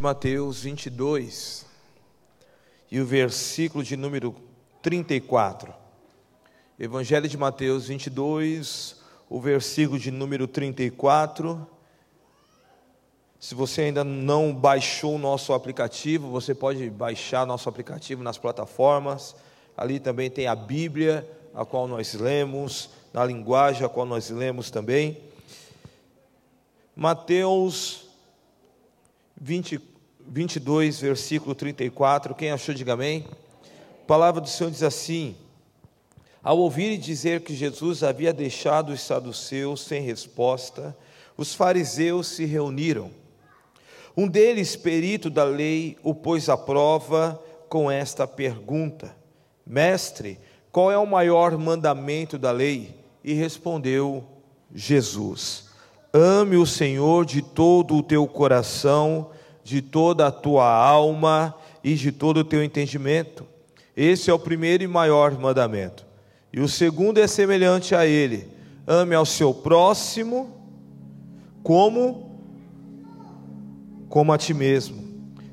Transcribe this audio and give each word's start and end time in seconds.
de 0.00 0.02
Mateus 0.02 0.62
22 0.62 1.66
e 2.90 2.98
o 2.98 3.04
versículo 3.04 3.84
de 3.84 3.98
número 3.98 4.34
34. 4.80 5.74
Evangelho 6.78 7.28
de 7.28 7.36
Mateus 7.36 7.88
22, 7.88 8.96
o 9.28 9.38
versículo 9.38 9.98
de 9.98 10.10
número 10.10 10.48
34. 10.48 11.66
Se 13.38 13.54
você 13.54 13.82
ainda 13.82 14.02
não 14.02 14.54
baixou 14.54 15.16
o 15.16 15.18
nosso 15.18 15.52
aplicativo, 15.52 16.30
você 16.30 16.54
pode 16.54 16.88
baixar 16.88 17.46
nosso 17.46 17.68
aplicativo 17.68 18.22
nas 18.22 18.38
plataformas. 18.38 19.36
Ali 19.76 20.00
também 20.00 20.30
tem 20.30 20.46
a 20.46 20.54
Bíblia, 20.54 21.30
a 21.54 21.66
qual 21.66 21.86
nós 21.86 22.14
lemos, 22.14 22.88
na 23.12 23.22
linguagem 23.22 23.84
a 23.84 23.88
qual 23.88 24.06
nós 24.06 24.30
lemos 24.30 24.70
também. 24.70 25.18
Mateus 26.96 28.08
20, 29.40 29.89
22, 30.32 31.00
versículo 31.00 31.56
34. 31.56 32.36
Quem 32.36 32.52
achou, 32.52 32.72
diga 32.72 32.92
amém. 32.92 33.26
A 34.04 34.06
palavra 34.06 34.40
do 34.40 34.48
Senhor 34.48 34.70
diz 34.70 34.84
assim: 34.84 35.34
Ao 36.40 36.56
ouvir 36.56 36.96
dizer 36.98 37.40
que 37.40 37.52
Jesus 37.52 38.04
havia 38.04 38.32
deixado 38.32 38.92
os 38.92 39.00
saduceus 39.00 39.82
sem 39.82 40.02
resposta, 40.02 40.96
os 41.36 41.52
fariseus 41.52 42.28
se 42.28 42.44
reuniram. 42.44 43.10
Um 44.16 44.28
deles, 44.28 44.76
perito 44.76 45.28
da 45.28 45.42
lei, 45.42 45.98
o 46.00 46.14
pôs 46.14 46.48
à 46.48 46.56
prova 46.56 47.42
com 47.68 47.90
esta 47.90 48.24
pergunta: 48.24 49.16
Mestre, 49.66 50.38
qual 50.70 50.92
é 50.92 50.98
o 50.98 51.06
maior 51.06 51.58
mandamento 51.58 52.38
da 52.38 52.52
lei? 52.52 52.94
E 53.24 53.32
respondeu 53.32 54.24
Jesus: 54.72 55.70
Ame 56.12 56.56
o 56.56 56.66
Senhor 56.66 57.26
de 57.26 57.42
todo 57.42 57.96
o 57.96 58.02
teu 58.02 58.28
coração, 58.28 59.29
de 59.62 59.82
toda 59.82 60.26
a 60.26 60.32
tua 60.32 60.66
alma 60.66 61.54
e 61.82 61.94
de 61.94 62.12
todo 62.12 62.38
o 62.38 62.44
teu 62.44 62.62
entendimento. 62.62 63.46
Esse 63.96 64.30
é 64.30 64.34
o 64.34 64.38
primeiro 64.38 64.82
e 64.82 64.86
maior 64.86 65.32
mandamento. 65.38 66.06
E 66.52 66.60
o 66.60 66.68
segundo 66.68 67.18
é 67.18 67.26
semelhante 67.26 67.94
a 67.94 68.06
ele: 68.06 68.48
ame 68.86 69.14
ao 69.14 69.26
seu 69.26 69.52
próximo 69.52 70.56
como 71.62 72.30
como 74.08 74.32
a 74.32 74.38
ti 74.38 74.52
mesmo. 74.52 75.08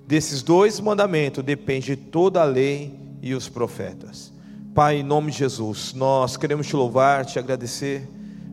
Desses 0.08 0.42
dois 0.42 0.80
mandamentos 0.80 1.44
depende 1.44 1.95
toda 1.95 2.42
a 2.42 2.45
lei 2.45 2.97
e 3.21 3.36
os 3.36 3.47
profetas. 3.47 4.33
Pai, 4.73 4.97
em 4.97 5.03
nome 5.03 5.31
de 5.31 5.39
Jesus, 5.39 5.94
nós 5.94 6.38
queremos 6.38 6.66
te 6.66 6.75
louvar, 6.75 7.25
te 7.25 7.38
agradecer 7.38 8.08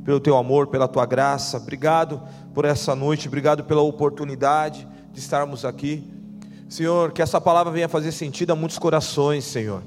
pelo 0.05 0.21
teu 0.21 0.37
amor, 0.37 0.67
pela 0.67 0.89
tua 0.89 1.07
graça. 1.07 1.57
Obrigado 1.57 2.21
por 2.53 2.65
essa 2.65 2.95
noite, 2.95 3.29
obrigado 3.29 3.65
pela 3.65 3.81
oportunidade 3.81 4.87
de 5.15 5.21
estarmos 5.21 5.65
aqui. 5.65 6.05
Senhor, 6.69 7.13
que 7.13 7.23
essa 7.23 7.41
palavra 7.41 7.73
venha 7.73 7.89
fazer 7.89 8.13
sentido 8.13 8.53
a 8.53 8.57
muitos 8.57 8.79
corações, 8.79 9.45
Senhor. 9.45 9.83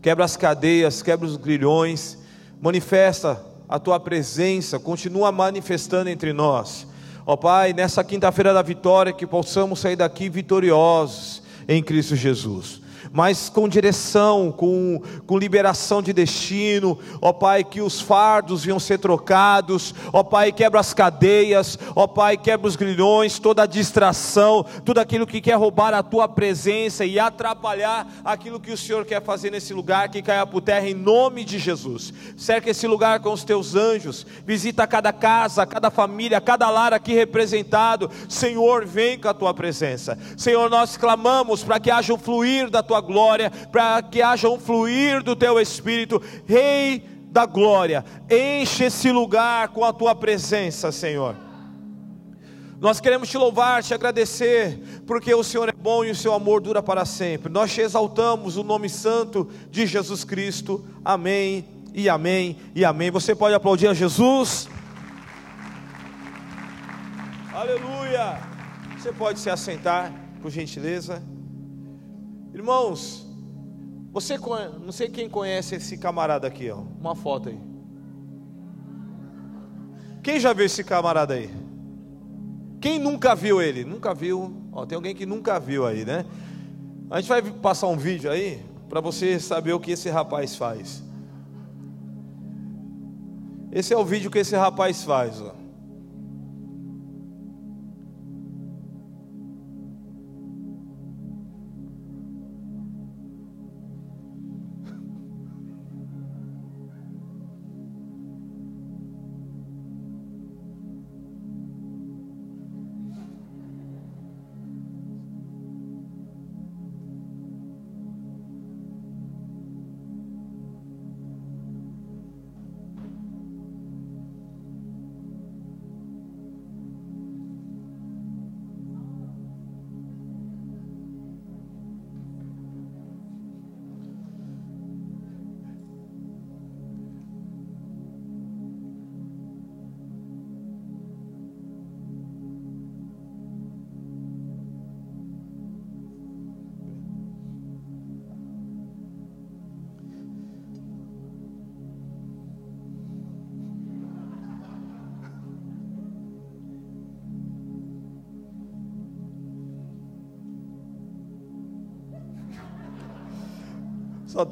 Quebra 0.00 0.24
as 0.24 0.36
cadeias, 0.36 1.02
quebra 1.02 1.26
os 1.26 1.36
grilhões, 1.36 2.18
manifesta 2.60 3.40
a 3.68 3.78
tua 3.78 4.00
presença, 4.00 4.80
continua 4.80 5.30
manifestando 5.30 6.10
entre 6.10 6.32
nós. 6.32 6.86
Ó 7.24 7.36
Pai, 7.36 7.72
nessa 7.72 8.02
quinta-feira 8.02 8.52
da 8.52 8.62
vitória, 8.62 9.12
que 9.12 9.26
possamos 9.26 9.78
sair 9.78 9.94
daqui 9.94 10.28
vitoriosos 10.28 11.42
em 11.68 11.80
Cristo 11.80 12.16
Jesus 12.16 12.81
mas 13.12 13.48
com 13.48 13.68
direção, 13.68 14.50
com, 14.50 15.00
com 15.26 15.38
liberação 15.38 16.00
de 16.00 16.12
destino, 16.12 16.98
ó 17.20 17.32
Pai, 17.32 17.62
que 17.62 17.80
os 17.80 18.00
fardos 18.00 18.64
venham 18.64 18.80
ser 18.80 18.98
trocados, 18.98 19.94
ó 20.12 20.22
Pai, 20.22 20.50
quebra 20.50 20.80
as 20.80 20.94
cadeias, 20.94 21.78
ó 21.94 22.06
Pai, 22.06 22.36
quebra 22.36 22.66
os 22.66 22.76
grilhões, 22.76 23.38
toda 23.38 23.64
a 23.64 23.66
distração, 23.66 24.64
tudo 24.84 24.98
aquilo 24.98 25.26
que 25.26 25.40
quer 25.40 25.56
roubar 25.56 25.92
a 25.92 26.02
tua 26.02 26.26
presença 26.26 27.04
e 27.04 27.18
atrapalhar 27.18 28.06
aquilo 28.24 28.58
que 28.58 28.72
o 28.72 28.76
Senhor 28.76 29.04
quer 29.04 29.22
fazer 29.22 29.50
nesse 29.50 29.74
lugar, 29.74 30.08
que 30.08 30.22
caia 30.22 30.46
por 30.46 30.62
terra 30.62 30.88
em 30.88 30.94
nome 30.94 31.44
de 31.44 31.58
Jesus. 31.58 32.14
Cerca 32.36 32.70
esse 32.70 32.86
lugar 32.86 33.20
com 33.20 33.32
os 33.32 33.44
teus 33.44 33.74
anjos, 33.74 34.26
visita 34.46 34.86
cada 34.86 35.12
casa, 35.12 35.66
cada 35.66 35.90
família, 35.90 36.40
cada 36.40 36.70
lar 36.70 36.94
aqui 36.94 37.12
representado. 37.12 38.10
Senhor, 38.28 38.86
vem 38.86 39.18
com 39.18 39.28
a 39.28 39.34
tua 39.34 39.52
presença. 39.52 40.16
Senhor, 40.36 40.70
nós 40.70 40.96
clamamos 40.96 41.62
para 41.62 41.78
que 41.78 41.90
haja 41.90 42.14
um 42.14 42.18
fluir 42.18 42.70
da 42.70 42.82
tua 42.82 43.01
glória, 43.02 43.50
para 43.70 44.00
que 44.00 44.22
haja 44.22 44.48
um 44.48 44.58
fluir 44.58 45.22
do 45.22 45.36
teu 45.36 45.60
espírito, 45.60 46.22
Rei 46.46 47.12
da 47.32 47.46
glória, 47.46 48.04
enche 48.30 48.84
esse 48.84 49.10
lugar 49.10 49.68
com 49.68 49.84
a 49.84 49.92
tua 49.92 50.14
presença, 50.14 50.92
Senhor. 50.92 51.34
Nós 52.78 53.00
queremos 53.00 53.28
te 53.28 53.38
louvar, 53.38 53.82
te 53.82 53.94
agradecer, 53.94 55.02
porque 55.06 55.32
o 55.32 55.44
Senhor 55.44 55.68
é 55.68 55.72
bom 55.72 56.04
e 56.04 56.10
o 56.10 56.16
seu 56.16 56.34
amor 56.34 56.60
dura 56.60 56.82
para 56.82 57.04
sempre. 57.04 57.50
Nós 57.50 57.72
te 57.72 57.80
exaltamos 57.80 58.56
o 58.56 58.64
nome 58.64 58.88
santo 58.88 59.48
de 59.70 59.86
Jesus 59.86 60.24
Cristo. 60.24 60.84
Amém 61.04 61.64
e 61.94 62.08
amém 62.08 62.58
e 62.74 62.84
amém. 62.84 63.10
Você 63.10 63.34
pode 63.34 63.54
aplaudir 63.54 63.86
a 63.86 63.94
Jesus. 63.94 64.68
Aleluia. 67.54 68.40
Você 68.98 69.12
pode 69.12 69.38
se 69.38 69.48
assentar, 69.48 70.12
por 70.42 70.50
gentileza. 70.50 71.22
Irmãos, 72.54 73.26
você 74.12 74.36
não 74.36 74.92
sei 74.92 75.08
quem 75.08 75.28
conhece 75.28 75.76
esse 75.76 75.96
camarada 75.96 76.46
aqui, 76.46 76.70
ó. 76.70 76.82
Uma 77.00 77.14
foto 77.14 77.48
aí. 77.48 77.58
Quem 80.22 80.38
já 80.38 80.52
viu 80.52 80.66
esse 80.66 80.84
camarada 80.84 81.34
aí? 81.34 81.50
Quem 82.80 82.98
nunca 82.98 83.34
viu 83.34 83.62
ele? 83.62 83.84
Nunca 83.84 84.12
viu? 84.12 84.54
Ó, 84.70 84.84
tem 84.84 84.96
alguém 84.96 85.14
que 85.14 85.24
nunca 85.24 85.58
viu 85.58 85.86
aí, 85.86 86.04
né? 86.04 86.26
A 87.10 87.20
gente 87.20 87.28
vai 87.28 87.42
passar 87.42 87.86
um 87.86 87.96
vídeo 87.96 88.30
aí 88.30 88.62
para 88.88 89.00
você 89.00 89.40
saber 89.40 89.72
o 89.72 89.80
que 89.80 89.92
esse 89.92 90.10
rapaz 90.10 90.54
faz. 90.54 91.02
Esse 93.70 93.94
é 93.94 93.96
o 93.96 94.04
vídeo 94.04 94.30
que 94.30 94.38
esse 94.38 94.54
rapaz 94.54 95.02
faz, 95.02 95.40
ó. 95.40 95.61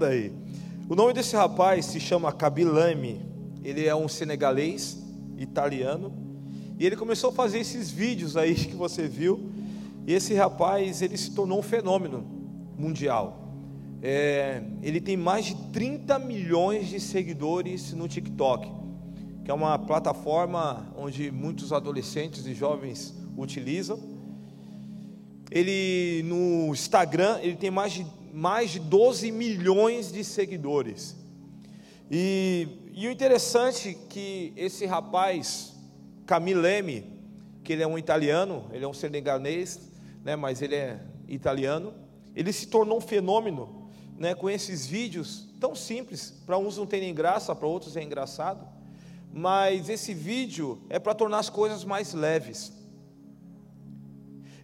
Aí. 0.07 0.33
O 0.89 0.95
nome 0.95 1.13
desse 1.13 1.35
rapaz 1.35 1.87
se 1.87 1.99
chama 1.99 2.33
Kabilame. 2.33 3.21
Ele 3.63 3.87
é 3.87 3.95
um 3.95 4.09
senegalês, 4.09 4.99
italiano. 5.37 6.13
E 6.79 6.87
ele 6.87 6.97
começou 6.97 7.31
a 7.31 7.33
fazer 7.33 7.59
esses 7.59 7.91
vídeos 7.91 8.37
aí 8.37 8.55
que 8.55 8.75
você 8.77 9.09
viu. 9.09 9.51
E 10.07 10.15
esse 10.15 10.35
rapaz, 10.35 11.03
ele 11.03 11.17
se 11.17 11.33
tornou 11.33 11.59
um 11.59 11.63
fenômeno 11.63 12.25
mundial. 12.79 13.55
É, 14.03 14.63
ele 14.83 15.01
tem 15.01 15.17
mais 15.17 15.45
de 15.45 15.55
30 15.73 16.19
milhões 16.19 16.89
de 16.89 16.99
seguidores 16.99 17.93
no 17.93 18.09
TikTok, 18.09 18.71
que 19.45 19.51
é 19.51 19.55
uma 19.55 19.79
plataforma 19.79 20.87
onde 20.97 21.31
muitos 21.31 21.73
adolescentes 21.73 22.47
e 22.47 22.55
jovens 22.55 23.15
utilizam. 23.37 23.99
Ele 25.51 26.23
no 26.25 26.73
Instagram, 26.73 27.39
ele 27.43 27.57
tem 27.57 27.71
mais 27.71 27.93
de 27.93 28.07
mais 28.32 28.71
de 28.71 28.79
12 28.79 29.31
milhões 29.31 30.12
de 30.12 30.23
seguidores. 30.25 31.17
E, 32.11 32.69
e 32.93 33.06
o 33.06 33.11
interessante 33.11 33.91
é 33.91 34.09
que 34.09 34.53
esse 34.56 34.87
rapaz, 34.87 35.75
Camileme, 36.27 37.06
que 37.62 37.73
ele 37.73 37.82
é 37.82 37.87
um 37.87 37.99
italiano, 37.99 38.65
ele 38.73 38.85
é 38.85 38.88
um 38.88 38.94
senegalês, 38.94 39.81
né, 40.25 40.37
mas 40.37 40.62
ele 40.62 40.75
é 40.75 41.00
italiano. 41.29 41.94
Ele 42.35 42.53
se 42.53 42.67
tornou 42.67 42.99
um 42.99 43.00
fenômeno 43.00 43.88
né, 44.19 44.35
com 44.35 44.50
esses 44.50 44.87
vídeos 44.87 45.49
tão 45.59 45.75
simples. 45.75 46.35
Para 46.44 46.59
uns 46.59 46.77
não 46.77 46.87
tem 46.87 47.00
nem 47.00 47.15
graça, 47.15 47.55
para 47.55 47.67
outros 47.67 47.97
é 47.97 48.03
engraçado. 48.03 48.67
Mas 49.32 49.88
esse 49.88 50.12
vídeo 50.12 50.82
é 50.88 50.99
para 50.99 51.15
tornar 51.15 51.38
as 51.38 51.49
coisas 51.49 51.85
mais 51.85 52.12
leves. 52.12 52.73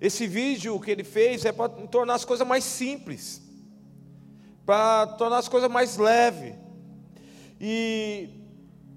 Esse 0.00 0.26
vídeo 0.26 0.78
que 0.80 0.90
ele 0.90 1.04
fez 1.04 1.44
é 1.44 1.52
para 1.52 1.68
tornar 1.68 2.14
as 2.14 2.24
coisas 2.24 2.46
mais 2.46 2.64
simples, 2.64 3.42
para 4.66 5.06
tornar 5.06 5.38
as 5.38 5.48
coisas 5.48 5.70
mais 5.70 5.96
leves. 5.96 6.54
E, 7.60 8.28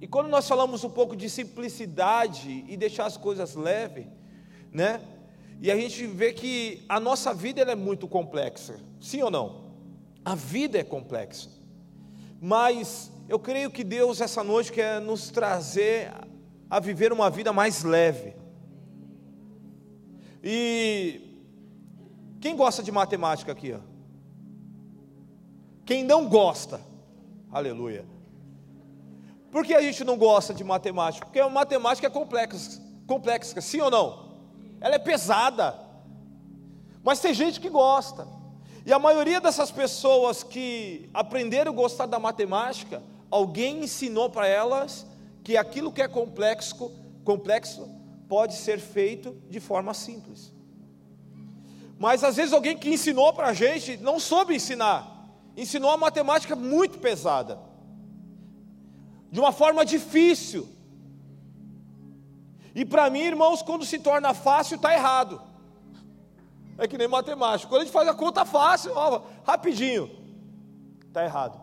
e 0.02 0.08
quando 0.08 0.28
nós 0.28 0.48
falamos 0.48 0.84
um 0.84 0.90
pouco 0.90 1.16
de 1.16 1.30
simplicidade 1.30 2.66
e 2.68 2.76
deixar 2.76 3.06
as 3.06 3.16
coisas 3.16 3.54
leves, 3.54 4.08
né? 4.74 5.00
E 5.62 5.70
a 5.70 5.76
gente 5.76 6.08
vê 6.08 6.34
que 6.34 6.84
a 6.90 7.00
nossa 7.00 7.34
vida 7.34 7.62
é 7.62 7.76
muito 7.76 8.08
complexa, 8.08 8.80
sim 9.00 9.22
ou 9.22 9.30
não? 9.30 9.70
A 10.26 10.34
vida 10.34 10.80
é 10.80 10.84
complexa, 10.84 11.50
mas 12.42 13.12
eu 13.28 13.38
creio 13.38 13.70
que 13.70 13.84
Deus 13.84 14.22
essa 14.22 14.44
noite 14.44 14.72
quer 14.72 15.00
nos 15.00 15.30
trazer 15.30 16.12
a 16.70 16.80
viver 16.80 17.14
uma 17.14 17.30
vida 17.30 17.54
mais 17.54 17.84
leve. 17.84 18.34
E 20.44 21.22
quem 22.40 22.56
gosta 22.56 22.82
de 22.82 22.92
matemática 22.92 23.52
aqui? 23.52 23.74
Ó? 23.74 23.89
Quem 25.90 26.04
não 26.04 26.30
gosta? 26.30 26.80
Aleluia. 27.52 28.06
Por 29.52 29.66
que 29.66 29.74
a 29.74 29.82
gente 29.82 30.04
não 30.04 30.20
gosta 30.20 30.54
de 30.54 30.64
matemática? 30.64 31.26
Porque 31.26 31.40
a 31.40 31.50
matemática 31.50 32.06
é 32.06 32.10
complexa, 32.12 32.80
complexa, 33.08 33.60
sim 33.60 33.82
ou 33.82 33.90
não? 33.90 34.36
Ela 34.80 34.94
é 34.94 35.00
pesada. 35.00 35.76
Mas 37.04 37.20
tem 37.22 37.34
gente 37.34 37.60
que 37.60 37.72
gosta. 37.72 38.28
E 38.86 38.94
a 38.94 39.00
maioria 39.00 39.42
dessas 39.42 39.72
pessoas 39.72 40.44
que 40.44 41.10
aprenderam 41.12 41.72
a 41.72 41.76
gostar 41.76 42.06
da 42.06 42.20
matemática, 42.20 43.02
alguém 43.32 43.84
ensinou 43.84 44.30
para 44.30 44.46
elas 44.46 45.08
que 45.44 45.58
aquilo 45.58 45.92
que 45.92 46.04
é 46.04 46.08
complexo, 46.08 46.92
complexo 47.24 47.90
pode 48.28 48.54
ser 48.54 48.80
feito 48.80 49.36
de 49.50 49.60
forma 49.60 49.96
simples. 49.96 50.54
Mas 51.98 52.24
às 52.24 52.36
vezes 52.36 52.54
alguém 52.54 52.78
que 52.78 52.94
ensinou 52.94 53.34
para 53.34 53.48
a 53.48 53.54
gente 53.54 53.98
não 53.98 54.20
soube 54.20 54.54
ensinar, 54.54 55.09
ensinou 55.62 55.92
a 55.92 55.98
matemática 55.98 56.56
muito 56.56 57.00
pesada, 57.00 57.60
de 59.32 59.40
uma 59.40 59.52
forma 59.52 59.86
difícil. 59.86 60.68
E 62.74 62.86
para 62.86 63.10
mim, 63.10 63.22
irmãos, 63.22 63.62
quando 63.62 63.86
se 63.86 64.00
torna 64.00 64.34
fácil, 64.34 64.76
está 64.76 64.94
errado. 64.94 65.42
É 66.78 66.88
que 66.88 66.98
nem 66.98 67.08
matemática. 67.08 67.70
Quando 67.70 67.82
a 67.82 67.86
gente 67.86 67.94
faz 67.94 68.08
a 68.08 68.14
conta 68.14 68.46
fácil, 68.46 68.94
ó, 68.96 69.22
rapidinho, 69.44 70.10
está 71.08 71.24
errado. 71.24 71.60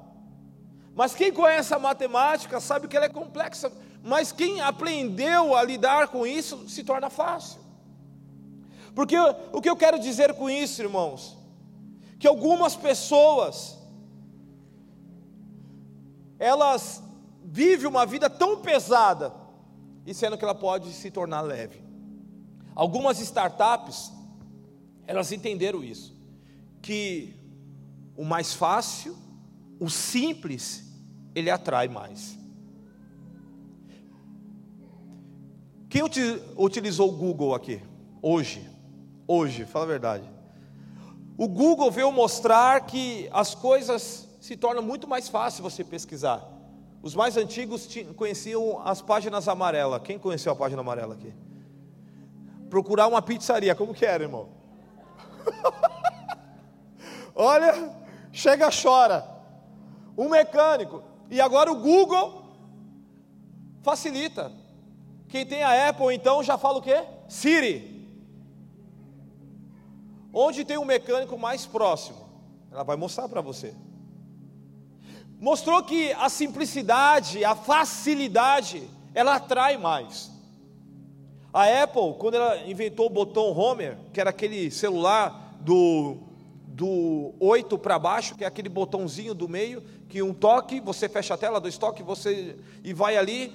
Mas 0.94 1.14
quem 1.14 1.32
conhece 1.32 1.72
a 1.72 1.78
matemática 1.78 2.60
sabe 2.60 2.88
que 2.88 2.96
ela 2.96 3.06
é 3.06 3.08
complexa 3.08 3.72
mas 4.06 4.30
quem 4.30 4.60
aprendeu 4.60 5.56
a 5.56 5.64
lidar 5.64 6.06
com 6.06 6.24
isso 6.24 6.68
se 6.68 6.84
torna 6.84 7.10
fácil. 7.10 7.60
Porque 8.94 9.16
o 9.52 9.60
que 9.60 9.68
eu 9.68 9.74
quero 9.74 9.98
dizer 9.98 10.32
com 10.34 10.48
isso, 10.48 10.80
irmãos? 10.80 11.36
Que 12.16 12.28
algumas 12.28 12.76
pessoas 12.76 13.76
elas 16.38 17.02
vivem 17.42 17.86
uma 17.86 18.04
vida 18.04 18.28
tão 18.28 18.60
pesada 18.60 19.32
e 20.04 20.12
sendo 20.12 20.36
que 20.36 20.44
ela 20.44 20.54
pode 20.54 20.92
se 20.92 21.10
tornar 21.10 21.40
leve. 21.40 21.82
Algumas 22.74 23.18
startups 23.20 24.12
elas 25.06 25.30
entenderam 25.30 25.84
isso, 25.84 26.16
que 26.82 27.34
o 28.16 28.24
mais 28.24 28.52
fácil, 28.52 29.16
o 29.78 29.88
simples, 29.88 30.84
ele 31.34 31.48
atrai 31.48 31.86
mais. 31.88 32.36
Quem 35.88 36.02
utilizou 36.56 37.08
o 37.08 37.16
Google 37.16 37.54
aqui? 37.54 37.80
Hoje. 38.20 38.68
Hoje, 39.28 39.64
fala 39.64 39.84
a 39.84 39.88
verdade. 39.88 40.30
O 41.38 41.46
Google 41.46 41.90
veio 41.90 42.10
mostrar 42.10 42.86
que 42.86 43.28
as 43.32 43.54
coisas 43.54 44.25
se 44.46 44.56
tornam 44.56 44.80
muito 44.80 45.08
mais 45.08 45.28
fáceis 45.28 45.60
você 45.60 45.82
pesquisar. 45.82 46.40
Os 47.02 47.16
mais 47.16 47.36
antigos 47.36 47.88
conheciam 48.14 48.80
as 48.84 49.02
páginas 49.02 49.48
amarelas. 49.48 50.00
Quem 50.02 50.20
conheceu 50.20 50.52
a 50.52 50.56
página 50.56 50.82
amarela 50.82 51.14
aqui? 51.14 51.34
Procurar 52.70 53.08
uma 53.08 53.20
pizzaria, 53.20 53.74
como 53.74 53.92
que 53.92 54.06
era, 54.06 54.22
irmão? 54.22 54.48
Olha, 57.34 57.92
chega, 58.30 58.70
chora. 58.70 59.28
Um 60.16 60.28
mecânico. 60.28 61.02
E 61.28 61.40
agora 61.40 61.72
o 61.72 61.80
Google 61.80 62.44
facilita. 63.82 64.52
Quem 65.28 65.44
tem 65.44 65.64
a 65.64 65.88
Apple 65.88 66.14
então 66.14 66.40
já 66.40 66.56
fala 66.56 66.78
o 66.78 66.82
quê? 66.82 67.04
Siri. 67.28 68.08
Onde 70.32 70.64
tem 70.64 70.78
um 70.78 70.84
mecânico 70.84 71.36
mais 71.36 71.66
próximo? 71.66 72.28
Ela 72.70 72.84
vai 72.84 72.96
mostrar 72.96 73.28
para 73.28 73.40
você. 73.40 73.74
Mostrou 75.38 75.82
que 75.82 76.12
a 76.12 76.28
simplicidade, 76.28 77.44
a 77.44 77.54
facilidade, 77.54 78.88
ela 79.14 79.36
atrai 79.36 79.76
mais. 79.76 80.30
A 81.52 81.82
Apple, 81.82 82.14
quando 82.18 82.34
ela 82.34 82.66
inventou 82.66 83.06
o 83.06 83.10
botão 83.10 83.56
Homer, 83.56 83.98
que 84.12 84.20
era 84.20 84.30
aquele 84.30 84.70
celular 84.70 85.56
do, 85.60 86.18
do 86.66 87.34
8 87.38 87.78
para 87.78 87.98
baixo, 87.98 88.34
que 88.34 88.44
é 88.44 88.46
aquele 88.46 88.68
botãozinho 88.68 89.34
do 89.34 89.48
meio, 89.48 89.82
que 90.08 90.22
um 90.22 90.32
toque, 90.32 90.80
você 90.80 91.08
fecha 91.08 91.34
a 91.34 91.38
tela, 91.38 91.60
dois 91.60 91.76
toques, 91.76 92.04
você 92.04 92.56
e 92.82 92.92
vai 92.92 93.16
ali, 93.16 93.54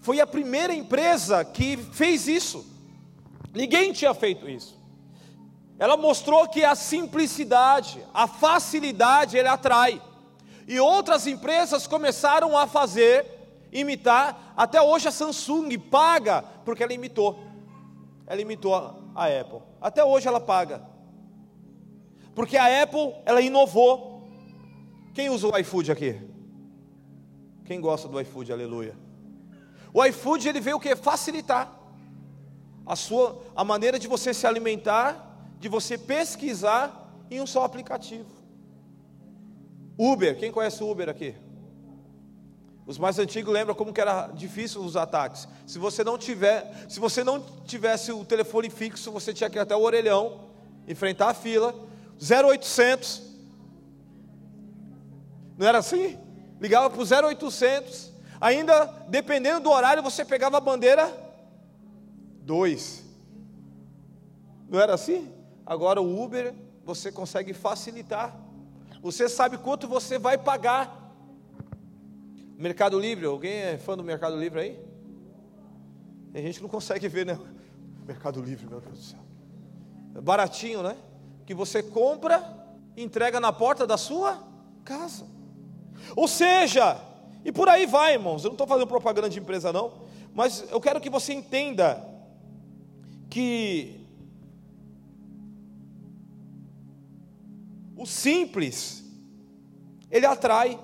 foi 0.00 0.20
a 0.20 0.26
primeira 0.26 0.74
empresa 0.74 1.44
que 1.44 1.76
fez 1.76 2.28
isso. 2.28 2.66
Ninguém 3.54 3.92
tinha 3.92 4.12
feito 4.14 4.48
isso. 4.48 4.78
Ela 5.78 5.96
mostrou 5.96 6.48
que 6.48 6.64
a 6.64 6.74
simplicidade, 6.74 8.04
a 8.12 8.26
facilidade, 8.26 9.36
ele 9.36 9.48
atrai. 9.48 10.00
E 10.68 10.78
outras 10.78 11.26
empresas 11.26 11.86
começaram 11.86 12.56
a 12.56 12.66
fazer, 12.66 13.24
imitar. 13.72 14.52
Até 14.54 14.82
hoje 14.82 15.08
a 15.08 15.10
Samsung 15.10 15.78
paga 15.78 16.42
porque 16.62 16.82
ela 16.82 16.92
imitou. 16.92 17.42
Ela 18.26 18.42
imitou 18.42 18.74
a 18.74 19.40
Apple. 19.40 19.62
Até 19.80 20.04
hoje 20.04 20.28
ela 20.28 20.38
paga. 20.38 20.82
Porque 22.34 22.58
a 22.58 22.82
Apple, 22.82 23.14
ela 23.24 23.40
inovou. 23.40 24.28
Quem 25.14 25.30
usa 25.30 25.48
o 25.48 25.58
iFood 25.58 25.90
aqui? 25.90 26.20
Quem 27.64 27.80
gosta 27.80 28.06
do 28.06 28.20
iFood? 28.20 28.52
Aleluia. 28.52 28.94
O 29.94 30.04
iFood 30.04 30.50
ele 30.50 30.60
veio 30.60 30.76
o 30.76 30.80
que? 30.80 30.94
Facilitar 30.94 31.72
a 32.84 32.94
sua 32.94 33.42
a 33.56 33.64
maneira 33.64 33.98
de 33.98 34.06
você 34.06 34.34
se 34.34 34.46
alimentar, 34.46 35.48
de 35.58 35.66
você 35.66 35.96
pesquisar 35.96 37.10
em 37.30 37.40
um 37.40 37.46
só 37.46 37.64
aplicativo. 37.64 38.37
Uber, 39.98 40.38
quem 40.38 40.52
conhece 40.52 40.82
o 40.82 40.90
Uber 40.90 41.08
aqui? 41.08 41.34
Os 42.86 42.96
mais 42.96 43.18
antigos 43.18 43.52
lembram 43.52 43.74
como 43.74 43.92
que 43.92 44.00
era 44.00 44.28
difícil 44.28 44.80
os 44.82 44.96
ataques. 44.96 45.46
Se 45.66 45.78
você 45.78 46.02
não 46.02 46.16
tiver, 46.16 46.86
se 46.88 46.98
você 46.98 47.22
não 47.22 47.40
tivesse 47.64 48.12
o 48.12 48.24
telefone 48.24 48.70
fixo, 48.70 49.12
você 49.12 49.34
tinha 49.34 49.50
que 49.50 49.58
ir 49.58 49.60
até 49.60 49.76
o 49.76 49.82
orelhão, 49.82 50.48
enfrentar 50.86 51.30
a 51.30 51.34
fila, 51.34 51.74
0800. 52.18 53.22
Não 55.58 55.66
era 55.66 55.78
assim? 55.78 56.18
Ligava 56.60 56.88
para 56.88 57.02
o 57.02 57.28
0800 57.28 58.18
Ainda, 58.40 58.84
dependendo 59.08 59.60
do 59.60 59.70
horário, 59.70 60.02
você 60.02 60.24
pegava 60.24 60.56
a 60.56 60.60
bandeira 60.60 61.12
2. 62.42 63.04
Não 64.68 64.80
era 64.80 64.94
assim? 64.94 65.32
Agora 65.66 66.00
o 66.00 66.22
Uber, 66.22 66.54
você 66.84 67.10
consegue 67.10 67.52
facilitar. 67.52 68.34
Você 69.00 69.28
sabe 69.28 69.58
quanto 69.58 69.86
você 69.86 70.18
vai 70.18 70.36
pagar. 70.36 71.14
Mercado 72.56 72.98
Livre, 72.98 73.26
alguém 73.26 73.52
é 73.52 73.78
fã 73.78 73.96
do 73.96 74.02
Mercado 74.02 74.36
Livre 74.36 74.60
aí? 74.60 74.80
Tem 76.32 76.42
gente 76.42 76.56
que 76.56 76.62
não 76.62 76.68
consegue 76.68 77.06
ver, 77.08 77.24
né? 77.24 77.38
Mercado 78.06 78.42
Livre, 78.42 78.66
meu 78.66 78.80
Deus 78.80 78.98
do 78.98 79.04
céu. 79.04 79.20
É 80.14 80.20
baratinho, 80.20 80.82
né? 80.82 80.96
Que 81.46 81.54
você 81.54 81.82
compra 81.82 82.66
e 82.96 83.02
entrega 83.02 83.38
na 83.38 83.52
porta 83.52 83.86
da 83.86 83.96
sua 83.96 84.42
casa. 84.84 85.24
Ou 86.16 86.26
seja, 86.26 87.00
e 87.44 87.52
por 87.52 87.68
aí 87.68 87.86
vai, 87.86 88.14
irmãos. 88.14 88.44
Eu 88.44 88.48
não 88.48 88.54
estou 88.54 88.66
fazendo 88.66 88.86
propaganda 88.88 89.28
de 89.28 89.38
empresa, 89.38 89.72
não. 89.72 89.92
Mas 90.34 90.64
eu 90.70 90.80
quero 90.80 91.00
que 91.00 91.10
você 91.10 91.32
entenda 91.32 92.04
que 93.30 93.97
o 97.98 98.06
simples, 98.06 99.04
ele 100.10 100.24
atrai. 100.24 100.78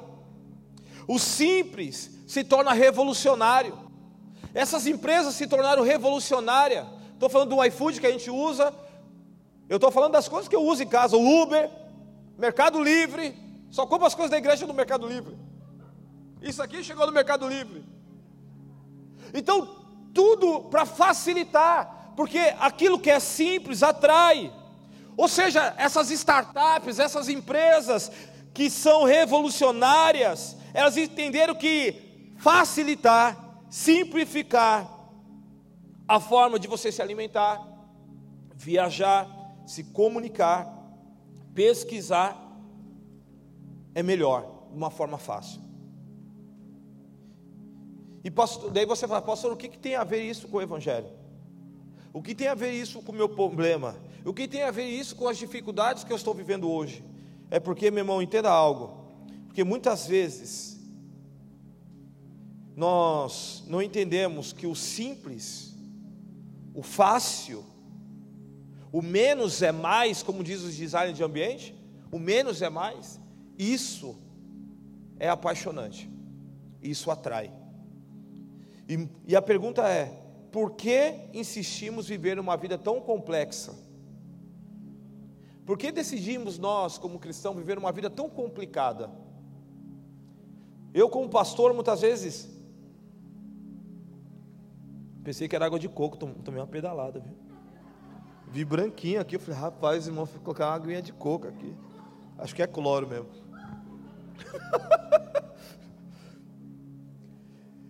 O 1.06 1.18
simples 1.18 2.10
se 2.26 2.42
torna 2.42 2.72
revolucionário. 2.72 3.78
Essas 4.52 4.86
empresas 4.86 5.34
se 5.34 5.46
tornaram 5.46 5.82
revolucionárias. 5.82 6.86
Estou 7.12 7.28
falando 7.28 7.50
do 7.50 7.64
iFood 7.64 8.00
que 8.00 8.06
a 8.06 8.10
gente 8.10 8.30
usa, 8.30 8.74
Eu 9.68 9.76
estou 9.76 9.90
falando 9.90 10.12
das 10.12 10.28
coisas 10.28 10.48
que 10.48 10.56
eu 10.56 10.62
uso 10.62 10.82
em 10.82 10.86
casa, 10.86 11.16
o 11.16 11.42
Uber, 11.42 11.70
Mercado 12.36 12.82
Livre, 12.82 13.34
só 13.70 13.86
compro 13.86 14.06
as 14.06 14.14
coisas 14.14 14.30
da 14.30 14.36
igreja 14.36 14.66
no 14.66 14.74
Mercado 14.74 15.06
Livre. 15.08 15.36
Isso 16.42 16.62
aqui 16.62 16.84
chegou 16.84 17.06
no 17.06 17.12
Mercado 17.12 17.48
Livre. 17.48 17.82
Então, 19.32 19.84
tudo 20.12 20.64
para 20.64 20.84
facilitar, 20.84 22.12
porque 22.14 22.38
aquilo 22.60 22.98
que 22.98 23.10
é 23.10 23.18
simples 23.18 23.82
atrai. 23.82 24.52
Ou 25.16 25.28
seja, 25.28 25.74
essas 25.76 26.10
startups, 26.10 26.98
essas 26.98 27.28
empresas 27.28 28.10
que 28.52 28.68
são 28.70 29.04
revolucionárias, 29.04 30.56
elas 30.72 30.96
entenderam 30.96 31.54
que 31.54 32.32
facilitar, 32.36 33.62
simplificar 33.70 34.90
a 36.06 36.20
forma 36.20 36.58
de 36.58 36.68
você 36.68 36.92
se 36.92 37.00
alimentar, 37.00 37.60
viajar, 38.54 39.28
se 39.66 39.84
comunicar, 39.84 40.70
pesquisar, 41.54 42.40
é 43.94 44.02
melhor, 44.02 44.68
de 44.70 44.76
uma 44.76 44.90
forma 44.90 45.16
fácil. 45.16 45.62
E 48.22 48.30
pastor, 48.30 48.70
daí 48.70 48.86
você 48.86 49.06
fala, 49.06 49.22
pastor, 49.22 49.52
o 49.52 49.56
que, 49.56 49.68
que 49.68 49.78
tem 49.78 49.94
a 49.94 50.04
ver 50.04 50.22
isso 50.22 50.48
com 50.48 50.56
o 50.56 50.62
Evangelho? 50.62 51.08
O 52.12 52.22
que 52.22 52.34
tem 52.34 52.48
a 52.48 52.54
ver 52.54 52.72
isso 52.72 53.02
com 53.02 53.12
o 53.12 53.14
meu 53.14 53.28
problema? 53.28 53.94
O 54.24 54.32
que 54.32 54.48
tem 54.48 54.62
a 54.62 54.70
ver 54.70 54.86
isso 54.86 55.14
com 55.14 55.28
as 55.28 55.36
dificuldades 55.36 56.02
que 56.02 56.12
eu 56.12 56.16
estou 56.16 56.32
vivendo 56.32 56.70
hoje? 56.70 57.04
É 57.50 57.60
porque, 57.60 57.90
meu 57.90 58.00
irmão, 58.00 58.22
entenda 58.22 58.50
algo. 58.50 59.04
Porque 59.46 59.62
muitas 59.62 60.06
vezes 60.06 60.80
nós 62.74 63.62
não 63.68 63.82
entendemos 63.82 64.52
que 64.52 64.66
o 64.66 64.74
simples, 64.74 65.76
o 66.74 66.82
fácil, 66.82 67.64
o 68.90 69.02
menos 69.02 69.60
é 69.60 69.70
mais, 69.70 70.22
como 70.22 70.42
diz 70.42 70.62
os 70.62 70.74
designers 70.74 71.16
de 71.16 71.22
ambiente, 71.22 71.74
o 72.10 72.18
menos 72.18 72.62
é 72.62 72.70
mais, 72.70 73.20
isso 73.58 74.16
é 75.18 75.28
apaixonante, 75.28 76.10
isso 76.82 77.10
atrai. 77.10 77.52
E, 78.88 79.08
e 79.26 79.36
a 79.36 79.42
pergunta 79.42 79.86
é: 79.88 80.06
por 80.50 80.72
que 80.72 81.14
insistimos 81.32 82.08
viver 82.08 82.38
uma 82.38 82.56
vida 82.56 82.78
tão 82.78 83.00
complexa? 83.00 83.74
Por 85.64 85.78
que 85.78 85.90
decidimos 85.90 86.58
nós, 86.58 86.98
como 86.98 87.18
cristãos, 87.18 87.56
viver 87.56 87.78
uma 87.78 87.90
vida 87.90 88.10
tão 88.10 88.28
complicada? 88.28 89.10
Eu, 90.92 91.08
como 91.08 91.28
pastor, 91.28 91.72
muitas 91.72 92.02
vezes 92.02 92.50
pensei 95.22 95.48
que 95.48 95.56
era 95.56 95.64
água 95.64 95.78
de 95.78 95.88
coco, 95.88 96.18
tomei 96.18 96.60
uma 96.60 96.66
pedalada, 96.66 97.18
viu? 97.18 97.34
Vi 98.48 98.64
branquinho 98.64 99.20
aqui, 99.20 99.36
eu 99.36 99.40
falei, 99.40 99.58
rapaz, 99.58 100.06
irmão, 100.06 100.26
vou 100.26 100.40
colocar 100.40 100.68
uma 100.68 100.74
aguinha 100.74 101.00
de 101.00 101.12
coco 101.12 101.48
aqui. 101.48 101.74
Acho 102.38 102.54
que 102.54 102.62
é 102.62 102.66
cloro 102.66 103.08
mesmo. 103.08 103.28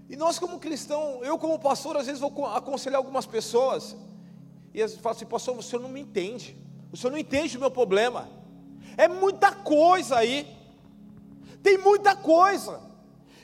E 0.07 0.17
nós, 0.17 0.39
como 0.39 0.61
cristão, 0.61 1.25
eu, 1.25 1.37
como 1.37 1.59
pastor, 1.59 1.97
às 1.97 2.07
vezes 2.07 2.21
vou 2.21 2.47
aconselhar 2.47 2.99
algumas 2.99 3.27
pessoas, 3.27 3.97
e 4.73 4.87
falo 4.87 5.17
assim, 5.17 5.27
pastor, 5.27 5.59
o 5.59 5.63
senhor 5.63 5.83
não 5.83 5.89
me 5.89 5.99
entende, 5.99 6.57
o 6.95 6.97
senhor 6.97 7.11
não 7.11 7.19
entende 7.19 7.57
o 7.57 7.61
meu 7.61 7.73
problema, 7.73 8.29
é 8.97 9.09
muita 9.09 9.51
coisa 9.51 10.17
aí, 10.17 10.47
tem 11.61 11.77
muita 11.77 12.15
coisa, 12.15 12.81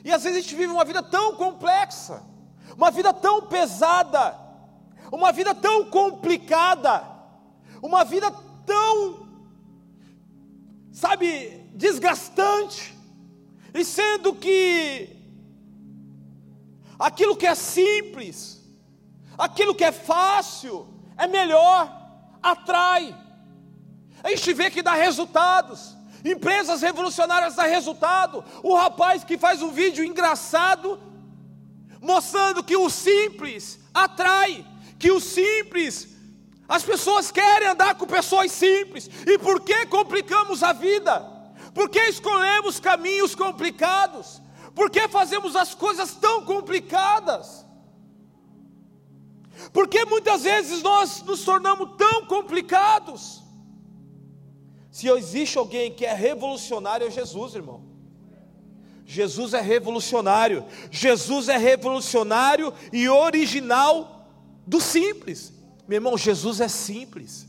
e 0.05 0.09
às 0.09 0.23
vezes 0.23 0.37
a 0.37 0.41
gente 0.41 0.55
vive 0.55 0.71
uma 0.71 0.85
vida 0.85 1.03
tão 1.03 1.35
complexa, 1.35 2.23
uma 2.77 2.89
vida 2.89 3.13
tão 3.13 3.41
pesada, 3.41 4.39
uma 5.11 5.33
vida 5.33 5.53
tão 5.53 5.83
complicada, 5.83 7.05
uma 7.81 8.05
vida 8.05 8.31
tão, 8.65 9.27
sabe, 10.93 11.49
desgastante, 11.73 12.97
e 13.73 13.83
sendo 13.83 14.33
que 14.33 15.09
aquilo 16.97 17.35
que 17.35 17.47
é 17.47 17.55
simples, 17.55 18.65
aquilo 19.37 19.75
que 19.75 19.83
é 19.83 19.91
fácil, 19.91 20.87
é 21.17 21.27
melhor, 21.27 21.91
atrai. 22.41 23.29
A 24.23 24.29
gente 24.29 24.53
vê 24.53 24.69
que 24.69 24.81
dá 24.81 24.93
resultados. 24.93 25.95
Empresas 26.23 26.81
revolucionárias 26.81 27.55
dão 27.55 27.65
resultado. 27.65 28.43
O 28.63 28.75
rapaz 28.75 29.23
que 29.23 29.37
faz 29.37 29.61
um 29.61 29.71
vídeo 29.71 30.05
engraçado, 30.05 30.99
mostrando 31.99 32.63
que 32.63 32.77
o 32.77 32.89
simples 32.89 33.79
atrai, 33.93 34.65
que 34.99 35.11
o 35.11 35.19
simples, 35.19 36.09
as 36.67 36.83
pessoas 36.83 37.31
querem 37.31 37.67
andar 37.67 37.95
com 37.95 38.05
pessoas 38.05 38.51
simples. 38.51 39.09
E 39.25 39.37
por 39.39 39.61
que 39.61 39.85
complicamos 39.87 40.63
a 40.63 40.73
vida? 40.73 41.19
Por 41.73 41.89
que 41.89 41.99
escolhemos 41.99 42.79
caminhos 42.79 43.33
complicados? 43.33 44.41
Por 44.75 44.89
que 44.89 45.07
fazemos 45.07 45.55
as 45.55 45.73
coisas 45.73 46.13
tão 46.15 46.45
complicadas? 46.45 47.65
Porque 49.73 50.05
muitas 50.05 50.43
vezes 50.43 50.81
nós 50.81 51.21
nos 51.23 51.43
tornamos 51.43 51.95
tão 51.97 52.25
complicados. 52.25 53.40
Se 54.91 55.07
existe 55.07 55.57
alguém 55.57 55.93
que 55.93 56.05
é 56.05 56.13
revolucionário, 56.13 57.07
é 57.07 57.09
Jesus, 57.09 57.55
irmão. 57.55 57.81
Jesus 59.05 59.53
é 59.53 59.61
revolucionário. 59.61 60.65
Jesus 60.91 61.47
é 61.47 61.57
revolucionário 61.57 62.73
e 62.91 63.07
original 63.07 64.29
do 64.67 64.81
simples. 64.81 65.53
Meu 65.87 65.95
irmão, 65.95 66.17
Jesus 66.17 66.59
é 66.59 66.67
simples. 66.67 67.47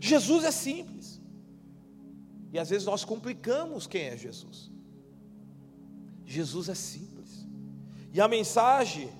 Jesus 0.00 0.44
é 0.44 0.50
simples. 0.50 1.20
E 2.52 2.58
às 2.58 2.68
vezes 2.68 2.84
nós 2.84 3.04
complicamos 3.04 3.86
quem 3.86 4.02
é 4.02 4.16
Jesus. 4.16 4.70
Jesus 6.24 6.68
é 6.68 6.74
simples. 6.74 7.46
E 8.12 8.20
a 8.20 8.26
mensagem 8.26 9.10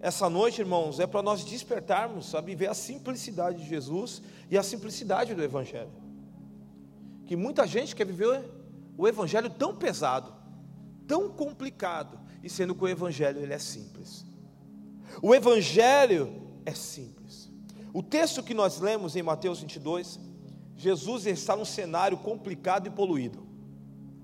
essa 0.00 0.28
noite, 0.28 0.60
irmãos, 0.60 1.00
é 1.00 1.06
para 1.06 1.22
nós 1.22 1.44
despertarmos, 1.44 2.26
sabe, 2.26 2.54
ver 2.54 2.68
a 2.68 2.74
simplicidade 2.74 3.62
de 3.62 3.68
Jesus 3.68 4.22
e 4.50 4.56
a 4.56 4.62
simplicidade 4.62 5.34
do 5.34 5.42
Evangelho. 5.42 5.92
Que 7.26 7.36
muita 7.36 7.66
gente 7.66 7.94
quer 7.94 8.06
viver 8.06 8.44
o 8.96 9.06
Evangelho 9.06 9.50
tão 9.50 9.74
pesado, 9.74 10.32
tão 11.06 11.28
complicado, 11.28 12.18
e 12.42 12.48
sendo 12.48 12.74
que 12.74 12.84
o 12.84 12.88
Evangelho 12.88 13.40
ele 13.40 13.52
é 13.52 13.58
simples. 13.58 14.24
O 15.20 15.34
Evangelho 15.34 16.42
é 16.64 16.72
simples. 16.72 17.50
O 17.92 18.02
texto 18.02 18.42
que 18.42 18.54
nós 18.54 18.78
lemos 18.78 19.16
em 19.16 19.22
Mateus 19.22 19.60
22, 19.60 20.20
Jesus 20.76 21.26
está 21.26 21.56
num 21.56 21.64
cenário 21.64 22.18
complicado 22.18 22.86
e 22.86 22.90
poluído. 22.90 23.46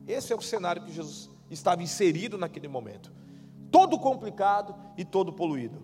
Esse 0.06 0.32
é 0.32 0.36
o 0.36 0.42
cenário 0.42 0.82
que 0.82 0.92
Jesus 0.92 1.30
estava 1.50 1.82
inserido 1.82 2.36
naquele 2.38 2.68
momento, 2.68 3.12
todo 3.70 3.98
complicado 3.98 4.74
e 4.96 5.04
todo 5.04 5.32
poluído. 5.32 5.82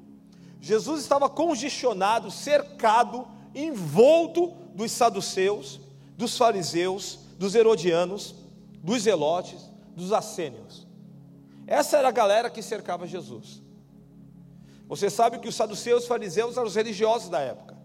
Jesus 0.61 1.02
estava 1.02 1.28
congestionado, 1.28 2.30
cercado, 2.30 3.26
envolto 3.65 4.55
dos 4.75 4.93
saduceus, 4.93 5.81
dos 6.17 6.37
fariseus, 6.37 7.19
dos 7.38 7.55
herodianos, 7.55 8.35
dos 8.83 9.03
zelotes, 9.03 9.71
dos 9.95 10.12
assênios. 10.12 10.87
Essa 11.67 11.99
era 11.99 12.09
a 12.09 12.12
galera 12.12 12.49
que 12.49 12.62
cercava 12.62 13.07
Jesus. 13.07 13.62
Você 14.88 15.11
sabe 15.11 15.38
que 15.38 15.49
os 15.49 15.55
saduceus 15.55 16.05
e 16.05 16.09
fariseus 16.09 16.57
eram 16.57 16.67
os 16.67 16.75
religiosos 16.75 17.29
da 17.29 17.41
época. 17.41 17.77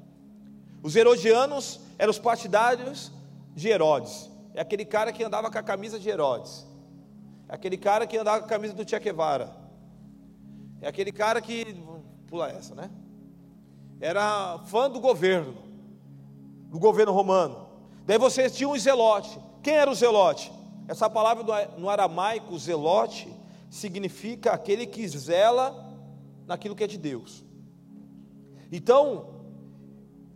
Os 0.82 0.96
herodianos 0.96 1.80
eram 1.98 2.12
os 2.12 2.20
partidários 2.20 3.12
de 3.56 3.68
Herodes. 3.68 4.30
É 4.53 4.62
aquele 4.62 4.86
cara 4.86 5.12
que 5.12 5.24
andava 5.24 5.51
com 5.51 5.58
a 5.58 5.63
camisa 5.63 6.00
de 6.00 6.10
Herodes. 6.10 6.65
É 7.50 7.56
aquele 7.56 7.77
cara 7.77 8.08
que 8.08 8.18
andava 8.18 8.39
com 8.39 8.46
a 8.46 8.50
camisa 8.50 8.74
do 8.74 8.88
Che 8.88 8.98
Guevara. 9.00 9.53
É 10.82 10.88
aquele 10.88 11.12
cara 11.12 11.42
que. 11.42 11.65
Pula 12.27 12.50
essa, 12.50 12.74
né? 12.74 12.89
Era 14.03 14.60
fã 14.65 14.89
do 14.89 15.00
governo, 15.00 15.55
do 16.69 16.77
governo 16.77 17.13
romano. 17.13 17.69
Daí 18.05 18.17
você 18.17 18.50
tinha 18.50 18.67
um 18.67 18.77
zelote. 18.77 19.39
Quem 19.62 19.75
era 19.75 19.89
o 19.89 19.95
zelote? 19.95 20.51
Essa 20.89 21.10
palavra 21.10 21.72
no 21.77 21.89
aramaico, 21.89 22.60
zelote, 22.60 23.33
significa 23.69 24.51
aquele 24.51 24.86
que 24.86 25.07
zela 25.07 25.74
naquilo 26.45 26.75
que 26.75 26.83
é 26.83 26.88
de 26.88 26.98
Deus. 26.98 27.45
Então, 28.69 29.27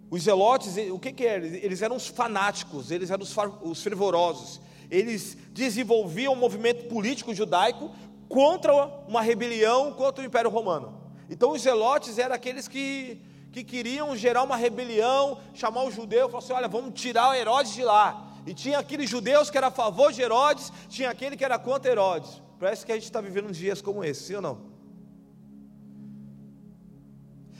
os 0.09 0.23
zelotes, 0.23 0.77
o 0.89 0.97
que, 0.97 1.11
que 1.11 1.25
eram? 1.25 1.47
Eles 1.47 1.81
eram 1.81 1.97
os 1.97 2.07
fanáticos, 2.07 2.89
eles 2.89 3.11
eram 3.11 3.25
os 3.63 3.83
fervorosos, 3.83 4.61
eles 4.89 5.37
desenvolviam 5.51 6.31
um 6.31 6.37
movimento 6.37 6.87
político 6.87 7.33
judaico 7.33 7.91
contra 8.29 8.73
uma 9.09 9.21
rebelião 9.21 9.91
contra 9.91 10.23
o 10.23 10.25
Império 10.25 10.49
Romano. 10.49 11.01
Então 11.29 11.51
os 11.51 11.63
zelotes 11.63 12.17
eram 12.17 12.33
aqueles 12.33 12.65
que, 12.65 13.19
que 13.57 13.63
queriam 13.63 14.15
gerar 14.15 14.43
uma 14.43 14.55
rebelião, 14.55 15.39
chamar 15.53 15.83
o 15.83 15.91
judeu 15.91 16.29
falar 16.29 16.43
assim: 16.43 16.53
olha, 16.53 16.67
vamos 16.67 16.99
tirar 16.99 17.29
o 17.29 17.33
Herodes 17.33 17.73
de 17.73 17.83
lá. 17.83 18.23
E 18.45 18.53
tinha 18.53 18.79
aqueles 18.79 19.09
judeus 19.09 19.49
que 19.49 19.57
eram 19.57 19.69
a 19.69 19.71
favor 19.71 20.13
de 20.13 20.21
Herodes, 20.21 20.71
tinha 20.87 21.09
aquele 21.09 21.35
que 21.35 21.43
era 21.43 21.57
contra 21.57 21.91
Herodes. 21.91 22.41
Parece 22.59 22.85
que 22.85 22.91
a 22.91 22.95
gente 22.95 23.05
está 23.05 23.19
vivendo 23.19 23.51
dias 23.51 23.81
como 23.81 24.03
esse, 24.03 24.23
sim 24.23 24.35
ou 24.35 24.41
não? 24.41 24.77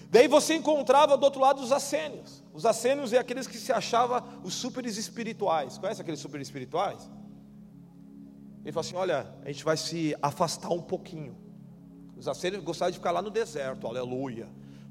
Daí 0.09 0.27
você 0.27 0.55
encontrava 0.55 1.17
do 1.17 1.23
outro 1.23 1.41
lado 1.41 1.61
os 1.61 1.71
assênios. 1.71 2.43
Os 2.53 2.65
assênios 2.65 3.11
é 3.11 3.17
aqueles 3.17 3.45
que 3.45 3.57
se 3.57 3.73
achavam 3.73 4.23
os 4.43 4.53
superes 4.53 4.97
espirituais. 4.97 5.77
Conhece 5.77 6.01
aqueles 6.01 6.19
superes 6.19 6.47
espirituais? 6.47 7.09
Ele 8.63 8.71
falou 8.71 8.81
assim: 8.87 8.95
Olha, 8.95 9.33
a 9.43 9.47
gente 9.51 9.63
vai 9.63 9.75
se 9.75 10.15
afastar 10.21 10.69
um 10.69 10.81
pouquinho. 10.81 11.35
Os 12.15 12.27
assênios 12.27 12.63
gostavam 12.63 12.91
de 12.91 12.97
ficar 12.97 13.11
lá 13.11 13.21
no 13.21 13.29
deserto, 13.29 13.85
aleluia. 13.85 14.47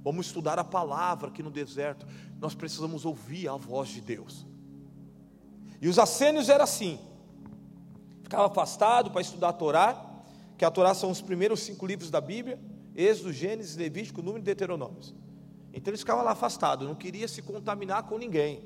Vamos 0.06 0.26
estudar 0.26 0.56
a 0.56 0.62
palavra 0.62 1.26
aqui 1.26 1.42
no 1.42 1.50
deserto. 1.50 2.06
Nós 2.38 2.54
precisamos 2.54 3.04
ouvir 3.04 3.48
a 3.48 3.56
voz 3.56 3.88
de 3.88 4.00
Deus. 4.00 4.46
E 5.82 5.88
os 5.88 5.98
assênios 5.98 6.48
era 6.48 6.62
assim: 6.62 6.96
ficava 8.22 8.46
afastado 8.46 9.10
para 9.10 9.20
estudar 9.20 9.48
a 9.48 9.52
Torá, 9.52 10.00
que 10.56 10.64
a 10.64 10.70
Torá 10.70 10.94
são 10.94 11.10
os 11.10 11.20
primeiros 11.20 11.58
cinco 11.58 11.84
livros 11.84 12.08
da 12.08 12.20
Bíblia: 12.20 12.56
Êxodo, 12.94 13.32
Gênesis, 13.32 13.74
Levítico, 13.74 14.22
Número 14.22 14.38
e 14.38 14.44
Deuteronômios. 14.44 15.12
Então 15.72 15.90
eles 15.90 16.02
ficavam 16.02 16.24
lá 16.24 16.30
afastados, 16.30 16.86
não 16.86 16.94
queria 16.94 17.26
se 17.26 17.42
contaminar 17.42 18.04
com 18.04 18.16
ninguém. 18.16 18.62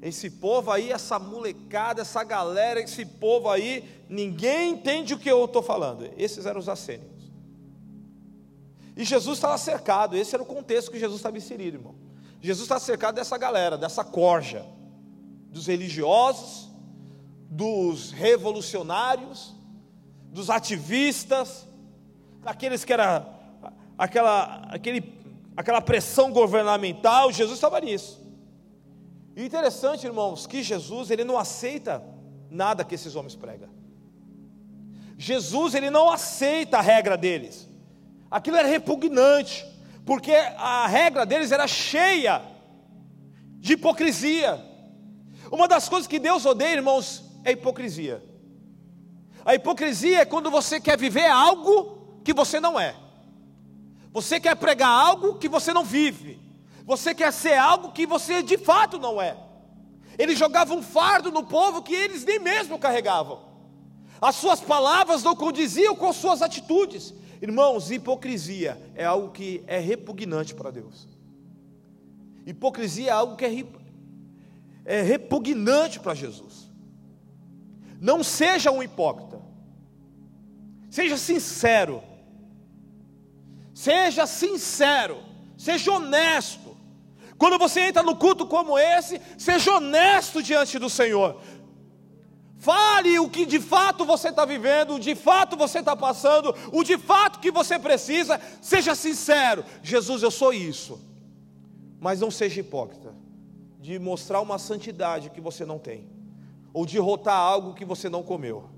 Esse 0.00 0.30
povo 0.30 0.70
aí, 0.70 0.92
essa 0.92 1.18
molecada, 1.18 2.02
essa 2.02 2.22
galera, 2.22 2.80
esse 2.80 3.04
povo 3.04 3.48
aí, 3.48 3.82
ninguém 4.08 4.74
entende 4.74 5.14
o 5.14 5.18
que 5.18 5.28
eu 5.28 5.46
estou 5.46 5.64
falando. 5.64 6.08
Esses 6.16 6.46
eram 6.46 6.60
os 6.60 6.68
assênios. 6.68 7.15
E 8.96 9.04
Jesus 9.04 9.38
estava 9.38 9.58
cercado, 9.58 10.16
esse 10.16 10.34
era 10.34 10.42
o 10.42 10.46
contexto 10.46 10.90
que 10.90 10.98
Jesus 10.98 11.18
estava 11.18 11.36
inserido, 11.36 11.76
irmão. 11.76 11.94
Jesus 12.40 12.64
estava 12.64 12.80
cercado 12.80 13.14
dessa 13.16 13.36
galera, 13.36 13.76
dessa 13.76 14.02
corja, 14.02 14.64
dos 15.50 15.66
religiosos, 15.66 16.70
dos 17.50 18.10
revolucionários, 18.10 19.54
dos 20.32 20.48
ativistas, 20.48 21.66
daqueles 22.42 22.84
que 22.84 22.92
era 22.92 23.26
aquela, 23.98 24.62
aquele 24.70 25.16
aquela 25.56 25.80
pressão 25.80 26.30
governamental, 26.30 27.32
Jesus 27.32 27.56
estava 27.56 27.80
nisso. 27.80 28.20
E 29.34 29.44
interessante, 29.44 30.06
irmãos, 30.06 30.46
que 30.46 30.62
Jesus 30.62 31.10
ele 31.10 31.24
não 31.24 31.38
aceita 31.38 32.02
nada 32.50 32.84
que 32.84 32.94
esses 32.94 33.16
homens 33.16 33.34
pregam. 33.34 33.70
Jesus 35.16 35.74
ele 35.74 35.88
não 35.88 36.10
aceita 36.10 36.78
a 36.78 36.82
regra 36.82 37.16
deles. 37.16 37.65
Aquilo 38.36 38.58
era 38.58 38.68
repugnante, 38.68 39.64
porque 40.04 40.30
a 40.58 40.86
regra 40.86 41.24
deles 41.24 41.52
era 41.52 41.66
cheia 41.66 42.42
de 43.60 43.72
hipocrisia. 43.72 44.62
Uma 45.50 45.66
das 45.66 45.88
coisas 45.88 46.06
que 46.06 46.18
Deus 46.18 46.44
odeia, 46.44 46.74
irmãos, 46.74 47.24
é 47.42 47.52
hipocrisia. 47.52 48.22
A 49.42 49.54
hipocrisia 49.54 50.18
é 50.18 50.26
quando 50.26 50.50
você 50.50 50.78
quer 50.78 50.98
viver 50.98 51.24
algo 51.24 52.20
que 52.22 52.34
você 52.34 52.60
não 52.60 52.78
é. 52.78 52.94
Você 54.12 54.38
quer 54.38 54.54
pregar 54.54 54.90
algo 54.90 55.36
que 55.38 55.48
você 55.48 55.72
não 55.72 55.82
vive. 55.82 56.38
Você 56.84 57.14
quer 57.14 57.32
ser 57.32 57.56
algo 57.56 57.90
que 57.92 58.04
você 58.06 58.42
de 58.42 58.58
fato 58.58 58.98
não 58.98 59.18
é. 59.18 59.34
Eles 60.18 60.38
jogavam 60.38 60.76
um 60.76 60.82
fardo 60.82 61.30
no 61.30 61.44
povo 61.44 61.80
que 61.80 61.94
eles 61.94 62.22
nem 62.22 62.38
mesmo 62.38 62.78
carregavam. 62.78 63.40
As 64.20 64.36
suas 64.36 64.60
palavras 64.60 65.22
não 65.22 65.34
condiziam 65.34 65.96
com 65.96 66.12
suas 66.12 66.42
atitudes. 66.42 67.14
Irmãos, 67.40 67.90
hipocrisia 67.90 68.78
é 68.94 69.04
algo 69.04 69.30
que 69.30 69.62
é 69.66 69.78
repugnante 69.78 70.54
para 70.54 70.70
Deus. 70.70 71.08
Hipocrisia 72.46 73.08
é 73.08 73.12
algo 73.12 73.36
que 73.36 73.44
é, 73.44 73.64
é 74.84 75.02
repugnante 75.02 76.00
para 76.00 76.14
Jesus. 76.14 76.70
Não 78.00 78.22
seja 78.22 78.70
um 78.70 78.82
hipócrita. 78.82 79.40
Seja 80.90 81.16
sincero. 81.16 82.02
Seja 83.76 84.26
sincero, 84.26 85.22
seja 85.58 85.92
honesto. 85.92 86.74
Quando 87.36 87.58
você 87.58 87.80
entra 87.80 88.02
no 88.02 88.16
culto 88.16 88.46
como 88.46 88.78
esse, 88.78 89.20
seja 89.36 89.74
honesto 89.74 90.42
diante 90.42 90.78
do 90.78 90.88
Senhor. 90.88 91.38
Fale 92.66 93.16
o 93.20 93.30
que 93.30 93.46
de 93.46 93.60
fato 93.60 94.04
você 94.04 94.30
está 94.30 94.44
vivendo, 94.44 94.94
o 94.94 94.98
de 94.98 95.14
fato 95.14 95.56
você 95.56 95.78
está 95.78 95.94
passando, 95.94 96.52
o 96.72 96.82
de 96.82 96.98
fato 96.98 97.38
que 97.38 97.52
você 97.52 97.78
precisa. 97.78 98.40
Seja 98.60 98.92
sincero, 98.96 99.64
Jesus, 99.84 100.20
eu 100.20 100.32
sou 100.32 100.52
isso. 100.52 101.00
Mas 102.00 102.18
não 102.18 102.28
seja 102.28 102.58
hipócrita, 102.58 103.14
de 103.78 104.00
mostrar 104.00 104.40
uma 104.40 104.58
santidade 104.58 105.30
que 105.30 105.40
você 105.40 105.64
não 105.64 105.78
tem, 105.78 106.08
ou 106.72 106.84
de 106.84 106.98
rotar 106.98 107.38
algo 107.38 107.72
que 107.72 107.84
você 107.84 108.08
não 108.08 108.24
comeu. 108.24 108.68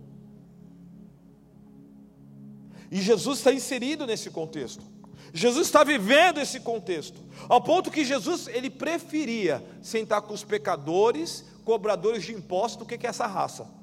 E 2.91 3.01
Jesus 3.01 3.39
está 3.39 3.55
inserido 3.55 4.07
nesse 4.07 4.29
contexto. 4.29 4.85
Jesus 5.33 5.67
está 5.67 5.83
vivendo 5.83 6.41
esse 6.41 6.61
contexto, 6.61 7.23
ao 7.49 7.63
ponto 7.63 7.91
que 7.91 8.05
Jesus 8.05 8.49
ele 8.49 8.69
preferia 8.69 9.65
sentar 9.81 10.21
com 10.21 10.35
os 10.35 10.45
pecadores, 10.45 11.43
cobradores 11.65 12.25
de 12.25 12.35
impostos, 12.35 12.81
do 12.81 12.85
que, 12.85 12.99
que 12.99 13.07
essa 13.07 13.27
raça. 13.27 13.78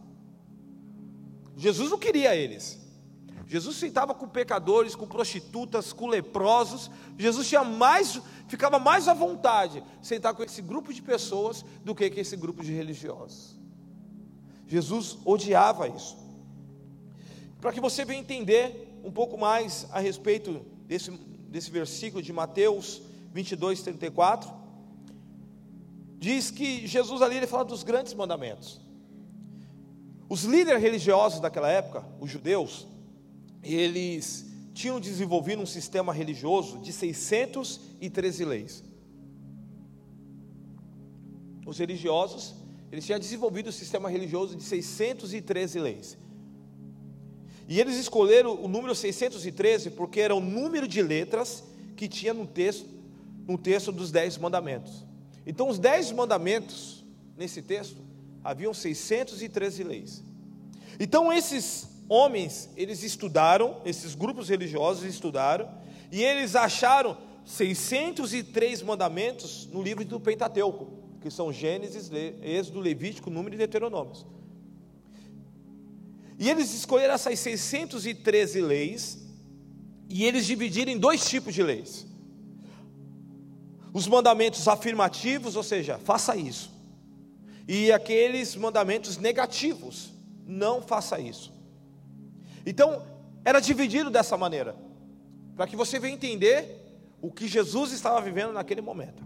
Jesus 1.56 1.90
não 1.90 1.98
queria 1.98 2.36
eles. 2.36 2.80
Jesus 3.48 3.78
sentava 3.78 4.14
com 4.14 4.28
pecadores, 4.28 4.96
com 4.96 5.08
prostitutas, 5.08 5.94
com 5.94 6.08
leprosos. 6.08 6.90
Jesus 7.18 7.48
tinha 7.48 7.64
mais, 7.64 8.20
ficava 8.48 8.80
mais 8.80 9.08
à 9.08 9.14
vontade 9.14 9.84
sentar 10.02 10.34
com 10.34 10.44
esse 10.44 10.62
grupo 10.62 10.92
de 10.94 11.02
pessoas 11.02 11.64
do 11.84 11.94
que 11.94 12.10
com 12.10 12.20
esse 12.20 12.36
grupo 12.36 12.64
de 12.64 12.74
religiosos. 12.74 13.56
Jesus 14.68 15.18
odiava 15.24 15.88
isso. 15.88 16.18
Para 17.62 17.72
que 17.72 17.80
você 17.80 18.04
venha 18.04 18.20
entender 18.20 19.00
um 19.04 19.12
pouco 19.12 19.38
mais 19.38 19.88
a 19.92 20.00
respeito 20.00 20.66
desse, 20.88 21.12
desse 21.12 21.70
versículo 21.70 22.24
de 22.24 22.34
Mateus 22.34 23.02
22, 23.32 23.82
34, 23.84 24.52
diz 26.18 26.50
que 26.50 26.88
Jesus 26.88 27.22
ali 27.22 27.38
ele 27.38 27.48
fala 27.48 27.64
dos 27.64 27.84
grandes 27.84 28.14
mandamentos. 28.14 28.82
Os 30.28 30.44
líderes 30.44 30.82
religiosos 30.82 31.40
daquela 31.40 31.70
época, 31.70 32.04
os 32.20 32.30
judeus, 32.30 32.88
eles 33.62 34.46
tinham 34.74 35.00
desenvolvido 35.00 35.62
um 35.62 35.66
sistema 35.66 36.12
religioso 36.12 36.80
de 36.80 36.92
613 36.92 38.46
leis. 38.46 38.84
Os 41.66 41.78
religiosos, 41.78 42.56
eles 42.92 43.06
tinham 43.06 43.20
desenvolvido 43.20 43.70
um 43.70 43.72
sistema 43.72 44.10
religioso 44.10 44.56
de 44.56 44.64
613 44.64 45.80
leis. 45.80 46.18
E 47.68 47.80
eles 47.80 47.96
escolheram 47.96 48.64
o 48.64 48.68
número 48.68 48.94
613 48.94 49.92
porque 49.92 50.20
era 50.20 50.36
o 50.36 50.40
número 50.40 50.88
de 50.88 51.02
letras 51.02 51.64
que 51.96 52.08
tinha 52.08 52.34
no 52.34 52.46
texto, 52.46 52.88
no 53.48 53.58
texto 53.58 53.92
dos 53.92 54.12
Dez 54.12 54.38
Mandamentos. 54.38 55.04
Então, 55.46 55.70
os 55.70 55.80
Dez 55.80 56.12
Mandamentos, 56.12 57.04
nesse 57.38 57.62
texto, 57.62 57.98
haviam 58.46 58.76
613 58.76 59.84
leis. 59.84 60.24
Então, 61.00 61.34
esses 61.34 61.90
homens, 62.08 62.70
eles 62.78 63.02
estudaram, 63.02 63.82
esses 63.84 64.14
grupos 64.14 64.48
religiosos 64.48 65.04
estudaram, 65.04 65.68
e 66.12 66.24
eles 66.24 66.56
acharam 66.56 67.18
603 67.44 68.84
mandamentos 68.84 69.68
no 69.72 69.82
livro 69.82 70.06
do 70.06 70.20
Pentateuco, 70.20 70.94
que 71.20 71.32
são 71.32 71.52
Gênesis, 71.52 72.12
Êxodo, 72.44 72.80
Levítico, 72.80 73.32
Número 73.32 73.56
e 73.56 73.58
Deuteronômios. 73.58 74.24
E 76.38 76.48
eles 76.48 76.72
escolheram 76.72 77.16
essas 77.16 77.40
613 77.40 78.62
leis, 78.62 79.26
e 80.08 80.24
eles 80.24 80.46
dividiram 80.46 80.92
em 80.92 81.00
dois 81.00 81.28
tipos 81.28 81.56
de 81.56 81.64
leis: 81.64 82.06
os 83.92 84.08
mandamentos 84.08 84.68
afirmativos, 84.68 85.56
ou 85.56 85.64
seja, 85.64 85.98
faça 85.98 86.36
isso, 86.36 86.75
e 87.68 87.92
aqueles 87.92 88.56
mandamentos 88.56 89.18
negativos, 89.18 90.12
não 90.46 90.82
faça 90.82 91.20
isso. 91.20 91.52
Então, 92.66 93.04
era 93.44 93.60
dividido 93.60 94.10
dessa 94.10 94.38
maneira, 94.38 94.76
para 95.56 95.68
que 95.68 95.76
você 95.76 96.00
venha 96.00 96.14
entender 96.14 96.84
o 97.22 97.32
que 97.32 97.48
Jesus 97.48 97.92
estava 97.92 98.22
vivendo 98.22 98.54
naquele 98.54 98.82
momento. 98.82 99.24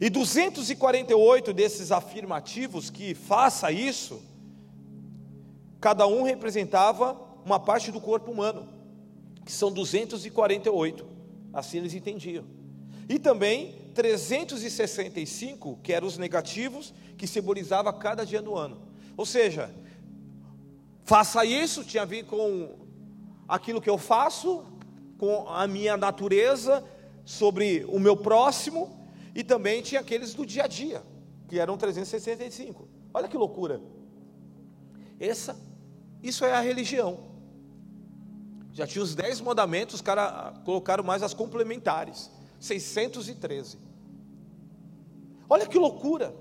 E 0.00 0.10
248 0.10 1.52
desses 1.52 1.92
afirmativos 1.92 2.90
que 2.90 3.14
faça 3.14 3.70
isso, 3.70 4.22
cada 5.80 6.06
um 6.06 6.22
representava 6.22 7.16
uma 7.44 7.58
parte 7.58 7.92
do 7.92 8.00
corpo 8.00 8.30
humano, 8.30 8.68
que 9.44 9.52
são 9.52 9.72
248, 9.72 11.06
assim 11.52 11.78
eles 11.78 11.94
entendiam. 11.94 12.44
E 13.08 13.18
também 13.18 13.81
365, 13.94 15.78
que 15.82 15.92
eram 15.92 16.06
os 16.06 16.18
negativos, 16.18 16.92
que 17.16 17.26
simbolizava 17.26 17.92
cada 17.92 18.24
dia 18.24 18.42
do 18.42 18.56
ano. 18.56 18.82
Ou 19.16 19.26
seja, 19.26 19.70
faça 21.04 21.44
isso, 21.44 21.84
tinha 21.84 22.02
a 22.02 22.06
ver 22.06 22.24
com 22.24 22.76
aquilo 23.46 23.80
que 23.80 23.90
eu 23.90 23.98
faço, 23.98 24.64
com 25.18 25.48
a 25.48 25.66
minha 25.66 25.96
natureza, 25.96 26.84
sobre 27.24 27.84
o 27.88 27.98
meu 27.98 28.16
próximo, 28.16 29.06
e 29.34 29.44
também 29.44 29.82
tinha 29.82 30.00
aqueles 30.00 30.34
do 30.34 30.44
dia 30.44 30.64
a 30.64 30.66
dia, 30.66 31.02
que 31.48 31.58
eram 31.58 31.76
365. 31.76 32.88
Olha 33.14 33.28
que 33.28 33.36
loucura. 33.36 33.80
Essa, 35.20 35.56
isso 36.22 36.44
é 36.44 36.52
a 36.52 36.60
religião. 36.60 37.30
Já 38.72 38.86
tinha 38.86 39.02
os 39.02 39.14
dez 39.14 39.40
mandamentos, 39.40 39.96
os 39.96 40.00
caras 40.00 40.58
colocaram 40.64 41.04
mais 41.04 41.22
as 41.22 41.34
complementares. 41.34 42.30
613. 42.62 43.76
Olha 45.50 45.66
que 45.66 45.76
loucura. 45.76 46.32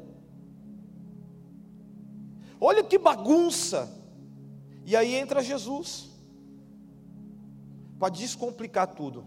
Olha 2.59 2.83
que 2.83 2.99
bagunça. 2.99 3.91
E 4.85 4.95
aí 4.95 5.15
entra 5.15 5.41
Jesus. 5.41 6.11
Para 7.97 8.09
descomplicar 8.09 8.93
tudo. 8.93 9.25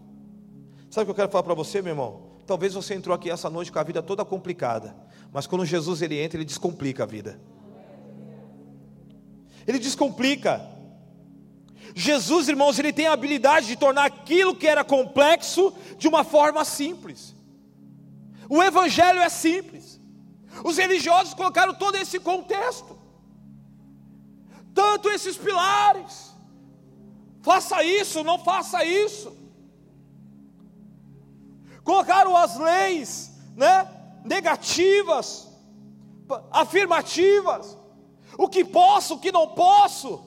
Sabe 0.89 1.03
o 1.03 1.05
que 1.07 1.11
eu 1.11 1.15
quero 1.15 1.29
falar 1.29 1.43
para 1.43 1.53
você, 1.53 1.81
meu 1.81 1.91
irmão? 1.91 2.39
Talvez 2.47 2.73
você 2.73 2.93
entrou 2.93 3.13
aqui 3.13 3.29
essa 3.29 3.49
noite 3.49 3.73
com 3.73 3.79
a 3.79 3.83
vida 3.83 4.01
toda 4.01 4.23
complicada, 4.23 4.95
mas 5.33 5.47
quando 5.47 5.65
Jesus 5.65 6.01
ele 6.01 6.17
entra, 6.17 6.37
ele 6.37 6.45
descomplica 6.45 7.03
a 7.03 7.05
vida. 7.05 7.39
Ele 9.67 9.79
descomplica. 9.79 10.74
Jesus, 11.93 12.47
irmãos, 12.47 12.79
ele 12.79 12.91
tem 12.91 13.07
a 13.07 13.13
habilidade 13.13 13.67
de 13.67 13.75
tornar 13.75 14.05
aquilo 14.05 14.55
que 14.55 14.67
era 14.67 14.83
complexo 14.83 15.73
de 15.97 16.07
uma 16.07 16.23
forma 16.23 16.65
simples. 16.65 17.35
O 18.49 18.61
evangelho 18.63 19.19
é 19.19 19.29
simples. 19.29 19.99
Os 20.63 20.77
religiosos 20.77 21.33
colocaram 21.33 21.73
todo 21.73 21.95
esse 21.95 22.19
contexto. 22.19 22.97
Tanto 24.73 25.09
esses 25.09 25.37
pilares. 25.37 26.33
Faça 27.41 27.83
isso, 27.83 28.23
não 28.23 28.39
faça 28.39 28.83
isso. 28.83 29.35
Colocaram 31.83 32.35
as 32.35 32.57
leis, 32.57 33.31
né, 33.55 33.87
negativas, 34.23 35.47
afirmativas. 36.51 37.77
O 38.37 38.49
que 38.49 38.65
posso, 38.65 39.13
o 39.13 39.19
que 39.19 39.31
não 39.31 39.47
posso. 39.49 40.24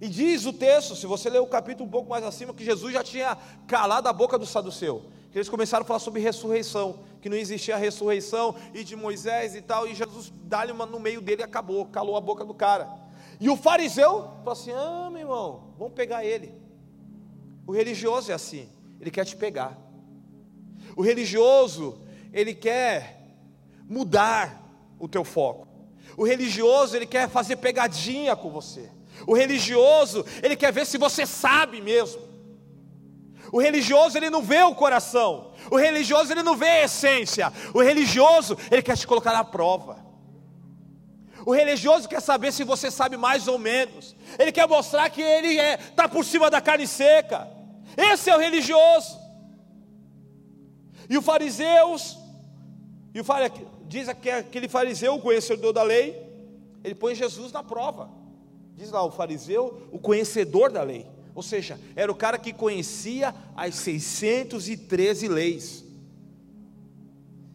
E 0.00 0.08
diz 0.08 0.44
o 0.44 0.52
texto, 0.52 0.94
se 0.94 1.06
você 1.06 1.30
ler 1.30 1.40
o 1.40 1.46
capítulo 1.46 1.88
um 1.88 1.90
pouco 1.90 2.08
mais 2.08 2.24
acima, 2.24 2.52
que 2.52 2.64
Jesus 2.64 2.92
já 2.92 3.02
tinha 3.02 3.36
calado 3.66 4.08
a 4.08 4.12
boca 4.12 4.38
do 4.38 4.44
saduceu. 4.44 5.04
Que 5.30 5.38
eles 5.38 5.48
começaram 5.48 5.84
a 5.84 5.86
falar 5.86 5.98
sobre 5.98 6.20
ressurreição, 6.20 7.00
que 7.20 7.28
não 7.28 7.36
existia 7.36 7.74
a 7.74 7.78
ressurreição, 7.78 8.54
e 8.74 8.84
de 8.84 8.94
Moisés 8.94 9.54
e 9.54 9.62
tal, 9.62 9.86
e 9.86 9.94
Jesus 9.94 10.32
dá-lhe 10.44 10.72
uma 10.72 10.86
no 10.86 11.00
meio 11.00 11.20
dele 11.20 11.42
e 11.42 11.44
acabou, 11.44 11.86
calou 11.86 12.16
a 12.16 12.20
boca 12.20 12.44
do 12.44 12.54
cara. 12.54 12.88
E 13.40 13.48
o 13.48 13.56
fariseu 13.56 14.22
falou 14.38 14.52
assim: 14.52 14.72
Ah, 14.72 15.08
meu 15.10 15.20
irmão, 15.20 15.74
vamos 15.78 15.94
pegar 15.94 16.24
ele. 16.24 16.54
O 17.66 17.72
religioso 17.72 18.30
é 18.30 18.34
assim, 18.34 18.68
ele 19.00 19.10
quer 19.10 19.24
te 19.24 19.36
pegar. 19.36 19.76
O 20.94 21.02
religioso, 21.02 22.00
ele 22.32 22.54
quer 22.54 23.20
mudar 23.88 24.62
o 24.98 25.08
teu 25.08 25.24
foco. 25.24 25.66
O 26.16 26.24
religioso, 26.24 26.96
ele 26.96 27.06
quer 27.06 27.28
fazer 27.28 27.56
pegadinha 27.56 28.34
com 28.34 28.50
você. 28.50 28.90
O 29.24 29.34
religioso, 29.34 30.24
ele 30.42 30.56
quer 30.56 30.72
ver 30.72 30.86
se 30.86 30.98
você 30.98 31.24
sabe 31.24 31.80
mesmo. 31.80 32.20
O 33.52 33.60
religioso, 33.60 34.18
ele 34.18 34.28
não 34.28 34.42
vê 34.42 34.62
o 34.62 34.74
coração. 34.74 35.52
O 35.70 35.76
religioso, 35.76 36.32
ele 36.32 36.42
não 36.42 36.56
vê 36.56 36.68
a 36.68 36.84
essência. 36.84 37.52
O 37.72 37.80
religioso, 37.80 38.56
ele 38.70 38.82
quer 38.82 38.96
te 38.96 39.06
colocar 39.06 39.32
na 39.32 39.44
prova. 39.44 40.04
O 41.44 41.52
religioso 41.52 42.08
quer 42.08 42.20
saber 42.20 42.52
se 42.52 42.64
você 42.64 42.90
sabe 42.90 43.16
mais 43.16 43.46
ou 43.46 43.58
menos. 43.58 44.16
Ele 44.36 44.50
quer 44.50 44.66
mostrar 44.66 45.08
que 45.10 45.22
ele 45.22 45.54
está 45.54 45.62
é, 45.62 45.76
tá 45.76 46.08
por 46.08 46.24
cima 46.24 46.50
da 46.50 46.60
carne 46.60 46.86
seca. 46.88 47.48
Esse 47.96 48.28
é 48.28 48.36
o 48.36 48.40
religioso. 48.40 49.16
E 51.08 51.16
o 51.16 51.22
fariseus, 51.22 52.18
e 53.14 53.20
o 53.20 53.24
diz 53.86 54.12
que 54.14 54.28
aquele 54.28 54.68
fariseu, 54.68 55.14
o 55.14 55.20
conhecedor 55.20 55.72
da 55.72 55.84
lei, 55.84 56.20
ele 56.82 56.94
põe 56.94 57.14
Jesus 57.14 57.52
na 57.52 57.62
prova. 57.62 58.10
Diz 58.76 58.90
lá 58.90 59.02
o 59.02 59.10
fariseu, 59.10 59.88
o 59.90 59.98
conhecedor 59.98 60.70
da 60.70 60.82
lei. 60.82 61.06
Ou 61.34 61.42
seja, 61.42 61.80
era 61.94 62.12
o 62.12 62.14
cara 62.14 62.38
que 62.38 62.52
conhecia 62.52 63.34
as 63.56 63.74
613 63.76 65.28
leis, 65.28 65.84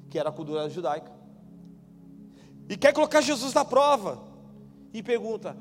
que 0.10 0.18
era 0.18 0.30
a 0.30 0.32
cultura 0.32 0.68
judaica. 0.70 1.12
E 2.68 2.76
quer 2.76 2.92
colocar 2.92 3.22
Jesus 3.22 3.54
na 3.54 3.64
prova. 3.64 4.22
E 4.94 5.04
pergunta: 5.04 5.56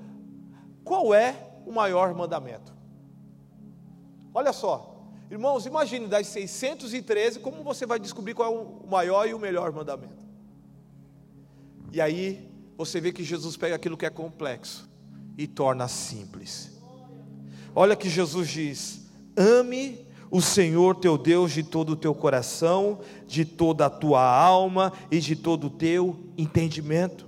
qual 0.82 1.14
é 1.14 1.34
o 1.66 1.72
maior 1.72 2.14
mandamento? 2.14 2.72
Olha 4.32 4.52
só, 4.52 5.02
irmãos, 5.30 5.66
imagine 5.66 6.06
das 6.06 6.26
613, 6.28 7.38
como 7.40 7.62
você 7.62 7.84
vai 7.84 7.98
descobrir 7.98 8.32
qual 8.32 8.52
é 8.52 8.56
o 8.56 8.86
maior 8.88 9.28
e 9.28 9.34
o 9.34 9.38
melhor 9.38 9.72
mandamento? 9.72 10.20
E 11.92 12.00
aí 12.00 12.50
você 12.76 13.00
vê 13.00 13.12
que 13.12 13.22
Jesus 13.22 13.56
pega 13.56 13.76
aquilo 13.76 13.96
que 13.96 14.06
é 14.06 14.10
complexo 14.10 14.89
e 15.40 15.46
torna 15.46 15.88
simples. 15.88 16.70
Olha 17.74 17.96
que 17.96 18.10
Jesus 18.10 18.46
diz: 18.46 19.10
ame 19.34 20.06
o 20.30 20.42
Senhor 20.42 20.96
teu 20.96 21.16
Deus 21.16 21.50
de 21.52 21.62
todo 21.62 21.94
o 21.94 21.96
teu 21.96 22.14
coração, 22.14 23.00
de 23.26 23.46
toda 23.46 23.86
a 23.86 23.90
tua 23.90 24.22
alma 24.22 24.92
e 25.10 25.18
de 25.18 25.34
todo 25.34 25.68
o 25.68 25.70
teu 25.70 26.14
entendimento. 26.36 27.26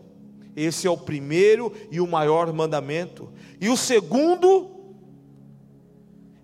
Esse 0.54 0.86
é 0.86 0.90
o 0.90 0.98
primeiro 0.98 1.72
e 1.90 2.02
o 2.02 2.06
maior 2.06 2.52
mandamento. 2.52 3.32
E 3.58 3.70
o 3.70 3.78
segundo 3.78 4.70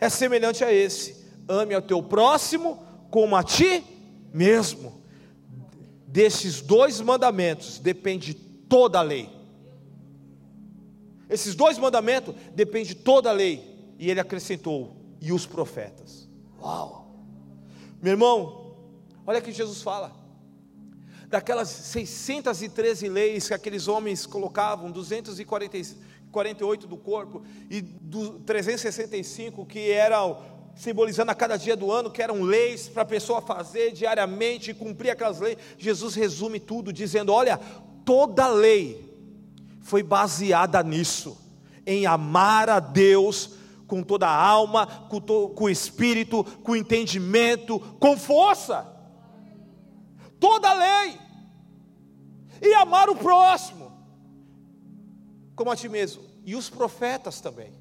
é 0.01 0.09
semelhante 0.09 0.65
a 0.65 0.73
esse: 0.73 1.27
ame 1.47 1.75
ao 1.75 1.83
teu 1.83 2.03
próximo 2.03 2.83
como 3.11 3.37
a 3.37 3.43
ti 3.43 3.85
mesmo. 4.33 5.03
Desses 6.07 6.63
dois 6.63 6.99
mandamentos 7.03 7.79
depende 7.79 8.33
toda 8.33 9.01
a 9.01 9.03
lei. 9.03 9.38
Esses 11.29 11.55
dois 11.55 11.79
mandamentos 11.79 12.35
depende 12.55 12.95
toda 12.95 13.31
a 13.31 13.33
lei. 13.33 13.77
E 13.99 14.11
ele 14.11 14.21
acrescentou: 14.21 14.97
e 15.21 15.33
os 15.33 15.45
profetas. 15.47 16.29
Uau! 16.61 17.09
Meu 18.01 18.13
irmão, 18.13 18.77
olha 19.27 19.41
que 19.41 19.51
Jesus 19.53 19.83
fala. 19.83 20.17
Daquelas 21.29 21.69
613 21.69 23.09
leis 23.09 23.49
que 23.49 23.55
aqueles 23.55 23.87
homens 23.87 24.25
colocavam, 24.25 24.91
248 24.91 26.87
do 26.87 26.97
corpo 26.97 27.43
e 27.69 27.83
do 27.83 28.39
365 28.41 29.67
que 29.67 29.91
eram 29.91 30.39
simbolizando 30.75 31.31
a 31.33 31.35
cada 31.35 31.57
dia 31.57 31.77
do 31.77 31.91
ano, 31.91 32.11
que 32.11 32.23
eram 32.23 32.41
leis 32.41 32.89
para 32.89 33.03
a 33.03 33.07
pessoa 33.07 33.43
fazer 33.43 33.93
diariamente 33.93 34.71
e 34.71 34.75
cumprir 34.75 35.11
aquelas 35.11 35.41
leis. 35.41 35.59
Jesus 35.77 36.15
resume 36.15 36.61
tudo 36.61 36.93
dizendo: 36.93 37.33
olha, 37.33 37.61
toda 38.05 38.49
lei 38.49 39.08
foi 39.89 40.03
baseada 40.03 40.83
nisso, 40.83 41.39
em 41.87 42.05
amar 42.05 42.69
a 42.69 42.79
Deus 42.79 43.53
com 43.87 44.03
toda 44.03 44.29
a 44.29 44.37
alma, 44.37 44.87
com, 45.09 45.19
to, 45.19 45.49
com 45.57 45.65
o 45.65 45.71
espírito, 45.71 46.45
com 46.63 46.73
o 46.73 46.77
entendimento, 46.77 47.81
com 47.99 48.19
força. 48.19 48.87
Toda 50.39 50.69
a 50.69 50.75
lei. 50.75 51.19
E 52.61 52.75
amar 52.75 53.09
o 53.09 53.17
próximo, 53.17 53.91
como 55.57 55.71
a 55.71 55.77
ti 55.77 55.89
mesmo. 55.89 56.23
E 56.45 56.55
os 56.55 56.69
profetas 56.69 57.41
também. 57.41 57.73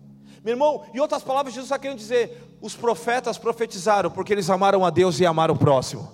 Meu 0.46 0.54
irmão, 0.54 0.86
em 0.93 1.00
outras 1.00 1.24
palavras, 1.24 1.54
Jesus 1.54 1.65
está 1.65 1.78
querendo 1.78 1.98
dizer: 1.98 2.58
os 2.62 2.74
profetas 2.74 3.38
profetizaram 3.38 4.10
porque 4.10 4.32
eles 4.32 4.50
amaram 4.50 4.86
a 4.86 4.89
Deus 4.89 5.20
e 5.20 5.26
amaram 5.26 5.56
o 5.56 5.60
próximo. 5.60 6.10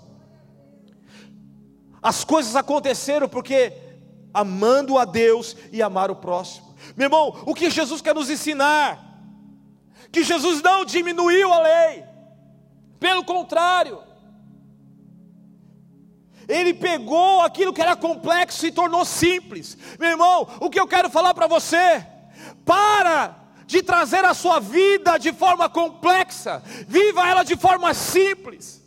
As 2.01 2.23
coisas 2.23 2.56
aconteceram 2.56 3.29
porque 3.29 3.92
amando 4.33 4.97
a 4.97 5.05
Deus 5.05 5.55
e 5.71 5.81
amar 5.81 6.09
o 6.09 6.15
próximo. 6.15 6.73
Meu 6.95 7.05
irmão, 7.05 7.43
o 7.45 7.53
que 7.53 7.69
Jesus 7.69 8.01
quer 8.01 8.15
nos 8.15 8.29
ensinar? 8.29 8.99
Que 10.11 10.23
Jesus 10.23 10.61
não 10.61 10.83
diminuiu 10.85 11.51
a 11.51 11.61
lei, 11.61 12.03
pelo 12.99 13.23
contrário, 13.23 14.01
ele 16.47 16.73
pegou 16.73 17.41
aquilo 17.41 17.73
que 17.73 17.81
era 17.81 17.95
complexo 17.95 18.65
e 18.65 18.71
tornou 18.71 19.05
simples. 19.05 19.77
Meu 19.99 20.09
irmão, 20.09 20.47
o 20.59 20.69
que 20.69 20.79
eu 20.79 20.87
quero 20.87 21.09
falar 21.09 21.33
para 21.33 21.47
você? 21.47 22.05
Para 22.65 23.35
de 23.65 23.81
trazer 23.81 24.23
a 24.25 24.33
sua 24.33 24.59
vida 24.59 25.17
de 25.17 25.31
forma 25.31 25.69
complexa, 25.69 26.61
viva 26.87 27.27
ela 27.27 27.43
de 27.43 27.55
forma 27.55 27.93
simples. 27.93 28.83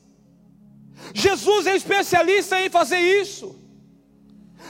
Jesus 1.15 1.67
é 1.67 1.75
especialista 1.75 2.61
em 2.61 2.71
fazer 2.71 2.99
isso. 2.99 3.66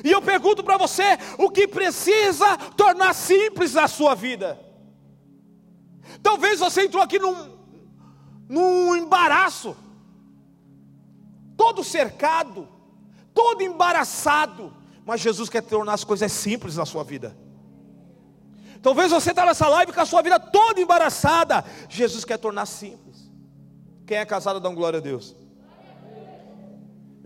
E 0.05 0.11
eu 0.11 0.21
pergunto 0.21 0.63
para 0.63 0.77
você: 0.77 1.03
o 1.39 1.51
que 1.51 1.67
precisa 1.67 2.57
tornar 2.77 3.15
simples 3.15 3.77
a 3.77 3.89
sua 3.89 4.15
vida? 4.15 4.61
Talvez 6.23 6.61
você 6.61 6.83
entrou 6.83 7.03
aqui 7.03 7.19
num, 7.19 7.57
num 8.49 8.97
embaraço, 8.97 9.77
todo 11.57 11.85
cercado, 11.85 12.69
todo 13.35 13.63
embaraçado, 13.63 14.75
mas 15.05 15.21
Jesus 15.21 15.49
quer 15.49 15.63
tornar 15.63 15.95
as 15.95 16.05
coisas 16.05 16.31
simples 16.33 16.77
na 16.77 16.87
sua 16.87 17.05
vida. 17.05 17.37
Talvez 18.83 19.11
você 19.11 19.31
está 19.31 19.45
nessa 19.45 19.69
live 19.69 19.93
com 19.93 20.01
a 20.01 20.07
sua 20.07 20.23
vida 20.23 20.39
toda 20.39 20.81
embaraçada, 20.81 21.65
Jesus 21.89 22.25
quer 22.25 22.39
tornar 22.39 22.67
simples. 22.67 23.31
Quem 24.07 24.19
é 24.19 24.25
casado 24.25 24.61
dá 24.61 24.69
glória 24.69 24.99
a 24.99 25.03
Deus. 25.03 25.35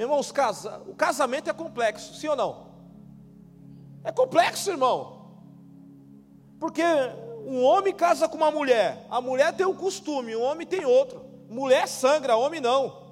Meu 0.01 0.07
irmão, 0.07 0.25
casa, 0.33 0.83
o 0.87 0.95
casamento 0.95 1.51
é 1.51 1.53
complexo, 1.53 2.15
sim 2.15 2.27
ou 2.27 2.35
não? 2.35 2.69
É 4.03 4.11
complexo, 4.11 4.71
irmão. 4.71 5.29
Porque 6.59 6.83
um 7.45 7.63
homem 7.63 7.93
casa 7.93 8.27
com 8.27 8.39
uma 8.39 8.51
mulher, 8.51 9.07
a 9.11 9.21
mulher 9.21 9.55
tem 9.55 9.67
um 9.67 9.77
costume, 9.77 10.35
o 10.35 10.41
homem 10.41 10.67
tem 10.67 10.87
outro. 10.87 11.23
Mulher 11.51 11.87
sangra, 11.87 12.35
homem 12.35 12.63
não. 12.63 13.11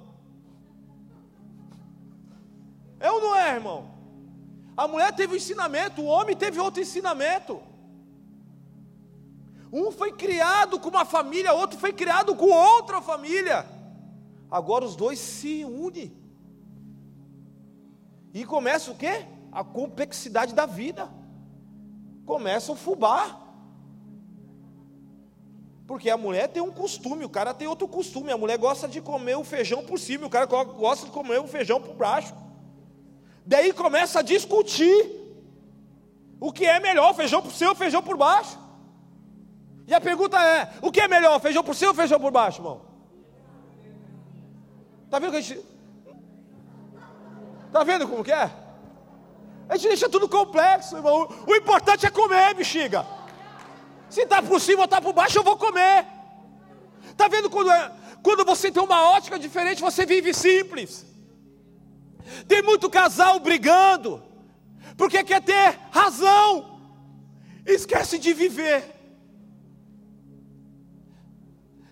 É 2.99 3.13
ou 3.13 3.21
não 3.21 3.37
é, 3.37 3.57
irmão? 3.57 3.91
A 4.75 4.89
mulher 4.89 5.15
teve 5.15 5.35
um 5.35 5.37
ensinamento, 5.37 6.01
o 6.01 6.07
homem 6.07 6.35
teve 6.35 6.59
outro 6.59 6.81
ensinamento. 6.81 7.61
Um 9.71 9.93
foi 9.93 10.11
criado 10.11 10.81
com 10.81 10.89
uma 10.89 11.05
família, 11.05 11.53
outro 11.53 11.79
foi 11.79 11.93
criado 11.93 12.35
com 12.35 12.47
outra 12.47 13.03
família. 13.03 13.67
Agora 14.51 14.87
os 14.87 14.97
dois 14.97 15.19
se 15.19 15.67
unem. 15.67 16.28
E 18.33 18.45
começa 18.45 18.91
o 18.91 18.95
quê? 18.95 19.27
A 19.51 19.65
complexidade 19.65 20.55
da 20.55 20.67
vida. 20.67 21.09
Começa 22.27 22.73
o 22.73 22.77
fubá. 22.77 23.41
Porque 25.87 26.11
a 26.11 26.19
mulher 26.19 26.49
tem 26.49 26.63
um 26.63 26.71
costume, 26.71 27.25
o 27.25 27.31
cara 27.31 27.55
tem 27.55 27.67
outro 27.67 27.89
costume. 27.89 28.31
A 28.31 28.37
mulher 28.37 28.59
gosta 28.59 28.87
de 28.87 29.01
comer 29.01 29.37
o 29.37 29.45
feijão 29.45 29.85
por 29.85 29.99
cima, 29.99 30.27
o 30.27 30.31
cara 30.31 30.45
gosta 30.47 31.07
de 31.07 31.13
comer 31.13 31.41
o 31.41 31.49
feijão 31.49 31.81
por 31.81 31.95
baixo. 31.95 32.35
Daí 33.47 33.73
começa 33.73 34.19
a 34.19 34.23
discutir 34.23 35.19
o 36.39 36.53
que 36.53 36.67
é 36.67 36.79
melhor, 36.79 37.15
feijão 37.15 37.41
por 37.41 37.53
cima 37.53 37.71
ou 37.71 37.77
feijão 37.77 38.03
por 38.03 38.17
baixo. 38.17 38.59
E 39.87 39.95
a 39.95 40.01
pergunta 40.01 40.39
é: 40.39 40.71
o 40.83 40.93
que 40.93 41.01
é 41.01 41.09
melhor, 41.09 41.41
feijão 41.41 41.65
por 41.65 41.75
cima 41.75 41.93
ou 41.93 41.97
feijão 41.97 42.21
por 42.21 42.31
baixo, 42.31 42.61
irmão? 42.61 42.83
Está 45.07 45.19
vendo 45.19 45.31
que 45.31 45.39
a 45.39 45.41
gente. 45.41 45.65
Está 47.69 47.85
vendo 47.85 48.09
como 48.09 48.25
que 48.25 48.33
é? 48.33 48.51
A 49.69 49.77
gente 49.77 49.89
deixa 49.89 50.09
tudo 50.09 50.29
complexo, 50.29 50.97
irmão. 50.97 51.29
O 51.47 51.55
importante 51.55 52.07
é 52.07 52.11
comer, 52.11 52.55
bexiga. 52.55 53.07
Se 54.09 54.23
está 54.23 54.43
por 54.43 54.61
cima 54.61 54.81
ou 54.81 54.85
está 54.87 55.01
por 55.01 55.13
baixo, 55.13 55.39
eu 55.39 55.45
vou 55.45 55.57
comer. 55.57 56.07
Está 57.11 57.29
vendo 57.29 57.51
quando, 57.51 57.71
é, 57.71 57.93
quando 58.23 58.45
você 58.45 58.71
tem 58.71 58.83
uma 58.83 59.11
ótica 59.11 59.39
diferente, 59.39 59.83
você 59.83 60.07
vive 60.07 60.33
simples. 60.33 61.07
Tem 62.47 62.63
muito 62.63 62.89
casal 62.89 63.39
brigando, 63.39 64.23
porque 64.97 65.23
quer 65.23 65.43
ter 65.43 65.79
razão, 65.91 66.81
esquece 67.67 68.19
de 68.19 68.33
viver. 68.33 68.99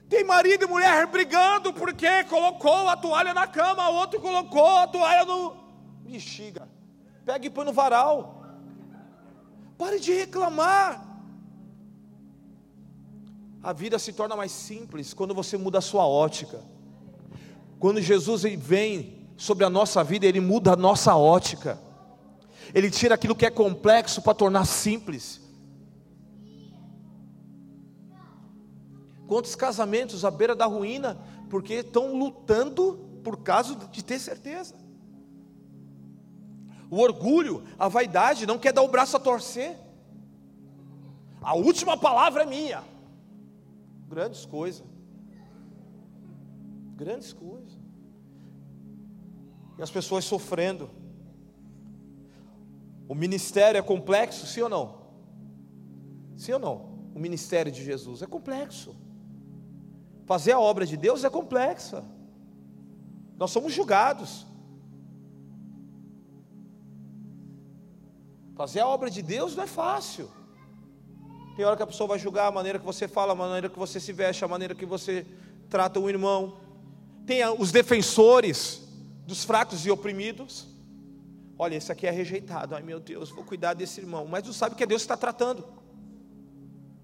Tem 0.08 0.24
marido 0.24 0.64
e 0.64 0.68
mulher 0.68 1.06
brigando 1.06 1.72
porque 1.72 2.24
colocou 2.24 2.88
a 2.88 2.96
toalha 2.96 3.34
na 3.34 3.46
cama, 3.46 3.90
o 3.90 3.94
outro 3.94 4.20
colocou 4.20 4.78
a 4.78 4.86
toalha 4.86 5.24
no. 5.24 5.65
Bexiga. 6.06 6.68
Pega 7.24 7.46
e 7.46 7.50
põe 7.50 7.64
no 7.64 7.72
varal. 7.72 8.44
Pare 9.76 9.98
de 9.98 10.12
reclamar. 10.12 11.04
A 13.62 13.72
vida 13.72 13.98
se 13.98 14.12
torna 14.12 14.36
mais 14.36 14.52
simples 14.52 15.12
quando 15.12 15.34
você 15.34 15.56
muda 15.56 15.78
a 15.78 15.82
sua 15.82 16.06
ótica. 16.06 16.62
Quando 17.78 18.00
Jesus 18.00 18.42
vem 18.42 19.28
sobre 19.36 19.64
a 19.64 19.70
nossa 19.70 20.02
vida, 20.04 20.24
Ele 20.24 20.40
muda 20.40 20.72
a 20.72 20.76
nossa 20.76 21.16
ótica. 21.16 21.78
Ele 22.72 22.90
tira 22.90 23.14
aquilo 23.16 23.34
que 23.34 23.44
é 23.44 23.50
complexo 23.50 24.22
para 24.22 24.34
tornar 24.34 24.64
simples. 24.64 25.40
Quantos 29.26 29.56
casamentos 29.56 30.24
à 30.24 30.30
beira 30.30 30.54
da 30.54 30.66
ruína, 30.66 31.18
porque 31.50 31.74
estão 31.74 32.16
lutando 32.16 33.20
por 33.24 33.38
causa 33.38 33.74
de 33.74 34.04
ter 34.04 34.20
certeza. 34.20 34.85
O 36.90 36.98
orgulho, 36.98 37.64
a 37.78 37.88
vaidade, 37.88 38.46
não 38.46 38.58
quer 38.58 38.72
dar 38.72 38.82
o 38.82 38.88
braço 38.88 39.16
a 39.16 39.20
torcer. 39.20 39.76
A 41.42 41.54
última 41.54 41.96
palavra 41.96 42.42
é 42.42 42.46
minha. 42.46 42.82
Grandes 44.08 44.44
coisas. 44.44 44.84
Grandes 46.96 47.32
coisas. 47.32 47.78
E 49.78 49.82
as 49.82 49.90
pessoas 49.90 50.24
sofrendo. 50.24 50.90
O 53.08 53.14
ministério 53.14 53.78
é 53.78 53.82
complexo, 53.82 54.46
sim 54.46 54.62
ou 54.62 54.68
não? 54.68 55.06
Sim 56.36 56.52
ou 56.52 56.58
não? 56.58 56.96
O 57.14 57.18
ministério 57.18 57.70
de 57.70 57.84
Jesus 57.84 58.22
é 58.22 58.26
complexo. 58.26 58.94
Fazer 60.24 60.52
a 60.52 60.60
obra 60.60 60.84
de 60.84 60.96
Deus 60.96 61.22
é 61.24 61.30
complexa. 61.30 62.04
Nós 63.38 63.50
somos 63.50 63.72
julgados. 63.72 64.46
Fazer 68.56 68.80
a 68.80 68.88
obra 68.88 69.10
de 69.10 69.20
Deus 69.20 69.54
não 69.54 69.64
é 69.64 69.66
fácil. 69.66 70.30
Tem 71.56 71.64
hora 71.64 71.76
que 71.76 71.82
a 71.82 71.86
pessoa 71.86 72.08
vai 72.08 72.18
julgar 72.18 72.48
a 72.48 72.50
maneira 72.50 72.78
que 72.78 72.84
você 72.84 73.06
fala, 73.06 73.32
a 73.32 73.34
maneira 73.34 73.68
que 73.68 73.78
você 73.78 74.00
se 74.00 74.12
veste, 74.12 74.44
a 74.44 74.48
maneira 74.48 74.74
que 74.74 74.86
você 74.86 75.26
trata 75.68 76.00
o 76.00 76.08
irmão. 76.08 76.56
Tem 77.26 77.46
os 77.58 77.70
defensores 77.70 78.82
dos 79.26 79.44
fracos 79.44 79.84
e 79.84 79.90
oprimidos. 79.90 80.66
Olha, 81.58 81.74
esse 81.74 81.92
aqui 81.92 82.06
é 82.06 82.10
rejeitado. 82.10 82.74
Ai 82.74 82.82
meu 82.82 82.98
Deus, 82.98 83.30
vou 83.30 83.44
cuidar 83.44 83.74
desse 83.74 84.00
irmão. 84.00 84.26
Mas 84.26 84.44
não 84.44 84.52
sabe 84.52 84.74
que 84.74 84.82
é 84.82 84.86
Deus 84.86 85.02
que 85.02 85.04
está 85.04 85.16
tratando. 85.16 85.66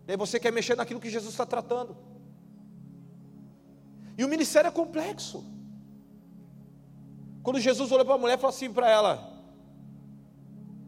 E 0.06 0.12
aí 0.12 0.16
você 0.16 0.40
quer 0.40 0.52
mexer 0.52 0.74
naquilo 0.74 1.00
que 1.00 1.10
Jesus 1.10 1.32
está 1.32 1.44
tratando. 1.44 1.96
E 4.16 4.24
o 4.24 4.28
ministério 4.28 4.68
é 4.68 4.70
complexo. 4.70 5.44
Quando 7.42 7.60
Jesus 7.60 7.90
olhou 7.90 8.04
para 8.04 8.14
a 8.14 8.18
mulher 8.18 8.36
falou 8.36 8.54
assim 8.54 8.72
para 8.72 8.88
ela: 8.88 9.31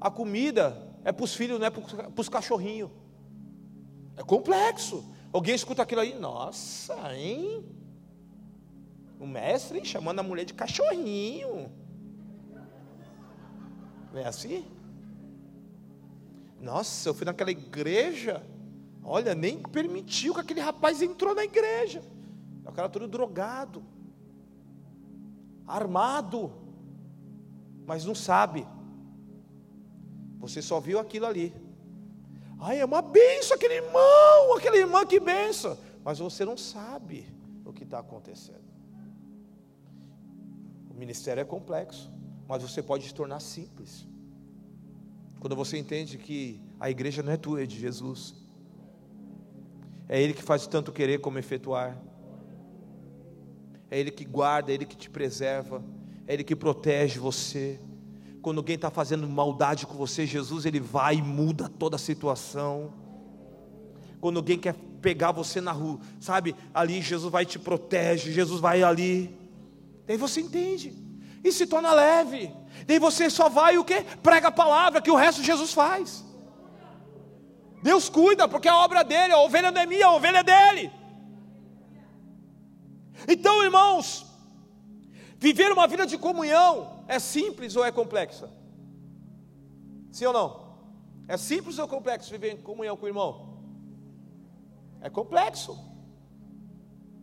a 0.05 0.11
comida 0.11 0.77
é 1.03 1.11
para 1.11 1.25
os 1.25 1.35
filhos, 1.35 1.59
não 1.59 1.67
é 1.67 1.71
para 1.71 2.21
os 2.21 2.29
cachorrinhos. 2.29 2.91
É 4.19 4.23
complexo. 4.23 5.03
Alguém 5.33 5.55
escuta 5.55 5.83
aquilo 5.83 6.03
aí, 6.03 6.15
nossa, 6.15 6.95
hein? 7.17 7.65
O 9.19 9.27
mestre 9.27 9.79
hein, 9.79 9.85
chamando 9.87 10.19
a 10.19 10.23
mulher 10.23 10.45
de 10.45 10.53
cachorrinho. 10.53 11.73
Não 14.13 14.21
é 14.21 14.27
assim? 14.27 14.67
Nossa, 16.61 17.09
eu 17.09 17.15
fui 17.15 17.25
naquela 17.25 17.51
igreja. 17.51 18.45
Olha, 19.03 19.35
nem 19.35 19.63
permitiu 19.63 20.35
que 20.35 20.41
aquele 20.41 20.61
rapaz 20.61 21.01
entrou 21.01 21.35
na 21.35 21.45
igreja. 21.45 22.03
O 22.67 22.73
cara 22.73 22.91
todo 22.91 23.09
drogado, 23.09 23.83
armado, 25.67 26.53
mas 27.87 28.05
não 28.05 28.15
sabe. 28.15 28.67
Você 30.49 30.63
só 30.63 30.81
viu 30.81 30.99
aquilo 30.99 31.27
ali. 31.27 31.55
Ai, 32.61 32.81
é 32.81 32.85
uma 32.85 33.03
benção 33.03 33.57
aquele 33.57 33.75
irmão, 33.75 34.57
aquele 34.57 34.79
irmã 34.79 35.05
que 35.05 35.21
benção. 35.21 35.77
Mas 36.05 36.19
você 36.19 36.45
não 36.45 36.57
sabe 36.57 37.27
o 37.65 37.73
que 37.73 37.85
está 37.85 37.99
acontecendo. 37.99 38.65
O 40.91 40.95
ministério 40.95 41.41
é 41.41 41.45
complexo, 41.45 42.11
mas 42.49 42.63
você 42.63 42.83
pode 42.83 43.07
se 43.07 43.15
tornar 43.15 43.41
simples. 43.41 44.07
Quando 45.41 45.57
você 45.57 45.77
entende 45.77 46.17
que 46.17 46.61
a 46.79 46.89
igreja 46.91 47.23
não 47.23 47.33
é 47.33 47.37
tua, 47.37 47.63
é 47.63 47.67
de 47.67 47.79
Jesus. 47.79 48.35
É 50.09 50.21
Ele 50.21 50.33
que 50.33 50.43
faz 50.43 50.67
tanto 50.67 50.93
querer 50.93 51.21
como 51.21 51.39
efetuar 51.39 51.99
é 53.95 53.99
Ele 54.01 54.11
que 54.11 54.25
guarda, 54.25 54.73
é 54.73 54.75
Ele 54.75 54.85
que 54.85 54.97
te 54.97 55.09
preserva, 55.09 55.81
é 56.27 56.35
Ele 56.35 56.43
que 56.43 56.57
protege 56.57 57.21
você. 57.21 57.79
Quando 58.45 58.59
alguém 58.59 58.75
está 58.75 58.91
fazendo 58.91 59.27
maldade 59.27 59.87
com 59.87 59.95
você, 59.95 60.27
Jesus, 60.27 60.67
Ele 60.67 60.79
vai 60.79 61.15
e 61.15 61.23
muda 61.23 61.67
toda 61.67 61.97
a 61.97 61.99
situação. 61.99 62.93
Quando 64.21 64.37
alguém 64.37 64.59
quer 64.59 64.75
pegar 65.01 65.33
você 65.33 65.63
na 65.63 65.73
rua, 65.73 65.99
sabe, 66.21 66.55
ali 66.75 67.01
Jesus 67.01 67.33
vai 67.33 67.45
e 67.45 67.47
te 67.47 67.59
protege, 67.59 68.31
Jesus 68.33 68.61
vai 68.61 68.83
ali. 68.83 69.35
Daí 70.07 70.19
você 70.19 70.43
entende, 70.43 70.93
e 71.43 71.51
se 71.51 71.67
torna 71.67 71.95
leve. 71.95 72.53
Daí 72.87 72.99
você 72.99 73.31
só 73.31 73.49
vai 73.49 73.79
o 73.79 73.85
que? 73.85 74.03
Prega 74.23 74.49
a 74.49 74.53
palavra, 74.53 75.01
que 75.01 75.11
o 75.11 75.17
resto 75.17 75.43
Jesus 75.43 75.73
faz. 75.73 76.23
Deus 77.83 78.11
cuida, 78.11 78.47
porque 78.47 78.69
a 78.69 78.77
obra 78.77 79.03
dele, 79.03 79.33
a 79.33 79.39
ovelha 79.39 79.73
não 79.73 79.81
é 79.81 79.87
minha, 79.87 80.05
a 80.05 80.13
ovelha 80.13 80.41
é 80.41 80.43
dele. 80.43 80.93
Então, 83.27 83.65
irmãos, 83.65 84.27
viver 85.39 85.73
uma 85.73 85.87
vida 85.87 86.07
de 86.07 86.19
comunhão 86.19 86.94
é 87.07 87.19
simples 87.19 87.77
ou 87.77 87.85
é 87.85 87.93
complexa? 87.93 88.51
Sim 90.11 90.27
ou 90.27 90.33
não? 90.33 90.65
É 91.27 91.37
simples 91.37 91.79
ou 91.79 91.89
complexo 91.89 92.31
viver 92.31 92.53
em 92.53 92.57
comunhão 92.57 92.97
com 92.97 93.05
o 93.05 93.09
irmão? 93.09 93.59
É 95.01 95.11
complexo. 95.11 95.79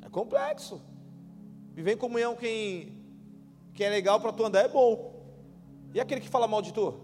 É 0.02 0.10
complexo. 0.10 0.82
Viver 1.74 1.94
em 1.94 1.98
comunhão 1.98 2.36
quem, 2.36 2.98
quem 3.74 3.86
é 3.86 3.90
legal 3.90 4.20
para 4.20 4.34
tu 4.34 4.44
andar 4.44 4.62
é 4.62 4.68
bom. 4.68 5.12
E 5.94 6.00
aquele 6.00 6.22
que 6.22 6.30
fala 6.30 6.48
mal 6.48 6.62
de 6.62 6.74
tu? 6.74 7.00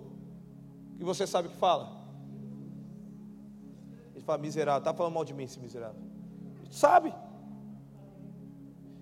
Que 0.97 1.03
você 1.03 1.25
sabe 1.25 1.49
que 1.49 1.55
fala? 1.55 1.97
Ele 4.13 4.23
fala 4.23 4.37
miserável, 4.39 4.79
está 4.79 4.93
falando 4.93 5.13
mal 5.13 5.25
de 5.25 5.33
mim 5.33 5.43
esse 5.43 5.59
miserável. 5.59 6.01
Sabe? 6.69 7.13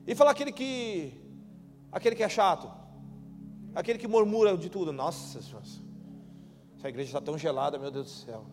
E 0.06 0.14
falar 0.14 0.32
aquele 0.32 0.52
que 0.52 1.20
aquele 1.92 2.16
que 2.16 2.24
é 2.24 2.30
chato, 2.30 2.70
aquele 3.76 4.00
que 4.00 4.08
murmura 4.08 4.58
de 4.58 4.70
tudo. 4.70 4.92
Nossa, 4.92 5.40
essa 5.40 6.90
igreja 6.90 7.10
está 7.10 7.22
tão 7.22 7.38
gelada, 7.38 7.78
meu 7.78 7.92
Deus 7.92 8.06
do 8.06 8.12
céu. 8.12 8.46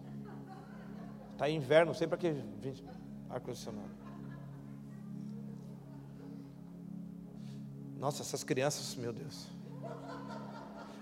Tá 1.39 1.49
inverno, 1.49 1.93
não 1.93 1.95
sei 1.95 2.07
que 2.09 2.45
ar-condicionado. 3.31 3.91
Nossa, 7.99 8.23
essas 8.23 8.43
crianças, 8.43 8.97
meu 8.97 9.13
Deus. 9.13 9.49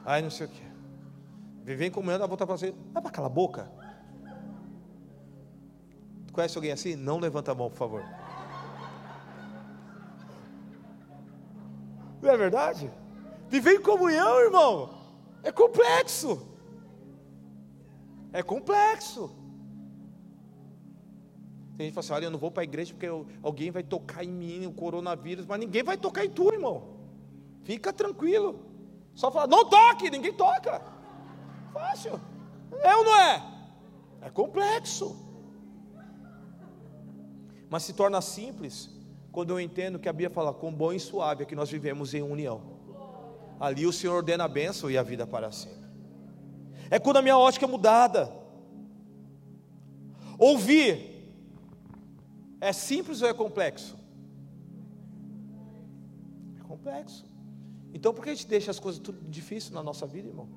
Ai, 0.04 0.22
não 0.22 0.30
sei 0.30 0.46
o 0.46 0.50
que. 0.50 0.62
Vivem 1.64 1.90
comendo, 1.90 2.22
a 2.22 2.26
volta 2.26 2.46
para 2.46 2.56
você. 2.56 2.74
Vai 2.92 3.02
para 3.02 3.10
aquela 3.10 3.28
boca. 3.28 3.70
Conhece 6.32 6.56
alguém 6.56 6.72
assim? 6.72 6.94
Não 6.96 7.18
levanta 7.18 7.52
a 7.52 7.54
mão, 7.54 7.70
por 7.70 7.76
favor. 7.76 8.04
Não 12.22 12.30
é 12.30 12.36
verdade? 12.36 12.90
Viver 13.50 13.74
em 13.74 13.82
comunhão, 13.82 14.40
irmão, 14.40 14.90
é 15.42 15.50
complexo. 15.50 16.48
É 18.32 18.44
complexo. 18.44 19.28
Tem 21.76 21.86
gente 21.86 21.88
que 21.88 21.94
fala 21.94 22.04
assim: 22.04 22.12
olha, 22.12 22.26
eu 22.26 22.30
não 22.30 22.38
vou 22.38 22.52
para 22.52 22.62
a 22.62 22.64
igreja 22.64 22.94
porque 22.94 23.08
alguém 23.42 23.72
vai 23.72 23.82
tocar 23.82 24.22
em 24.22 24.30
mim 24.30 24.66
o 24.66 24.72
coronavírus, 24.72 25.46
mas 25.46 25.58
ninguém 25.58 25.82
vai 25.82 25.96
tocar 25.96 26.24
em 26.24 26.30
tu, 26.30 26.52
irmão. 26.52 27.00
Fica 27.64 27.92
tranquilo. 27.92 28.60
Só 29.16 29.32
fala, 29.32 29.48
não 29.48 29.68
toque, 29.68 30.08
ninguém 30.08 30.32
toca. 30.32 30.80
Fácil. 31.72 32.20
É 32.82 32.94
ou 32.94 33.04
não 33.04 33.16
é? 33.16 33.42
É 34.22 34.30
complexo. 34.30 35.16
Mas 37.68 37.82
se 37.82 37.94
torna 37.94 38.20
simples 38.20 38.90
quando 39.32 39.50
eu 39.50 39.60
entendo 39.60 39.98
que 39.98 40.08
a 40.08 40.12
Bíblia 40.12 40.30
fala 40.30 40.54
com 40.54 40.72
bom 40.72 40.92
e 40.92 41.00
suave 41.00 41.42
é 41.42 41.46
que 41.46 41.56
nós 41.56 41.68
vivemos 41.68 42.14
em 42.14 42.22
união. 42.22 42.79
Ali 43.60 43.86
o 43.86 43.92
Senhor 43.92 44.16
ordena 44.16 44.44
a 44.44 44.48
bênção 44.48 44.90
e 44.90 44.96
a 44.96 45.02
vida 45.02 45.26
para 45.26 45.52
sempre. 45.52 45.84
É 46.90 46.98
quando 46.98 47.18
a 47.18 47.22
minha 47.22 47.36
ótica 47.36 47.66
é 47.66 47.68
mudada. 47.68 48.32
Ouvir 50.38 51.10
é 52.58 52.72
simples 52.72 53.20
ou 53.20 53.28
é 53.28 53.34
complexo? 53.34 53.98
É 56.58 56.62
complexo. 56.62 57.26
Então 57.92 58.14
por 58.14 58.24
que 58.24 58.30
a 58.30 58.34
gente 58.34 58.48
deixa 58.48 58.70
as 58.70 58.80
coisas 58.80 58.98
tudo 58.98 59.20
difícil 59.28 59.74
na 59.74 59.82
nossa 59.82 60.06
vida, 60.06 60.28
irmão? 60.28 60.48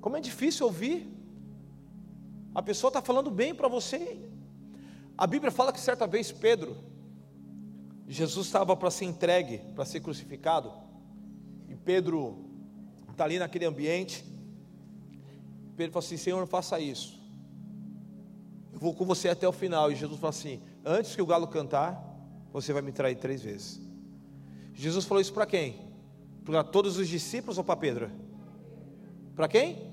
Como 0.00 0.16
é 0.16 0.20
difícil 0.20 0.66
ouvir. 0.66 1.06
A 2.52 2.62
pessoa 2.62 2.88
está 2.88 3.00
falando 3.00 3.30
bem 3.30 3.54
para 3.54 3.68
você. 3.68 4.28
A 5.16 5.26
Bíblia 5.26 5.52
fala 5.52 5.72
que 5.72 5.80
certa 5.80 6.06
vez 6.06 6.32
Pedro, 6.32 6.76
Jesus 8.08 8.46
estava 8.46 8.74
para 8.74 8.90
ser 8.90 9.04
entregue, 9.04 9.58
para 9.74 9.84
ser 9.84 10.00
crucificado, 10.00 10.72
e 11.68 11.76
Pedro 11.76 12.46
está 13.10 13.24
ali 13.24 13.38
naquele 13.38 13.66
ambiente. 13.66 14.24
Pedro 15.76 15.92
falou 15.92 16.06
assim: 16.06 16.16
Senhor, 16.16 16.40
não 16.40 16.46
faça 16.46 16.80
isso. 16.80 17.20
Eu 18.72 18.78
vou 18.78 18.94
com 18.94 19.04
você 19.04 19.28
até 19.28 19.46
o 19.46 19.52
final. 19.52 19.92
E 19.92 19.94
Jesus 19.94 20.18
falou 20.18 20.30
assim: 20.30 20.62
Antes 20.84 21.14
que 21.14 21.20
o 21.20 21.26
galo 21.26 21.46
cantar, 21.46 22.02
você 22.50 22.72
vai 22.72 22.80
me 22.80 22.92
trair 22.92 23.16
três 23.16 23.42
vezes. 23.42 23.78
Jesus 24.72 25.04
falou 25.04 25.20
isso 25.20 25.34
para 25.34 25.44
quem? 25.44 25.78
Para 26.44 26.64
todos 26.64 26.96
os 26.96 27.08
discípulos 27.08 27.58
ou 27.58 27.64
para 27.64 27.76
Pedro? 27.76 28.10
Para 29.36 29.48
quem? 29.48 29.92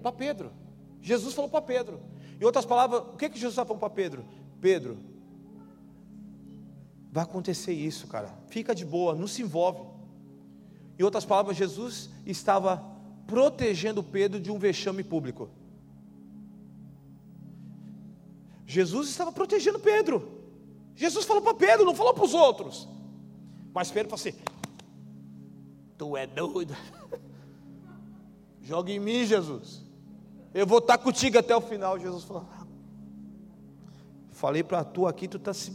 Para 0.00 0.12
Pedro. 0.12 0.52
Jesus 1.02 1.34
falou 1.34 1.50
para 1.50 1.62
Pedro. 1.62 2.00
Em 2.40 2.44
outras 2.44 2.64
palavras, 2.64 3.02
o 3.02 3.16
que, 3.16 3.28
que 3.28 3.38
Jesus 3.38 3.56
falou 3.56 3.78
para 3.78 3.90
Pedro? 3.90 4.24
Pedro, 4.60 4.96
vai 7.10 7.24
acontecer 7.24 7.72
isso, 7.72 8.06
cara. 8.06 8.34
Fica 8.48 8.74
de 8.74 8.84
boa, 8.84 9.14
não 9.14 9.26
se 9.26 9.42
envolve. 9.42 9.80
Em 10.98 11.02
outras 11.02 11.24
palavras, 11.24 11.56
Jesus 11.56 12.10
estava 12.26 12.82
protegendo 13.26 14.02
Pedro 14.02 14.40
de 14.40 14.50
um 14.50 14.58
vexame 14.58 15.04
público. 15.04 15.48
Jesus 18.66 19.08
estava 19.08 19.32
protegendo 19.32 19.78
Pedro. 19.78 20.38
Jesus 20.94 21.24
falou 21.24 21.42
para 21.42 21.54
Pedro, 21.54 21.86
não 21.86 21.94
falou 21.94 22.12
para 22.12 22.24
os 22.24 22.34
outros. 22.34 22.88
Mas 23.72 23.90
Pedro 23.90 24.10
falou 24.10 24.20
assim: 24.20 24.38
Tu 25.96 26.16
é 26.16 26.26
doido. 26.26 26.76
Joga 28.60 28.92
em 28.92 28.98
mim, 28.98 29.24
Jesus. 29.24 29.82
Eu 30.52 30.66
vou 30.66 30.78
estar 30.78 30.98
contigo 30.98 31.38
até 31.38 31.56
o 31.56 31.60
final. 31.60 31.98
Jesus 31.98 32.24
falou: 32.24 32.46
Falei 34.30 34.62
para 34.62 34.84
tu 34.84 35.06
aqui, 35.06 35.26
tu 35.26 35.36
está 35.36 35.54
se. 35.54 35.72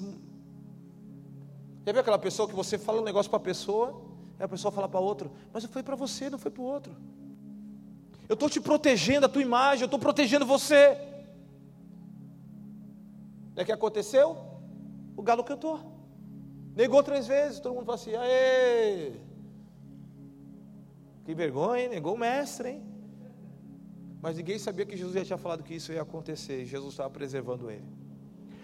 Já 1.86 1.91
viu 1.91 2.02
aquela 2.02 2.19
pessoa 2.19 2.48
que 2.48 2.56
você 2.56 2.78
fala 2.78 3.02
um 3.02 3.04
negócio 3.04 3.30
para 3.30 3.38
a 3.38 3.43
pessoa, 3.43 4.02
e 4.39 4.43
a 4.43 4.48
pessoa 4.48 4.72
fala 4.72 4.88
para 4.88 5.00
outra, 5.00 5.30
mas 5.52 5.65
foi 5.65 5.84
para 5.84 5.96
você, 5.96 6.30
não 6.30 6.39
foi 6.39 6.50
para 6.50 6.62
o 6.62 6.65
outro. 6.65 6.96
Eu 8.28 8.36
estou 8.36 8.50
te 8.50 8.62
protegendo 8.62 9.26
a 9.26 9.30
tua 9.30 9.41
imagem, 9.41 9.84
eu 9.84 9.86
estou 9.86 10.00
protegendo 10.00 10.46
você. 10.46 10.98
O 13.56 13.65
que 13.65 13.72
aconteceu? 13.72 14.38
O 15.15 15.22
galo 15.22 15.43
cantou. 15.43 15.80
Negou 16.76 17.04
três 17.04 17.28
vezes, 17.28 17.60
todo 17.60 17.76
mundo 17.76 17.86
falou 17.86 18.02
assim: 18.02 18.15
aê! 18.15 19.12
Que 21.26 21.36
vergonha, 21.36 21.84
hein? 21.84 21.89
negou 21.89 22.15
o 22.15 22.17
mestre, 22.17 22.69
hein? 22.69 22.84
Mas 24.22 24.38
ninguém 24.38 24.58
sabia 24.58 24.86
que 24.86 24.96
Jesus 24.96 25.15
já 25.15 25.26
tinha 25.26 25.38
falado 25.38 25.63
que 25.63 25.76
isso 25.76 25.91
ia 25.91 26.02
acontecer, 26.02 26.62
e 26.62 26.65
Jesus 26.65 26.93
estava 26.93 27.10
preservando 27.10 27.69
ele. 27.69 27.84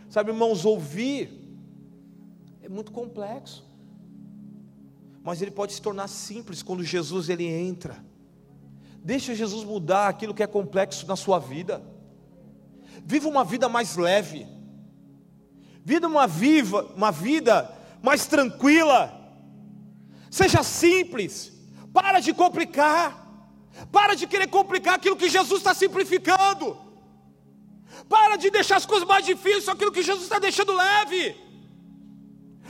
Sabe, 0.10 0.32
irmãos, 0.32 0.65
ouvir 0.65 1.48
é 2.69 2.71
muito 2.71 2.91
complexo. 2.91 3.67
Mas 5.23 5.41
ele 5.41 5.49
pode 5.49 5.73
se 5.73 5.82
tornar 5.82 6.08
simples 6.08 6.62
quando 6.62 6.84
Jesus 6.84 7.27
ele 7.27 7.45
entra. 7.47 7.97
Deixa 9.03 9.34
Jesus 9.34 9.63
mudar 9.63 10.08
aquilo 10.08 10.36
que 10.36 10.43
é 10.43 10.47
complexo 10.47 11.08
na 11.08 11.15
sua 11.15 11.39
vida. 11.39 11.82
Viva 13.03 13.27
uma 13.27 13.43
vida 13.43 13.67
mais 13.67 13.95
leve. 13.95 14.47
Viva 15.84 16.05
uma 16.05 16.27
viva, 16.27 16.84
uma 16.95 17.12
vida 17.12 17.75
mais 18.03 18.27
tranquila. 18.27 19.15
Seja 20.29 20.62
simples. 20.62 21.51
Para 21.91 22.19
de 22.19 22.34
complicar. 22.34 23.25
Para 23.91 24.13
de 24.13 24.27
querer 24.27 24.47
complicar 24.47 24.95
aquilo 24.95 25.17
que 25.17 25.27
Jesus 25.27 25.62
está 25.62 25.73
simplificando. 25.73 26.77
Para 28.08 28.36
de 28.36 28.51
deixar 28.51 28.77
as 28.77 28.86
coisas 28.86 29.08
mais 29.08 29.25
difíceis, 29.25 29.67
aquilo 29.67 29.91
que 29.91 30.03
Jesus 30.03 30.23
está 30.25 30.38
deixando 30.38 30.75
leve. 30.75 31.48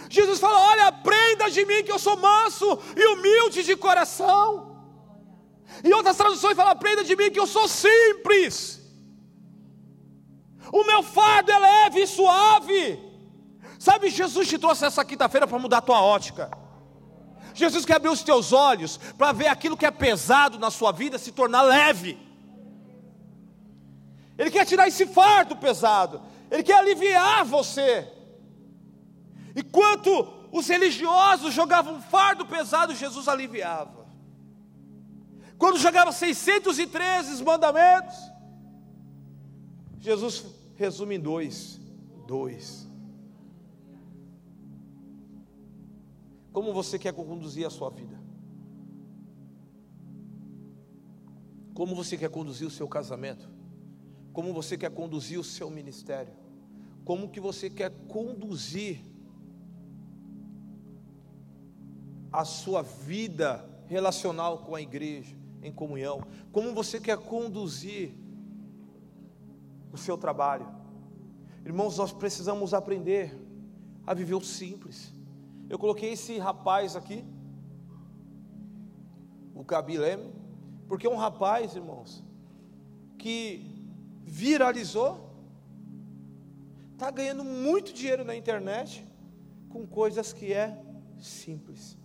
Jesus 0.09 0.39
fala: 0.39 0.59
Olha, 0.71 0.87
aprenda 0.87 1.49
de 1.51 1.63
mim 1.65 1.83
que 1.83 1.91
eu 1.91 1.99
sou 1.99 2.17
manso 2.17 2.79
e 2.97 3.05
humilde 3.13 3.63
de 3.63 3.75
coração. 3.75 4.75
Em 5.83 5.93
outras 5.93 6.17
traduções 6.17 6.55
fala: 6.55 6.71
Aprenda 6.71 7.03
de 7.03 7.15
mim 7.15 7.31
que 7.31 7.39
eu 7.39 7.45
sou 7.45 7.67
simples. 7.67 8.81
O 10.73 10.83
meu 10.83 11.03
fardo 11.03 11.51
é 11.51 11.59
leve 11.59 12.01
e 12.01 12.07
suave. 12.07 12.99
Sabe, 13.77 14.09
Jesus 14.09 14.47
te 14.47 14.57
trouxe 14.57 14.85
essa 14.85 15.05
quinta-feira 15.05 15.47
para 15.47 15.59
mudar 15.59 15.77
a 15.77 15.81
tua 15.81 16.01
ótica. 16.01 16.51
Jesus 17.53 17.85
quer 17.85 17.95
abrir 17.95 18.09
os 18.09 18.23
teus 18.23 18.51
olhos 18.51 18.97
para 19.17 19.31
ver 19.31 19.47
aquilo 19.47 19.77
que 19.77 19.85
é 19.85 19.91
pesado 19.91 20.57
na 20.59 20.71
sua 20.71 20.91
vida 20.91 21.17
se 21.17 21.31
tornar 21.31 21.61
leve. 21.61 22.17
Ele 24.37 24.49
quer 24.49 24.65
tirar 24.65 24.87
esse 24.87 25.05
fardo 25.05 25.55
pesado, 25.55 26.21
Ele 26.49 26.63
quer 26.63 26.77
aliviar 26.77 27.45
você. 27.45 28.18
Enquanto 29.59 30.09
os 30.51 30.67
religiosos 30.67 31.53
jogavam 31.53 31.95
um 31.95 32.01
fardo 32.01 32.45
pesado, 32.45 32.95
Jesus 32.95 33.27
aliviava. 33.27 34.07
Quando 35.57 35.77
jogava 35.77 36.11
613 36.11 37.43
mandamentos, 37.43 38.17
Jesus 39.99 40.45
resume 40.75 41.15
em 41.15 41.19
dois: 41.19 41.79
dois. 42.25 42.87
Como 46.51 46.73
você 46.73 46.97
quer 46.97 47.13
conduzir 47.13 47.65
a 47.65 47.69
sua 47.69 47.89
vida? 47.89 48.19
Como 51.73 51.95
você 51.95 52.17
quer 52.17 52.29
conduzir 52.29 52.67
o 52.67 52.71
seu 52.71 52.87
casamento? 52.87 53.59
como 54.39 54.53
você 54.53 54.77
quer 54.77 54.91
conduzir 54.91 55.39
o 55.39 55.43
seu 55.43 55.69
ministério, 55.69 56.33
como 57.03 57.29
que 57.29 57.39
você 57.39 57.69
quer 57.69 57.91
conduzir 58.07 59.01
a 62.31 62.45
sua 62.45 62.81
vida 62.81 63.65
relacional 63.87 64.59
com 64.59 64.75
a 64.75 64.81
igreja, 64.81 65.35
em 65.61 65.71
comunhão, 65.71 66.21
como 66.51 66.73
você 66.73 66.99
quer 66.99 67.17
conduzir 67.17 68.13
o 69.91 69.97
seu 69.97 70.17
trabalho. 70.17 70.67
Irmãos, 71.65 71.97
nós 71.97 72.13
precisamos 72.13 72.73
aprender 72.73 73.35
a 74.05 74.13
viver 74.13 74.35
o 74.35 74.41
simples. 74.41 75.13
Eu 75.69 75.77
coloquei 75.77 76.13
esse 76.13 76.37
rapaz 76.37 76.95
aqui, 76.95 77.23
o 79.53 79.63
Kabilem, 79.63 80.33
porque 80.87 81.05
é 81.05 81.09
um 81.09 81.17
rapaz, 81.17 81.75
irmãos, 81.75 82.23
que 83.17 83.69
viralizou, 84.23 85.29
está 86.93 87.11
ganhando 87.11 87.43
muito 87.43 87.93
dinheiro 87.93 88.23
na 88.23 88.35
internet 88.35 89.05
com 89.69 89.85
coisas 89.85 90.33
que 90.33 90.53
é 90.53 90.81
simples. 91.19 91.98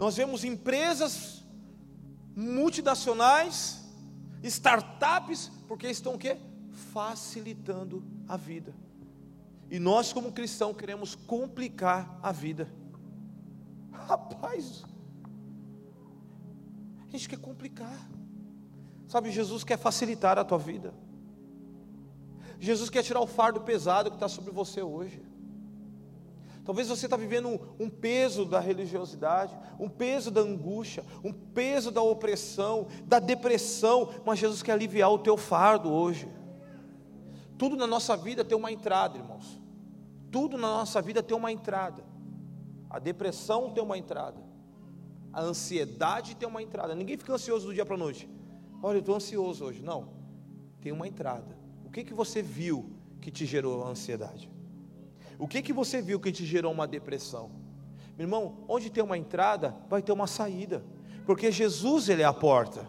Nós 0.00 0.16
vemos 0.16 0.44
empresas 0.44 1.44
multinacionais, 2.34 3.84
startups, 4.42 5.52
porque 5.68 5.88
estão 5.88 6.14
o 6.14 6.18
quê? 6.18 6.38
Facilitando 6.90 8.02
a 8.26 8.34
vida. 8.34 8.74
E 9.70 9.78
nós, 9.78 10.10
como 10.10 10.32
cristãos, 10.32 10.74
queremos 10.74 11.14
complicar 11.14 12.18
a 12.22 12.32
vida. 12.32 12.66
Rapaz, 13.92 14.84
a 17.06 17.10
gente 17.10 17.28
quer 17.28 17.38
complicar. 17.38 18.08
Sabe, 19.06 19.30
Jesus 19.30 19.64
quer 19.64 19.76
facilitar 19.76 20.38
a 20.38 20.44
tua 20.46 20.58
vida. 20.58 20.94
Jesus 22.58 22.88
quer 22.88 23.02
tirar 23.02 23.20
o 23.20 23.26
fardo 23.26 23.60
pesado 23.60 24.08
que 24.08 24.16
está 24.16 24.30
sobre 24.30 24.50
você 24.50 24.80
hoje. 24.80 25.22
Talvez 26.70 26.86
você 26.86 27.06
está 27.06 27.16
vivendo 27.16 27.48
um, 27.48 27.58
um, 27.80 27.90
peso 27.90 28.44
da 28.44 28.60
religiosidade, 28.60 29.58
um 29.76 29.88
peso 29.88 30.30
da 30.30 30.40
angústia, 30.40 31.04
um 31.24 31.32
peso 31.32 31.90
da 31.90 32.00
opressão, 32.00 32.86
da 33.06 33.18
depressão, 33.18 34.10
mas 34.24 34.38
Jesus 34.38 34.62
quer 34.62 34.70
aliviar 34.74 35.10
o 35.10 35.18
teu 35.18 35.36
fardo 35.36 35.90
hoje. 35.90 36.28
Tudo 37.58 37.74
na 37.74 37.88
nossa 37.88 38.16
vida 38.16 38.44
tem 38.44 38.56
uma 38.56 38.70
entrada, 38.70 39.18
irmãos. 39.18 39.60
Tudo 40.30 40.56
na 40.56 40.68
nossa 40.68 41.02
vida 41.02 41.24
tem 41.24 41.36
uma 41.36 41.50
entrada. 41.50 42.04
A 42.88 43.00
depressão 43.00 43.72
tem 43.72 43.82
uma 43.82 43.98
entrada. 43.98 44.40
A 45.32 45.42
ansiedade 45.42 46.36
tem 46.36 46.48
uma 46.48 46.62
entrada. 46.62 46.94
Ninguém 46.94 47.18
fica 47.18 47.32
ansioso 47.32 47.66
do 47.66 47.74
dia 47.74 47.84
para 47.84 47.96
a 47.96 47.98
noite. 47.98 48.30
Olha, 48.80 48.98
eu 48.98 49.00
estou 49.00 49.16
ansioso 49.16 49.64
hoje. 49.64 49.82
Não. 49.82 50.10
Tem 50.80 50.92
uma 50.92 51.08
entrada. 51.08 51.58
O 51.84 51.90
que, 51.90 52.04
que 52.04 52.14
você 52.14 52.40
viu 52.40 52.92
que 53.20 53.32
te 53.32 53.44
gerou 53.44 53.84
ansiedade? 53.84 54.48
O 55.40 55.48
que, 55.48 55.62
que 55.62 55.72
você 55.72 56.02
viu 56.02 56.20
que 56.20 56.30
te 56.30 56.44
gerou 56.44 56.70
uma 56.70 56.86
depressão? 56.86 57.50
Meu 58.16 58.26
irmão, 58.26 58.58
onde 58.68 58.90
tem 58.90 59.02
uma 59.02 59.16
entrada, 59.16 59.74
vai 59.88 60.02
ter 60.02 60.12
uma 60.12 60.26
saída. 60.26 60.84
Porque 61.24 61.50
Jesus, 61.50 62.10
Ele 62.10 62.20
é 62.20 62.26
a 62.26 62.32
porta. 62.32 62.86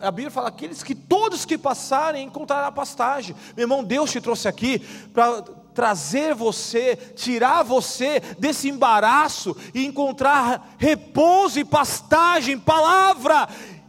A 0.00 0.10
Bíblia 0.10 0.30
fala: 0.30 0.48
aqueles 0.48 0.82
que 0.82 0.94
todos 0.94 1.44
que 1.44 1.58
passarem 1.58 2.26
encontrarão 2.26 2.68
a 2.68 2.72
pastagem. 2.72 3.36
Meu 3.54 3.64
irmão, 3.64 3.84
Deus 3.84 4.10
te 4.10 4.18
trouxe 4.18 4.48
aqui 4.48 4.78
para 5.12 5.42
trazer 5.74 6.34
você, 6.34 6.96
tirar 6.96 7.62
você 7.62 8.20
desse 8.38 8.70
embaraço 8.70 9.54
e 9.74 9.84
encontrar 9.84 10.74
repouso 10.78 11.60
e 11.60 11.66
pastagem, 11.66 12.58
palavra 12.58 13.46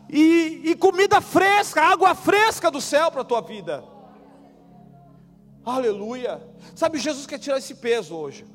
e, 0.09 0.63
e 0.65 0.75
comida 0.75 1.21
fresca, 1.21 1.81
água 1.81 2.13
fresca 2.13 2.69
do 2.69 2.81
céu 2.81 3.09
para 3.09 3.21
a 3.21 3.25
tua 3.25 3.39
vida. 3.39 3.94
Aleluia. 5.65 6.41
Sabe, 6.75 6.99
Jesus 6.99 7.25
quer 7.25 7.39
tirar 7.39 7.57
esse 7.57 7.75
peso 7.75 8.15
hoje. 8.15 8.45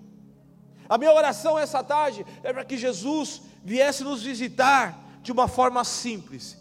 A 0.88 0.96
minha 0.96 1.12
oração 1.12 1.58
essa 1.58 1.82
tarde 1.82 2.24
é 2.42 2.52
para 2.52 2.64
que 2.64 2.78
Jesus 2.78 3.42
viesse 3.64 4.04
nos 4.04 4.22
visitar 4.22 4.98
de 5.22 5.32
uma 5.32 5.48
forma 5.48 5.84
simples 5.84 6.56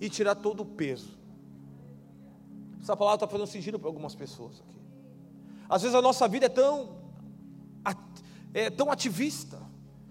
e 0.00 0.10
tirar 0.10 0.34
todo 0.34 0.60
o 0.60 0.66
peso. 0.66 1.18
Essa 2.82 2.96
palavra 2.96 3.16
está 3.16 3.28
fazendo 3.28 3.46
sentido 3.46 3.78
para 3.78 3.88
algumas 3.88 4.14
pessoas 4.14 4.60
aqui. 4.60 4.80
Às 5.68 5.82
vezes 5.82 5.94
a 5.94 6.02
nossa 6.02 6.26
vida 6.26 6.46
é 6.46 6.48
tão, 6.48 6.96
é 8.52 8.70
tão 8.70 8.90
ativista. 8.90 9.60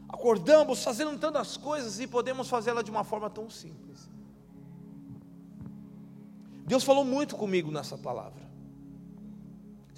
Acordamos 0.07 0.83
fazendo 0.83 1.17
tantas 1.19 1.57
coisas 1.57 1.99
e 1.99 2.07
podemos 2.07 2.47
fazê-la 2.47 2.81
de 2.81 2.89
uma 2.89 3.03
forma 3.03 3.29
tão 3.29 3.49
simples. 3.49 4.09
Deus 6.65 6.83
falou 6.83 7.03
muito 7.03 7.35
comigo 7.35 7.71
nessa 7.71 7.97
palavra. 7.97 8.48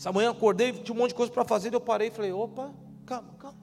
Essa 0.01 0.11
manhã 0.11 0.31
acordei, 0.31 0.73
tinha 0.73 0.95
um 0.95 0.97
monte 0.97 1.09
de 1.09 1.15
coisa 1.15 1.31
para 1.31 1.45
fazer, 1.45 1.71
eu 1.71 1.79
parei 1.79 2.07
e 2.07 2.11
falei: 2.11 2.31
opa, 2.31 2.73
calma, 3.05 3.35
calma. 3.37 3.59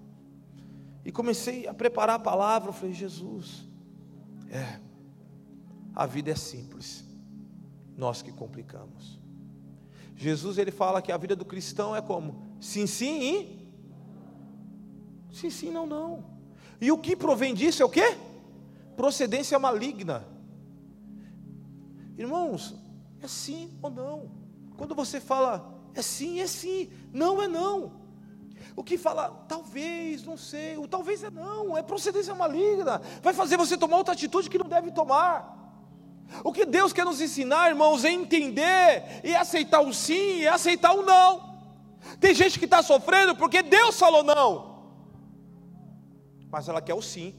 E 1.05 1.11
comecei 1.11 1.67
a 1.67 1.75
preparar 1.75 2.15
a 2.15 2.19
palavra. 2.21 2.69
Eu 2.69 2.73
falei: 2.73 2.95
Jesus, 2.95 3.67
é, 4.49 4.79
a 5.93 6.07
vida 6.07 6.31
é 6.31 6.37
simples, 6.37 7.05
nós 7.97 8.23
que 8.23 8.31
complicamos. 8.31 9.19
Jesus 10.15 10.59
ele 10.59 10.71
fala 10.71 11.03
que 11.03 11.11
a 11.11 11.17
vida 11.17 11.35
do 11.35 11.45
cristão 11.45 11.97
é 11.97 12.01
como? 12.01 12.41
Sim, 12.61 12.87
sim 12.87 13.21
e 13.21 13.69
sim, 15.33 15.51
sim, 15.51 15.71
não, 15.73 15.87
não. 15.87 16.25
E 16.81 16.93
o 16.93 16.99
que 16.99 17.17
provém 17.17 17.53
disso 17.53 17.83
é 17.83 17.85
o 17.85 17.91
que? 17.91 18.17
Procedência 18.97 19.59
maligna. 19.59 20.25
Irmãos, 22.17 22.77
é 23.21 23.27
sim 23.27 23.77
ou 23.83 23.91
não. 23.91 24.31
Quando 24.77 24.95
você 24.95 25.21
fala 25.21 25.77
é 25.99 26.03
sim, 26.03 26.41
é 26.41 26.47
sim, 26.47 26.91
não 27.13 27.43
é 27.43 27.49
não. 27.49 27.93
O 28.77 28.85
que 28.85 28.97
fala 28.97 29.45
talvez, 29.49 30.25
não 30.25 30.37
sei, 30.37 30.79
o 30.79 30.87
talvez 30.87 31.25
é 31.25 31.31
não, 31.31 31.77
é 31.77 31.83
procedência 31.83 32.35
maligna, 32.37 33.03
vai 33.21 33.35
fazer 33.35 33.57
você 33.57 33.77
tomar 33.77 33.97
outra 33.97 34.15
atitude 34.15 34.49
que 34.49 34.59
não 34.59 34.69
deve 34.69 34.93
tomar. 34.93 35.57
O 36.45 36.53
que 36.53 36.65
Deus 36.65 36.93
quer 36.93 37.05
nos 37.05 37.21
ensinar, 37.21 37.71
irmãos, 37.71 38.05
é 38.05 38.11
entender 38.11 39.21
e 39.25 39.35
aceitar 39.35 39.81
o 39.81 39.93
sim 39.93 40.41
e 40.41 40.47
aceitar 40.47 40.93
o 40.93 41.03
não. 41.03 41.59
Tem 42.21 42.33
gente 42.33 42.59
que 42.61 42.65
está 42.65 42.81
sofrendo 42.81 43.35
porque 43.35 43.61
Deus 43.61 43.99
falou 43.99 44.23
não, 44.23 44.93
mas 46.49 46.69
ela 46.69 46.81
quer 46.81 46.95
o 46.95 47.03
sim. 47.03 47.35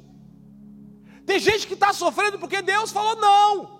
Tem 1.25 1.39
gente 1.39 1.65
que 1.65 1.75
está 1.75 1.93
sofrendo 1.93 2.37
porque 2.37 2.61
Deus 2.61 2.91
falou 2.91 3.15
não. 3.15 3.78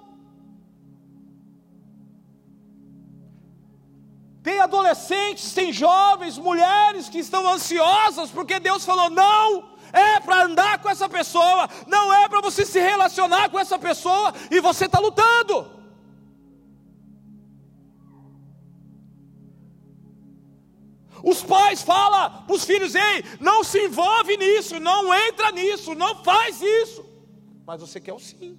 Tem 4.42 4.60
adolescentes, 4.60 5.54
tem 5.54 5.74
jovens, 5.74 6.38
mulheres 6.38 7.10
que 7.10 7.20
estão 7.20 7.48
ansiosas 7.48 8.32
porque 8.32 8.60
Deus 8.60 8.86
falou 8.86 9.10
não 9.10 9.78
é 9.92 10.20
para 10.20 10.44
andar 10.44 10.82
com 10.82 10.90
essa 10.90 11.10
pessoa, 11.10 11.68
não 11.88 12.14
é 12.14 12.30
para 12.30 12.42
você 12.42 12.66
se 12.66 12.80
relacionar 12.80 13.50
com 13.50 13.60
essa 13.60 13.78
pessoa 13.78 14.34
e 14.50 14.60
você 14.60 14.86
está 14.86 15.00
lutando. 15.00 15.80
Os 21.24 21.44
pais 21.44 21.82
falam 21.82 22.44
para 22.44 22.56
os 22.56 22.64
filhos: 22.64 22.96
ei, 22.96 23.24
não 23.40 23.64
se 23.64 23.86
envolve 23.86 24.38
nisso, 24.38 24.80
não 24.80 25.14
entra 25.14 25.52
nisso, 25.52 25.94
não 25.94 26.24
faz 26.24 26.62
isso. 26.62 27.06
Mas 27.66 27.82
você 27.82 28.00
quer 28.00 28.14
o 28.14 28.20
sim. 28.20 28.58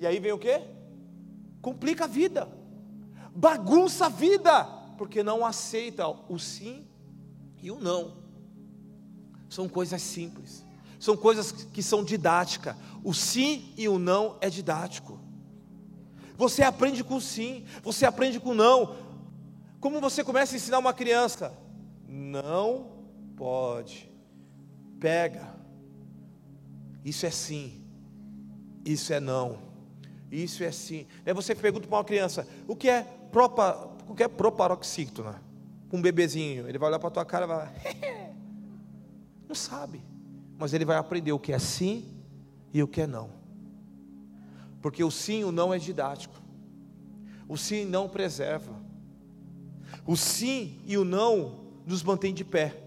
E 0.00 0.06
aí 0.06 0.18
vem 0.18 0.32
o 0.32 0.38
que? 0.38 0.60
Complica 1.60 2.04
a 2.04 2.08
vida, 2.08 2.48
bagunça 3.34 4.06
a 4.06 4.08
vida, 4.08 4.64
porque 4.98 5.22
não 5.22 5.44
aceita 5.44 6.06
o 6.08 6.38
sim 6.38 6.86
e 7.62 7.70
o 7.70 7.78
não. 7.78 8.16
São 9.48 9.68
coisas 9.68 10.00
simples, 10.00 10.64
são 10.98 11.16
coisas 11.16 11.52
que 11.52 11.82
são 11.82 12.04
didáticas. 12.04 12.76
O 13.04 13.12
sim 13.12 13.72
e 13.76 13.88
o 13.88 13.98
não 13.98 14.38
é 14.40 14.48
didático. 14.48 15.20
Você 16.36 16.62
aprende 16.62 17.04
com 17.04 17.16
o 17.16 17.20
sim, 17.20 17.64
você 17.82 18.06
aprende 18.06 18.40
com 18.40 18.50
o 18.50 18.54
não. 18.54 18.96
Como 19.80 20.00
você 20.00 20.22
começa 20.22 20.54
a 20.54 20.56
ensinar 20.56 20.78
uma 20.78 20.92
criança? 20.92 21.52
Não 22.08 22.92
pode. 23.36 24.10
Pega. 25.00 25.54
Isso 27.04 27.26
é 27.26 27.30
sim. 27.30 27.84
Isso 28.84 29.12
é 29.12 29.20
não. 29.20 29.58
Isso 30.30 30.64
é 30.64 30.72
sim. 30.72 31.06
Aí 31.26 31.34
você 31.34 31.54
pergunta 31.54 31.86
para 31.86 31.98
uma 31.98 32.04
criança: 32.04 32.46
o 32.66 32.74
que 32.74 32.88
é, 32.88 33.06
propa, 33.32 33.90
que 34.14 34.22
é 34.22 34.28
proparoxítona? 34.28 35.42
Um 35.90 36.00
bebezinho. 36.00 36.68
Ele 36.68 36.78
vai 36.78 36.90
olhar 36.90 36.98
para 36.98 37.08
a 37.08 37.12
tua 37.12 37.24
cara 37.24 37.44
e 37.44 37.48
vai. 37.48 38.34
Não 39.48 39.54
sabe. 39.54 40.00
Mas 40.58 40.72
ele 40.72 40.84
vai 40.84 40.96
aprender 40.96 41.32
o 41.32 41.38
que 41.38 41.52
é 41.52 41.58
sim 41.58 42.06
e 42.72 42.82
o 42.82 42.86
que 42.86 43.00
é 43.00 43.06
não. 43.06 43.30
Porque 44.80 45.02
o 45.02 45.10
sim 45.10 45.40
e 45.40 45.44
o 45.44 45.50
não 45.50 45.74
é 45.74 45.78
didático. 45.78 46.34
O 47.48 47.56
sim 47.56 47.82
e 47.82 47.84
não 47.84 48.08
preserva. 48.08 48.72
O 50.06 50.16
sim 50.16 50.80
e 50.86 50.96
o 50.96 51.04
não 51.04 51.60
nos 51.84 52.02
mantém 52.02 52.32
de 52.32 52.44
pé. 52.44 52.80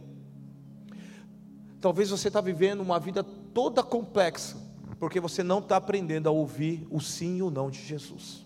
Talvez 1.82 2.10
você 2.10 2.30
está 2.30 2.40
vivendo 2.40 2.80
uma 2.80 3.00
vida 3.00 3.24
toda 3.24 3.84
complexa, 3.84 4.58
porque 4.98 5.20
você 5.20 5.44
não 5.44 5.60
está 5.60 5.76
aprendendo 5.76 6.28
a 6.28 6.32
ouvir 6.32 6.88
o 6.90 7.02
sim 7.02 7.38
e 7.38 7.44
o 7.44 7.52
não 7.52 7.70
de 7.70 7.82
Jesus. 7.86 8.45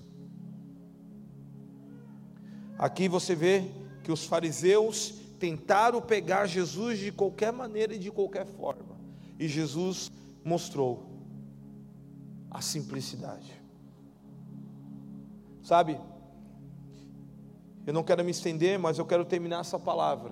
Aqui 2.79 3.09
você 3.09 3.35
vê 3.35 3.65
que 4.05 4.11
os 4.11 4.23
fariseus 4.23 5.13
tentaram 5.37 6.01
pegar 6.01 6.45
Jesus 6.45 6.97
de 6.97 7.11
qualquer 7.11 7.51
maneira 7.51 7.93
e 7.93 7.99
de 7.99 8.09
qualquer 8.09 8.45
forma. 8.45 8.95
E 9.37 9.49
Jesus 9.49 10.09
mostrou 10.45 11.03
a 12.49 12.61
simplicidade. 12.61 13.51
Sabe? 15.61 15.99
Eu 17.85 17.93
não 17.93 18.03
quero 18.03 18.23
me 18.23 18.31
estender, 18.31 18.79
mas 18.79 18.97
eu 18.97 19.05
quero 19.05 19.25
terminar 19.25 19.59
essa 19.59 19.77
palavra 19.77 20.31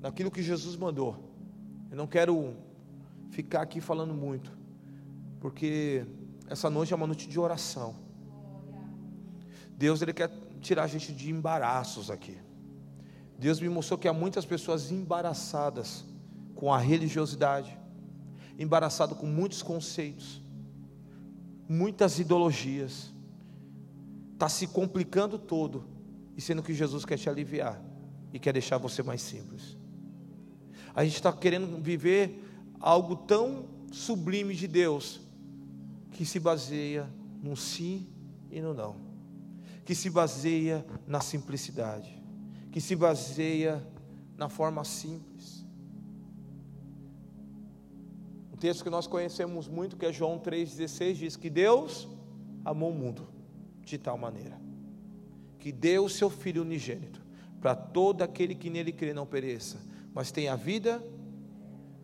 naquilo 0.00 0.30
que 0.30 0.42
Jesus 0.42 0.76
mandou. 0.76 1.16
Eu 1.90 1.96
não 1.96 2.06
quero 2.06 2.54
ficar 3.30 3.62
aqui 3.62 3.80
falando 3.80 4.14
muito, 4.14 4.56
porque 5.40 6.06
essa 6.48 6.70
noite 6.70 6.92
é 6.92 6.96
uma 6.96 7.06
noite 7.06 7.28
de 7.28 7.40
oração. 7.40 7.96
Deus 9.76 10.00
ele 10.02 10.12
quer 10.12 10.30
tirar 10.62 10.84
a 10.84 10.86
gente 10.86 11.12
de 11.12 11.30
embaraços 11.30 12.10
aqui. 12.10 12.38
Deus 13.38 13.60
me 13.60 13.68
mostrou 13.68 13.98
que 13.98 14.08
há 14.08 14.12
muitas 14.12 14.46
pessoas 14.46 14.90
embaraçadas 14.90 16.04
com 16.54 16.72
a 16.72 16.78
religiosidade, 16.78 17.76
embaraçado 18.58 19.16
com 19.16 19.26
muitos 19.26 19.62
conceitos, 19.62 20.40
muitas 21.68 22.18
ideologias, 22.18 23.12
está 24.32 24.48
se 24.48 24.66
complicando 24.66 25.38
todo, 25.38 25.84
e 26.36 26.40
sendo 26.40 26.62
que 26.62 26.72
Jesus 26.72 27.04
quer 27.04 27.18
te 27.18 27.28
aliviar 27.28 27.82
e 28.32 28.38
quer 28.38 28.52
deixar 28.52 28.78
você 28.78 29.02
mais 29.02 29.20
simples. 29.20 29.76
A 30.94 31.04
gente 31.04 31.16
está 31.16 31.32
querendo 31.32 31.82
viver 31.82 32.44
algo 32.80 33.16
tão 33.16 33.66
sublime 33.90 34.54
de 34.54 34.66
Deus, 34.66 35.20
que 36.12 36.24
se 36.24 36.38
baseia 36.38 37.08
no 37.42 37.56
sim 37.56 38.06
e 38.50 38.60
no 38.60 38.72
não, 38.74 38.96
que 39.84 39.94
se 39.94 40.08
baseia 40.08 40.84
na 41.06 41.20
simplicidade, 41.20 42.22
que 42.70 42.80
se 42.80 42.94
baseia 42.94 43.84
na 44.36 44.48
forma 44.48 44.84
simples. 44.84 45.64
O 48.52 48.56
texto 48.56 48.84
que 48.84 48.90
nós 48.90 49.06
conhecemos 49.06 49.68
muito, 49.68 49.96
que 49.96 50.06
é 50.06 50.12
João 50.12 50.38
3,16, 50.38 51.14
diz 51.14 51.36
que 51.36 51.50
Deus 51.50 52.08
amou 52.64 52.90
o 52.90 52.94
mundo 52.94 53.28
de 53.84 53.98
tal 53.98 54.16
maneira, 54.16 54.60
que 55.58 55.72
deu 55.72 56.04
o 56.04 56.10
seu 56.10 56.30
Filho 56.30 56.62
unigênito, 56.62 57.20
para 57.60 57.74
todo 57.74 58.22
aquele 58.22 58.54
que 58.54 58.70
nele 58.70 58.92
crê 58.92 59.12
não 59.12 59.26
pereça, 59.26 59.80
mas 60.14 60.30
tenha 60.30 60.56
vida, 60.56 61.02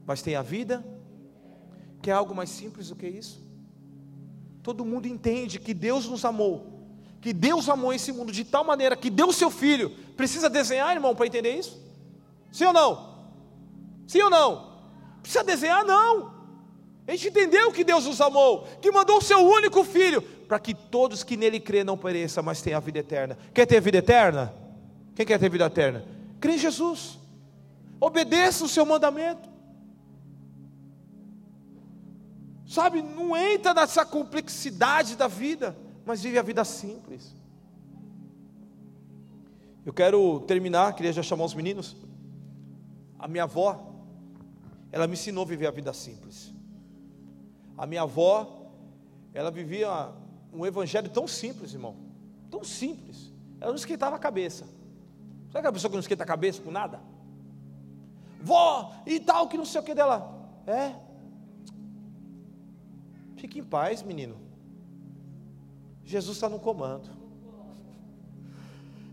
mas 0.07 0.23
tenha 0.23 0.43
vida, 0.43 0.85
que 2.01 2.11
é 2.11 2.15
algo 2.15 2.35
mais 2.35 2.51
simples 2.51 2.89
do 2.89 2.97
que 2.97 3.07
isso? 3.07 3.47
Todo 4.63 4.85
mundo 4.85 5.07
entende 5.07 5.59
que 5.59 5.75
Deus 5.75 6.09
nos 6.09 6.25
amou, 6.25 6.78
que 7.21 7.33
Deus 7.33 7.69
amou 7.69 7.93
esse 7.93 8.13
mundo 8.13 8.33
de 8.33 8.45
tal 8.45 8.65
maneira 8.65 8.97
que 8.97 9.11
deu 9.11 9.29
o 9.29 9.33
seu 9.33 9.51
filho. 9.51 9.91
Precisa 10.17 10.49
desenhar, 10.49 10.95
irmão, 10.95 11.15
para 11.15 11.27
entender 11.27 11.59
isso? 11.59 11.81
Sim 12.53 12.67
ou 12.67 12.73
não? 12.73 13.19
Sim 14.07 14.23
ou 14.23 14.31
não? 14.31 14.79
Precisa 15.23 15.45
desenhar? 15.45 15.85
Não. 15.85 16.33
A 17.07 17.13
gente 17.13 17.29
entendeu 17.29 17.73
que 17.73 17.85
Deus 17.85 18.05
nos 18.05 18.21
amou, 18.21 18.67
que 18.83 18.91
mandou 18.91 19.19
o 19.19 19.23
seu 19.23 19.39
único 19.39 19.83
filho, 19.83 20.21
para 20.21 20.59
que 20.59 20.75
todos 20.75 21.25
que 21.25 21.37
nele 21.37 21.59
crê 21.59 21.83
não 21.83 21.97
pereçam, 21.97 22.43
mas 22.43 22.61
tenham 22.61 22.79
a 22.79 22.81
vida 22.81 22.99
eterna. 22.99 23.39
Quer 23.53 23.67
ter 23.67 23.81
vida 23.81 23.99
eterna? 23.99 24.55
Quem 25.15 25.27
quer 25.27 25.39
ter 25.39 25.51
vida 25.51 25.65
eterna? 25.65 26.05
Crê 26.41 26.55
em 26.55 26.59
Jesus. 26.59 27.19
Obedeça 28.01 28.65
o 28.65 28.69
seu 28.69 28.87
mandamento. 28.87 29.49
Sabe, 32.67 33.01
não 33.01 33.35
entra 33.35 33.73
nessa 33.73 34.05
complexidade 34.05 35.17
da 35.17 35.27
vida, 35.27 35.75
mas 36.09 36.23
vive 36.23 36.39
a 36.39 36.43
vida 36.43 36.65
simples. 36.65 37.37
Eu 39.85 39.93
quero 39.93 40.41
terminar, 40.41 40.95
queria 40.95 41.13
já 41.13 41.23
chamar 41.23 41.45
os 41.45 41.53
meninos. 41.53 41.95
A 43.19 43.29
minha 43.29 43.43
avó, 43.43 43.93
ela 44.91 45.07
me 45.07 45.13
ensinou 45.13 45.45
a 45.45 45.47
viver 45.47 45.67
a 45.67 45.71
vida 45.71 45.93
simples. 45.93 46.51
A 47.77 47.87
minha 47.87 48.01
avó, 48.03 48.71
ela 49.35 49.51
vivia 49.51 50.11
um 50.51 50.65
evangelho 50.65 51.11
tão 51.11 51.29
simples, 51.29 51.75
irmão. 51.75 51.95
Tão 52.51 52.65
simples. 52.65 53.31
Ela 53.61 53.73
não 53.73 53.77
esquentava 53.77 54.17
a 54.17 54.19
cabeça. 54.19 54.65
Sabe 55.49 55.59
aquela 55.59 55.75
pessoa 55.75 55.91
que 55.91 55.97
não 55.97 56.01
esquenta 56.01 56.25
a 56.25 56.27
cabeça 56.27 56.63
com 56.63 56.71
nada? 56.71 57.03
Vó, 58.41 58.95
e 59.07 59.21
tal, 59.21 59.47
que 59.47 59.59
não 59.59 59.67
sei 59.67 59.83
o 59.83 59.85
que 59.85 59.95
dela. 59.95 60.35
É, 60.67 60.95
Fique 63.37 63.59
em 63.59 63.65
paz, 63.65 64.03
menino. 64.03 64.48
Jesus 66.09 66.39
está 66.39 66.49
no 66.49 66.59
comando. 66.59 67.11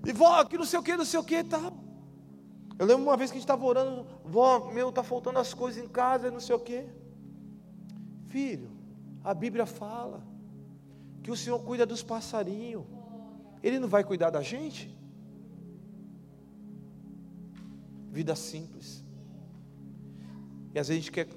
E 0.06 0.14
vó, 0.14 0.42
que 0.46 0.58
não 0.58 0.64
sei 0.64 0.80
o 0.80 0.84
que, 0.84 0.96
não 0.96 1.04
sei 1.04 1.20
o 1.20 1.24
que 1.24 1.44
tal. 1.44 1.74
Eu 2.80 2.86
lembro 2.86 3.04
uma 3.04 3.18
vez 3.18 3.30
que 3.30 3.36
a 3.36 3.40
gente 3.40 3.44
estava 3.44 3.66
orando, 3.66 4.08
vó, 4.24 4.72
meu, 4.72 4.90
está 4.90 5.04
faltando 5.04 5.38
as 5.40 5.54
coisas 5.54 5.84
em 5.84 5.90
casa, 5.90 6.32
não 6.32 6.40
sei 6.40 6.56
o 6.56 6.60
que. 6.60 6.86
Filho, 8.28 8.72
a 9.24 9.34
Bíblia 9.34 9.66
fala 9.66 10.24
que 11.22 11.30
o 11.30 11.36
Senhor 11.36 11.60
cuida 11.60 11.86
dos 11.86 12.02
passarinhos. 12.02 12.86
Ele 13.62 13.78
não 13.78 13.90
vai 13.90 14.04
cuidar 14.04 14.30
da 14.30 14.42
gente? 14.42 14.98
Vida 18.10 18.36
simples. 18.38 19.04
E 20.74 20.80
às 20.80 20.88
vezes 20.88 21.02
a 21.02 21.04
gente 21.04 21.12
quer 21.12 21.28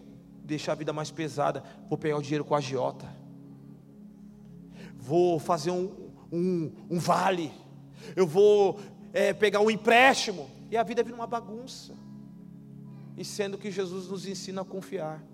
deixar 0.44 0.72
a 0.72 0.76
vida 0.76 0.92
mais 0.92 1.10
pesada. 1.10 1.64
Vou 1.88 1.98
pegar 1.98 2.16
o 2.16 2.22
dinheiro 2.22 2.44
com 2.44 2.54
a 2.54 2.58
agiota. 2.58 3.17
Vou 5.08 5.38
fazer 5.38 5.70
um, 5.70 5.90
um, 6.30 6.70
um 6.90 6.98
vale. 6.98 7.50
Eu 8.14 8.26
vou 8.26 8.78
é, 9.10 9.32
pegar 9.32 9.60
um 9.60 9.70
empréstimo. 9.70 10.50
E 10.70 10.76
a 10.76 10.82
vida 10.82 11.02
vira 11.02 11.16
uma 11.16 11.26
bagunça. 11.26 11.94
E 13.16 13.24
sendo 13.24 13.56
que 13.56 13.70
Jesus 13.70 14.08
nos 14.08 14.26
ensina 14.26 14.60
a 14.60 14.64
confiar. 14.66 15.24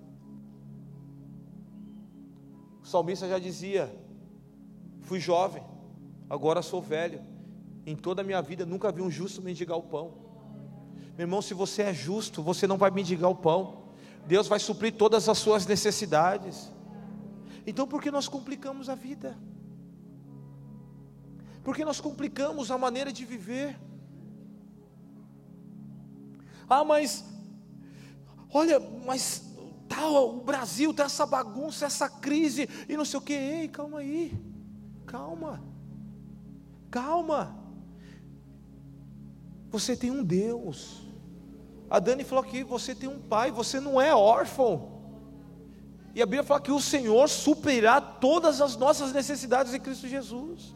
O 2.81 2.87
salmista 2.87 3.29
já 3.29 3.37
dizia: 3.37 3.93
Fui 5.03 5.18
jovem, 5.18 5.64
agora 6.31 6.62
sou 6.62 6.81
velho. 6.81 7.20
Em 7.85 7.97
toda 7.97 8.22
a 8.22 8.25
minha 8.25 8.41
vida 8.41 8.64
nunca 8.64 8.93
vi 8.93 9.03
um 9.03 9.11
justo 9.11 9.43
mendigar 9.43 9.77
o 9.77 9.83
pão. 9.83 10.14
Meu 11.18 11.25
irmão, 11.25 11.43
se 11.43 11.53
você 11.53 11.83
é 11.83 11.93
justo, 11.93 12.45
você 12.45 12.64
não 12.64 12.79
vai 12.79 12.93
mendigar 12.93 13.29
o 13.29 13.35
pão. 13.35 13.87
Deus 14.25 14.47
vai 14.47 14.61
suprir 14.61 14.95
todas 14.95 15.29
as 15.29 15.37
suas 15.37 15.66
necessidades. 15.66 16.70
Então, 17.66 17.89
por 17.89 18.01
que 18.01 18.12
nós 18.12 18.29
complicamos 18.29 18.89
a 18.89 18.95
vida? 18.95 19.37
Por 21.65 21.75
que 21.75 21.85
nós 21.85 22.01
complicamos 22.01 22.71
a 22.71 22.79
maneira 22.79 23.12
de 23.12 23.25
viver? 23.25 23.77
Ah, 26.69 26.85
mas, 26.85 27.25
olha, 28.53 28.79
mas 29.05 29.43
tá, 29.89 30.07
o 30.09 30.43
Brasil 30.43 30.93
está 30.93 31.05
essa 31.05 31.27
bagunça, 31.27 31.87
essa 31.87 32.09
crise, 32.09 32.69
e 32.89 32.97
não 32.97 33.05
sei 33.05 33.19
o 33.19 33.23
que, 33.23 33.33
ei, 33.33 33.69
calma 33.69 33.99
aí, 33.99 34.33
calma, 35.07 35.61
calma. 36.91 37.59
Você 39.71 39.97
tem 39.97 40.12
um 40.12 40.23
Deus 40.23 41.05
a 41.95 41.99
Dani 41.99 42.25
falou 42.25 42.43
que 42.43 42.65
você 42.65 42.93
tem 42.93 43.09
um 43.09 43.21
pai, 43.21 43.51
você 43.51 43.79
não 43.79 44.01
é 44.01 44.15
órfão. 44.15 44.93
E 46.15 46.23
a 46.23 46.27
Bíblia 46.27 46.43
fala 46.43 46.61
que 46.61 46.73
o 46.73 46.81
Senhor 46.81 47.29
suprirá 47.29 48.01
todas 48.01 48.61
as 48.61 48.77
nossas 48.77 49.12
necessidades 49.12 49.75
em 49.75 49.81
Cristo 49.81 50.09
Jesus. 50.09 50.75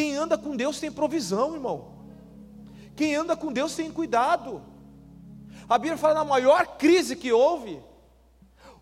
Quem 0.00 0.16
anda 0.16 0.38
com 0.38 0.56
Deus 0.56 0.80
tem 0.80 0.90
provisão, 0.90 1.52
irmão. 1.52 1.92
Quem 2.96 3.14
anda 3.14 3.36
com 3.36 3.52
Deus 3.52 3.76
tem 3.76 3.92
cuidado. 3.92 4.62
A 5.68 5.76
Bíblia 5.76 5.98
fala 5.98 6.14
na 6.14 6.24
maior 6.24 6.78
crise 6.78 7.14
que 7.14 7.30
houve, 7.30 7.82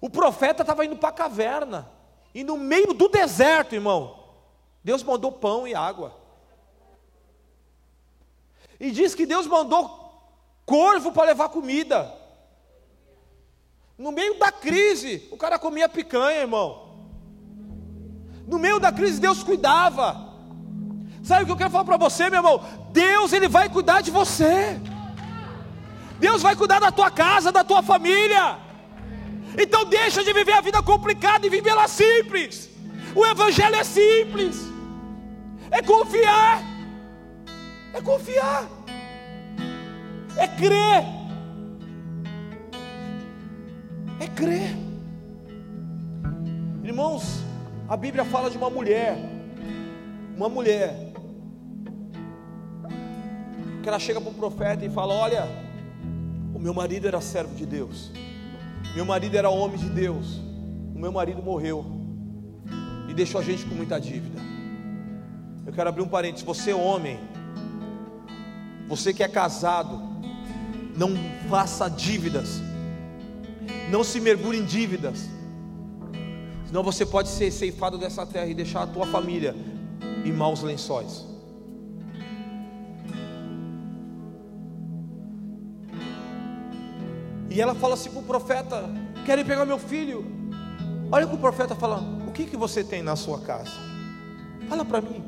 o 0.01 0.09
profeta 0.09 0.62
estava 0.62 0.85
indo 0.85 0.97
para 0.97 1.09
a 1.09 1.12
caverna, 1.12 1.91
e 2.33 2.45
no 2.45 2.57
meio 2.57 2.95
do 2.95 3.09
deserto, 3.09 3.75
irmão, 3.75 4.29
Deus 4.85 5.03
mandou 5.03 5.33
pão 5.33 5.66
e 5.66 5.75
água. 5.75 6.14
E 8.79 8.93
diz 8.93 9.12
que 9.12 9.27
Deus 9.27 9.49
mandou 9.49 9.91
corvo 10.64 11.11
para 11.11 11.27
levar 11.27 11.49
comida. 11.49 12.14
No 13.99 14.12
meio 14.12 14.39
da 14.39 14.53
crise, 14.53 15.27
o 15.33 15.37
cara 15.37 15.59
comia 15.59 15.89
picanha, 15.89 16.43
irmão. 16.43 17.09
No 18.47 18.57
meio 18.57 18.79
da 18.79 18.93
crise, 18.93 19.21
Deus 19.21 19.43
cuidava. 19.43 20.28
Sabe 21.29 21.43
o 21.43 21.47
que 21.47 21.53
eu 21.53 21.57
quero 21.57 21.70
falar 21.70 21.85
para 21.85 21.97
você, 22.07 22.31
meu 22.31 22.39
irmão? 22.39 22.57
Deus, 22.91 23.33
Ele 23.33 23.49
vai 23.49 23.68
cuidar 23.68 24.01
de 24.01 24.11
você. 24.11 24.81
Deus 26.18 26.41
vai 26.43 26.57
cuidar 26.57 26.81
da 26.81 26.91
tua 26.91 27.11
casa, 27.11 27.53
da 27.53 27.62
tua 27.62 27.83
família. 27.83 28.57
Então 29.62 29.85
deixa 29.85 30.24
de 30.24 30.33
viver 30.33 30.55
a 30.55 30.62
vida 30.68 30.83
complicada 30.83 31.47
e 31.47 31.51
viver 31.51 31.70
ela 31.70 31.87
simples. 31.87 32.70
O 33.14 33.26
Evangelho 33.26 33.76
é 33.76 33.85
simples. 33.85 34.57
É 35.70 35.83
confiar. 35.83 36.62
É 37.93 38.01
confiar 38.01 38.66
é 40.39 40.47
crer. 40.47 41.05
É 44.20 44.26
crer. 44.29 44.76
Irmãos, 46.85 47.43
a 47.89 47.97
Bíblia 47.97 48.24
fala 48.24 48.49
de 48.49 48.57
uma 48.57 48.70
mulher, 48.70 49.18
uma 50.37 50.49
mulher, 50.49 51.07
que 53.89 53.91
ela 53.91 53.99
chega 53.99 54.20
para 54.20 54.30
o 54.30 54.34
profeta 54.34 54.84
e 54.84 54.91
fala: 54.91 55.14
Olha, 55.14 55.49
o 56.55 56.59
meu 56.59 56.74
marido 56.74 57.09
era 57.09 57.22
servo 57.22 57.55
de 57.55 57.64
Deus, 57.64 58.11
meu 58.95 59.07
marido 59.07 59.34
era 59.34 59.49
homem 59.49 59.78
de 59.78 59.89
Deus, 59.89 60.43
o 60.95 60.99
meu 60.99 61.11
marido 61.11 61.43
morreu 61.43 61.86
e 63.09 63.14
deixou 63.14 63.41
a 63.41 63.45
gente 63.45 63.64
com 63.64 63.74
muita 63.74 63.99
dívida. 63.99 64.39
Eu 65.66 65.72
quero 65.72 65.89
abrir 65.89 66.03
um 66.03 66.09
parênteses: 66.09 66.45
você, 66.45 66.74
homem, 66.74 67.18
você 68.86 69.14
que 69.14 69.22
é 69.22 69.28
casado, 69.28 70.03
não 70.95 71.12
faça 71.49 71.89
dívidas, 71.89 72.61
não 73.91 74.05
se 74.05 74.20
mergulhe 74.20 74.59
em 74.59 74.66
dívidas, 74.66 75.30
senão 76.66 76.82
você 76.82 77.07
pode 77.07 77.30
ser 77.30 77.51
ceifado 77.51 77.97
dessa 77.97 78.26
terra 78.26 78.49
e 78.49 78.55
deixar 78.55 78.82
a 78.82 78.86
tua 78.86 79.07
família 79.07 79.57
em 80.26 80.32
maus 80.32 80.62
lençóis. 80.62 81.28
E 87.59 87.61
ela 87.61 87.74
fala 87.74 87.94
assim 87.94 88.09
para 88.09 88.20
o 88.20 88.22
profeta: 88.22 88.84
Querem 89.26 89.44
pegar 89.44 89.66
meu 89.66 89.80
filho? 89.80 90.24
Olha 91.11 91.26
o 91.26 91.28
que 91.28 91.34
o 91.34 91.38
profeta 91.38 91.74
fala: 91.74 92.00
O 92.28 92.30
que, 92.30 92.44
que 92.44 92.56
você 92.56 92.84
tem 92.84 93.02
na 93.02 93.16
sua 93.16 93.40
casa? 93.40 93.72
Fala 94.68 94.84
para 94.84 95.00
mim. 95.00 95.20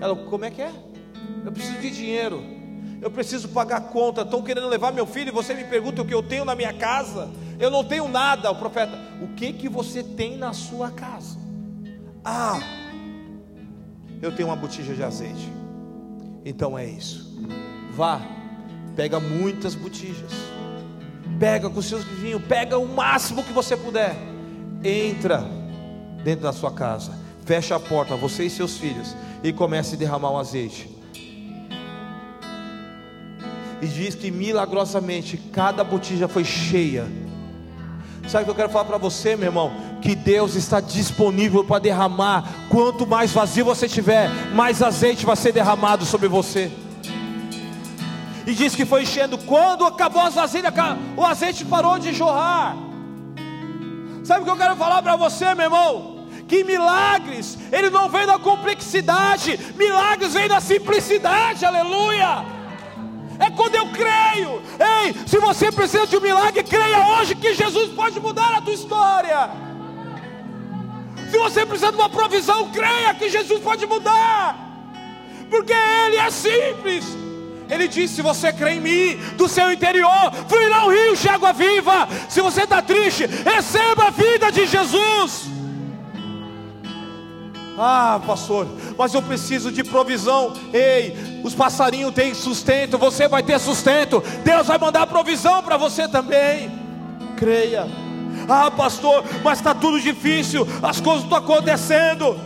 Ela, 0.00 0.16
como 0.16 0.46
é 0.46 0.50
que 0.50 0.62
é? 0.62 0.72
Eu 1.44 1.52
preciso 1.52 1.78
de 1.80 1.90
dinheiro. 1.90 2.42
Eu 3.02 3.10
preciso 3.10 3.50
pagar 3.50 3.82
conta. 3.90 4.22
Estão 4.22 4.42
querendo 4.42 4.68
levar 4.68 4.90
meu 4.90 5.04
filho 5.04 5.28
e 5.28 5.30
você 5.30 5.52
me 5.52 5.64
pergunta 5.64 6.00
o 6.00 6.06
que 6.06 6.14
eu 6.14 6.22
tenho 6.22 6.46
na 6.46 6.54
minha 6.54 6.72
casa. 6.72 7.28
Eu 7.60 7.70
não 7.70 7.84
tenho 7.84 8.08
nada. 8.08 8.50
O 8.50 8.56
profeta, 8.56 8.98
o 9.20 9.28
que 9.34 9.52
que 9.52 9.68
você 9.68 10.02
tem 10.02 10.38
na 10.38 10.54
sua 10.54 10.90
casa? 10.90 11.38
Ah, 12.24 12.58
eu 14.22 14.34
tenho 14.34 14.48
uma 14.48 14.56
botija 14.56 14.94
de 14.94 15.02
azeite. 15.02 15.52
Então 16.42 16.78
é 16.78 16.86
isso. 16.86 17.38
Vá, 17.90 18.18
pega 18.96 19.20
muitas 19.20 19.74
botijas. 19.74 20.47
Pega 21.38 21.70
com 21.70 21.80
seus 21.80 22.04
vizinhos, 22.04 22.42
pega 22.42 22.78
o 22.78 22.86
máximo 22.86 23.42
que 23.42 23.52
você 23.52 23.76
puder. 23.76 24.16
Entra 24.82 25.44
dentro 26.22 26.42
da 26.42 26.52
sua 26.52 26.70
casa, 26.70 27.12
fecha 27.44 27.76
a 27.76 27.80
porta, 27.80 28.16
você 28.16 28.44
e 28.44 28.50
seus 28.50 28.76
filhos, 28.76 29.14
e 29.42 29.52
comece 29.52 29.94
a 29.94 29.98
derramar 29.98 30.30
o 30.32 30.38
azeite. 30.38 30.88
E 33.80 33.86
diz 33.86 34.14
que 34.14 34.30
milagrosamente 34.30 35.36
cada 35.36 35.84
botija 35.84 36.26
foi 36.26 36.44
cheia. 36.44 37.06
Sabe 38.28 38.42
o 38.42 38.44
que 38.44 38.50
eu 38.50 38.56
quero 38.56 38.68
falar 38.68 38.84
para 38.84 38.98
você, 38.98 39.36
meu 39.36 39.46
irmão? 39.46 39.72
Que 40.02 40.14
Deus 40.14 40.54
está 40.54 40.80
disponível 40.80 41.64
para 41.64 41.78
derramar. 41.78 42.68
Quanto 42.68 43.06
mais 43.06 43.32
vazio 43.32 43.64
você 43.64 43.88
tiver, 43.88 44.28
mais 44.52 44.82
azeite 44.82 45.24
vai 45.24 45.36
ser 45.36 45.52
derramado 45.52 46.04
sobre 46.04 46.28
você. 46.28 46.70
E 48.48 48.54
diz 48.54 48.74
que 48.74 48.86
foi 48.86 49.02
enchendo. 49.02 49.36
Quando 49.36 49.84
acabou 49.84 50.22
as 50.22 50.34
vasilhas, 50.34 50.72
o 51.14 51.22
azeite 51.22 51.66
parou 51.66 51.98
de 51.98 52.14
jorrar. 52.14 52.74
Sabe 54.24 54.40
o 54.40 54.44
que 54.44 54.50
eu 54.50 54.56
quero 54.56 54.74
falar 54.74 55.02
para 55.02 55.16
você, 55.16 55.54
meu 55.54 55.66
irmão? 55.66 56.26
Que 56.48 56.64
milagres, 56.64 57.58
ele 57.70 57.90
não 57.90 58.08
vem 58.08 58.26
da 58.26 58.38
complexidade, 58.38 59.74
milagres 59.76 60.32
vêm 60.32 60.48
da 60.48 60.60
simplicidade, 60.62 61.66
aleluia 61.66 62.56
é 63.38 63.50
quando 63.50 63.76
eu 63.76 63.86
creio. 63.90 64.60
Ei, 64.80 65.14
se 65.26 65.38
você 65.38 65.70
precisa 65.70 66.06
de 66.06 66.16
um 66.16 66.20
milagre, 66.20 66.64
creia 66.64 67.06
hoje 67.06 67.36
que 67.36 67.54
Jesus 67.54 67.90
pode 67.92 68.18
mudar 68.18 68.56
a 68.56 68.60
tua 68.60 68.72
história. 68.72 69.50
Se 71.30 71.38
você 71.38 71.64
precisa 71.64 71.92
de 71.92 71.98
uma 71.98 72.08
provisão, 72.08 72.70
creia 72.70 73.14
que 73.14 73.28
Jesus 73.28 73.60
pode 73.60 73.86
mudar, 73.86 74.56
porque 75.48 75.72
Ele 75.72 76.16
é 76.16 76.30
simples. 76.30 77.27
Ele 77.68 77.88
disse: 77.88 78.16
se 78.16 78.22
você 78.22 78.52
crê 78.52 78.72
em 78.72 78.80
mim, 78.80 79.16
do 79.36 79.48
seu 79.48 79.72
interior 79.72 80.32
fluirá 80.48 80.86
um 80.86 80.90
rio 80.90 81.16
de 81.16 81.28
água 81.28 81.52
viva. 81.52 82.08
Se 82.28 82.40
você 82.40 82.62
está 82.62 82.80
triste, 82.82 83.26
receba 83.26 84.04
a 84.04 84.10
vida 84.10 84.50
de 84.50 84.66
Jesus. 84.66 85.48
Ah, 87.80 88.20
pastor, 88.26 88.66
mas 88.98 89.14
eu 89.14 89.22
preciso 89.22 89.70
de 89.70 89.84
provisão. 89.84 90.52
Ei, 90.72 91.40
os 91.44 91.54
passarinhos 91.54 92.12
têm 92.12 92.34
sustento, 92.34 92.98
você 92.98 93.28
vai 93.28 93.42
ter 93.42 93.60
sustento. 93.60 94.20
Deus 94.44 94.66
vai 94.66 94.78
mandar 94.78 95.06
provisão 95.06 95.62
para 95.62 95.76
você 95.76 96.08
também. 96.08 96.72
Creia. 97.36 97.86
Ah, 98.48 98.70
pastor, 98.70 99.24
mas 99.44 99.58
está 99.58 99.74
tudo 99.74 100.00
difícil, 100.00 100.66
as 100.82 101.00
coisas 101.00 101.22
estão 101.22 101.38
acontecendo. 101.38 102.36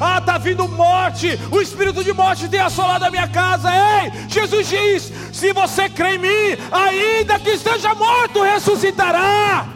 Ah, 0.00 0.18
está 0.18 0.38
vindo 0.38 0.66
morte, 0.66 1.38
o 1.50 1.60
espírito 1.60 2.02
de 2.02 2.12
morte 2.14 2.48
tem 2.48 2.60
assolado 2.60 3.04
a 3.04 3.10
minha 3.10 3.28
casa. 3.28 3.68
Ei, 3.70 4.28
Jesus 4.28 4.66
diz: 4.66 5.12
se 5.30 5.52
você 5.52 5.90
crê 5.90 6.14
em 6.14 6.18
mim, 6.18 6.56
ainda 6.72 7.38
que 7.38 7.50
esteja 7.50 7.94
morto, 7.94 8.42
ressuscitará. 8.42 9.66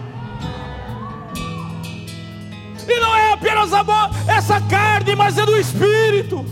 E 2.89 3.01
não 3.01 3.14
é 3.14 3.33
apenas 3.33 3.72
amor, 3.72 4.11
essa 4.27 4.61
carne, 4.62 5.14
mas 5.14 5.37
é 5.37 5.45
do 5.45 5.59
Espírito. 5.59 6.45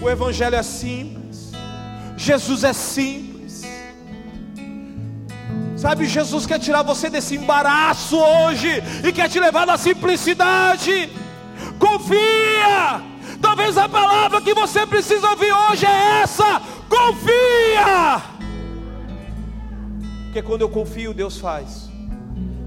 O 0.00 0.08
Evangelho 0.08 0.56
é 0.56 0.62
simples, 0.62 1.52
Jesus 2.16 2.64
é 2.64 2.72
simples. 2.74 3.30
Sabe, 5.76 6.04
Jesus 6.06 6.44
quer 6.44 6.58
tirar 6.58 6.82
você 6.82 7.08
desse 7.08 7.36
embaraço 7.36 8.14
hoje 8.14 8.82
e 9.02 9.10
quer 9.10 9.30
te 9.30 9.40
levar 9.40 9.66
na 9.66 9.78
simplicidade. 9.78 11.10
Confia. 11.80 13.02
Talvez 13.40 13.78
a 13.78 13.88
palavra 13.88 14.40
que 14.42 14.52
você 14.52 14.86
precisa 14.86 15.30
ouvir 15.30 15.50
hoje 15.52 15.86
é 15.86 16.20
essa: 16.22 16.60
confia. 16.88 18.22
Porque 20.26 20.42
quando 20.42 20.60
eu 20.60 20.68
confio, 20.68 21.14
Deus 21.14 21.38
faz. 21.38 21.88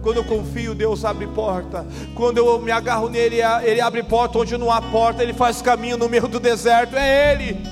Quando 0.01 0.18
eu 0.18 0.24
confio, 0.26 0.76
Deus 0.76 1.05
abre 1.05 1.28
porta. 1.28 1.88
Quando 2.14 2.38
eu 2.38 2.59
me 2.59 2.72
agarro 2.72 3.07
nele, 3.07 3.38
Ele 3.64 3.80
abre 3.80 4.03
porta 4.03 4.39
onde 4.39 4.57
não 4.57 4.70
há 4.70 4.82
porta, 4.82 5.24
Ele 5.24 5.32
faz 5.32 5.61
caminho 5.61 5.95
no 5.95 6.09
meio 6.09 6.28
do 6.28 6.41
deserto. 6.41 6.97
É 6.97 7.32
Ele. 7.32 7.66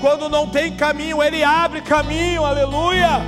Quando 0.00 0.28
não 0.28 0.48
tem 0.48 0.74
caminho, 0.74 1.22
Ele 1.22 1.44
abre 1.44 1.80
caminho. 1.80 2.44
Aleluia. 2.44 3.20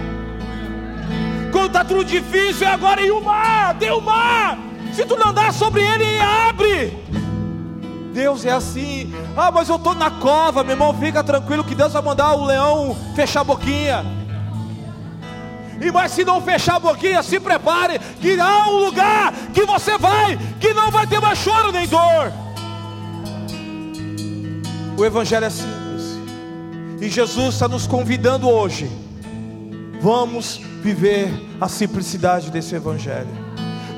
Quando 1.52 1.66
está 1.68 1.84
tudo 1.84 2.04
difícil, 2.04 2.66
é 2.66 2.70
agora 2.70 3.00
em 3.00 3.12
o 3.12 3.20
mar. 3.20 3.78
Tem 3.78 3.92
o 3.92 4.00
mar. 4.00 4.69
Se 4.92 5.04
tu 5.04 5.16
não 5.16 5.28
andar 5.28 5.52
sobre 5.52 5.82
ele, 5.82 6.04
ele 6.04 6.20
abre. 6.20 6.98
Deus 8.12 8.44
é 8.44 8.50
assim. 8.50 9.12
Ah, 9.36 9.50
mas 9.50 9.68
eu 9.68 9.76
estou 9.76 9.94
na 9.94 10.10
cova, 10.10 10.62
meu 10.64 10.72
irmão. 10.72 10.94
Fica 10.94 11.22
tranquilo 11.22 11.64
que 11.64 11.74
Deus 11.74 11.92
vai 11.92 12.02
mandar 12.02 12.34
o 12.34 12.44
leão 12.44 12.96
fechar 13.14 13.40
a 13.40 13.44
boquinha. 13.44 14.04
E 15.80 15.90
mas 15.90 16.12
se 16.12 16.24
não 16.24 16.42
fechar 16.42 16.76
a 16.76 16.80
boquinha, 16.80 17.22
se 17.22 17.40
prepare, 17.40 17.98
que 18.20 18.38
há 18.38 18.68
um 18.68 18.84
lugar 18.84 19.32
que 19.54 19.64
você 19.64 19.96
vai, 19.96 20.38
que 20.60 20.74
não 20.74 20.90
vai 20.90 21.06
ter 21.06 21.20
mais 21.20 21.38
choro 21.38 21.72
nem 21.72 21.88
dor. 21.88 22.30
O 24.98 25.04
Evangelho 25.04 25.46
é 25.46 25.50
simples, 25.50 26.18
e 27.00 27.08
Jesus 27.08 27.54
está 27.54 27.66
nos 27.66 27.86
convidando 27.86 28.46
hoje. 28.46 28.90
Vamos 30.02 30.60
viver 30.82 31.32
a 31.58 31.66
simplicidade 31.66 32.50
desse 32.50 32.74
Evangelho. 32.74 33.49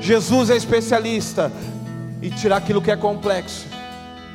Jesus 0.03 0.49
é 0.49 0.57
especialista 0.57 1.49
em 2.21 2.29
tirar 2.29 2.57
aquilo 2.57 2.81
que 2.81 2.91
é 2.91 2.97
complexo 2.97 3.65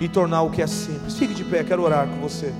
e 0.00 0.08
tornar 0.08 0.40
o 0.40 0.50
que 0.50 0.62
é 0.62 0.66
simples. 0.66 1.18
Fique 1.18 1.34
de 1.34 1.44
pé, 1.44 1.62
quero 1.62 1.82
orar 1.82 2.08
com 2.08 2.16
você. 2.26 2.54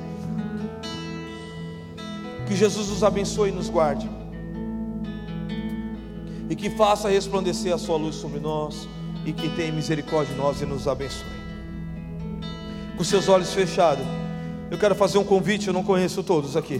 Que 2.46 2.54
Jesus 2.54 2.88
nos 2.88 3.02
abençoe 3.02 3.48
e 3.48 3.52
nos 3.52 3.70
guarde 3.70 4.06
e 6.50 6.54
que 6.54 6.68
faça 6.68 7.08
resplandecer 7.08 7.72
a 7.72 7.78
sua 7.78 7.96
luz 7.96 8.14
sobre 8.14 8.40
nós 8.40 8.86
e 9.24 9.32
que 9.32 9.48
tenha 9.56 9.72
misericórdia 9.72 10.34
de 10.34 10.40
nós 10.40 10.60
e 10.60 10.66
nos 10.66 10.86
abençoe. 10.86 11.26
Com 12.94 13.04
seus 13.04 13.26
olhos 13.26 13.54
fechados, 13.54 14.04
eu 14.70 14.76
quero 14.76 14.94
fazer 14.94 15.16
um 15.16 15.24
convite, 15.24 15.68
eu 15.68 15.72
não 15.72 15.82
conheço 15.82 16.22
todos 16.22 16.58
aqui. 16.58 16.76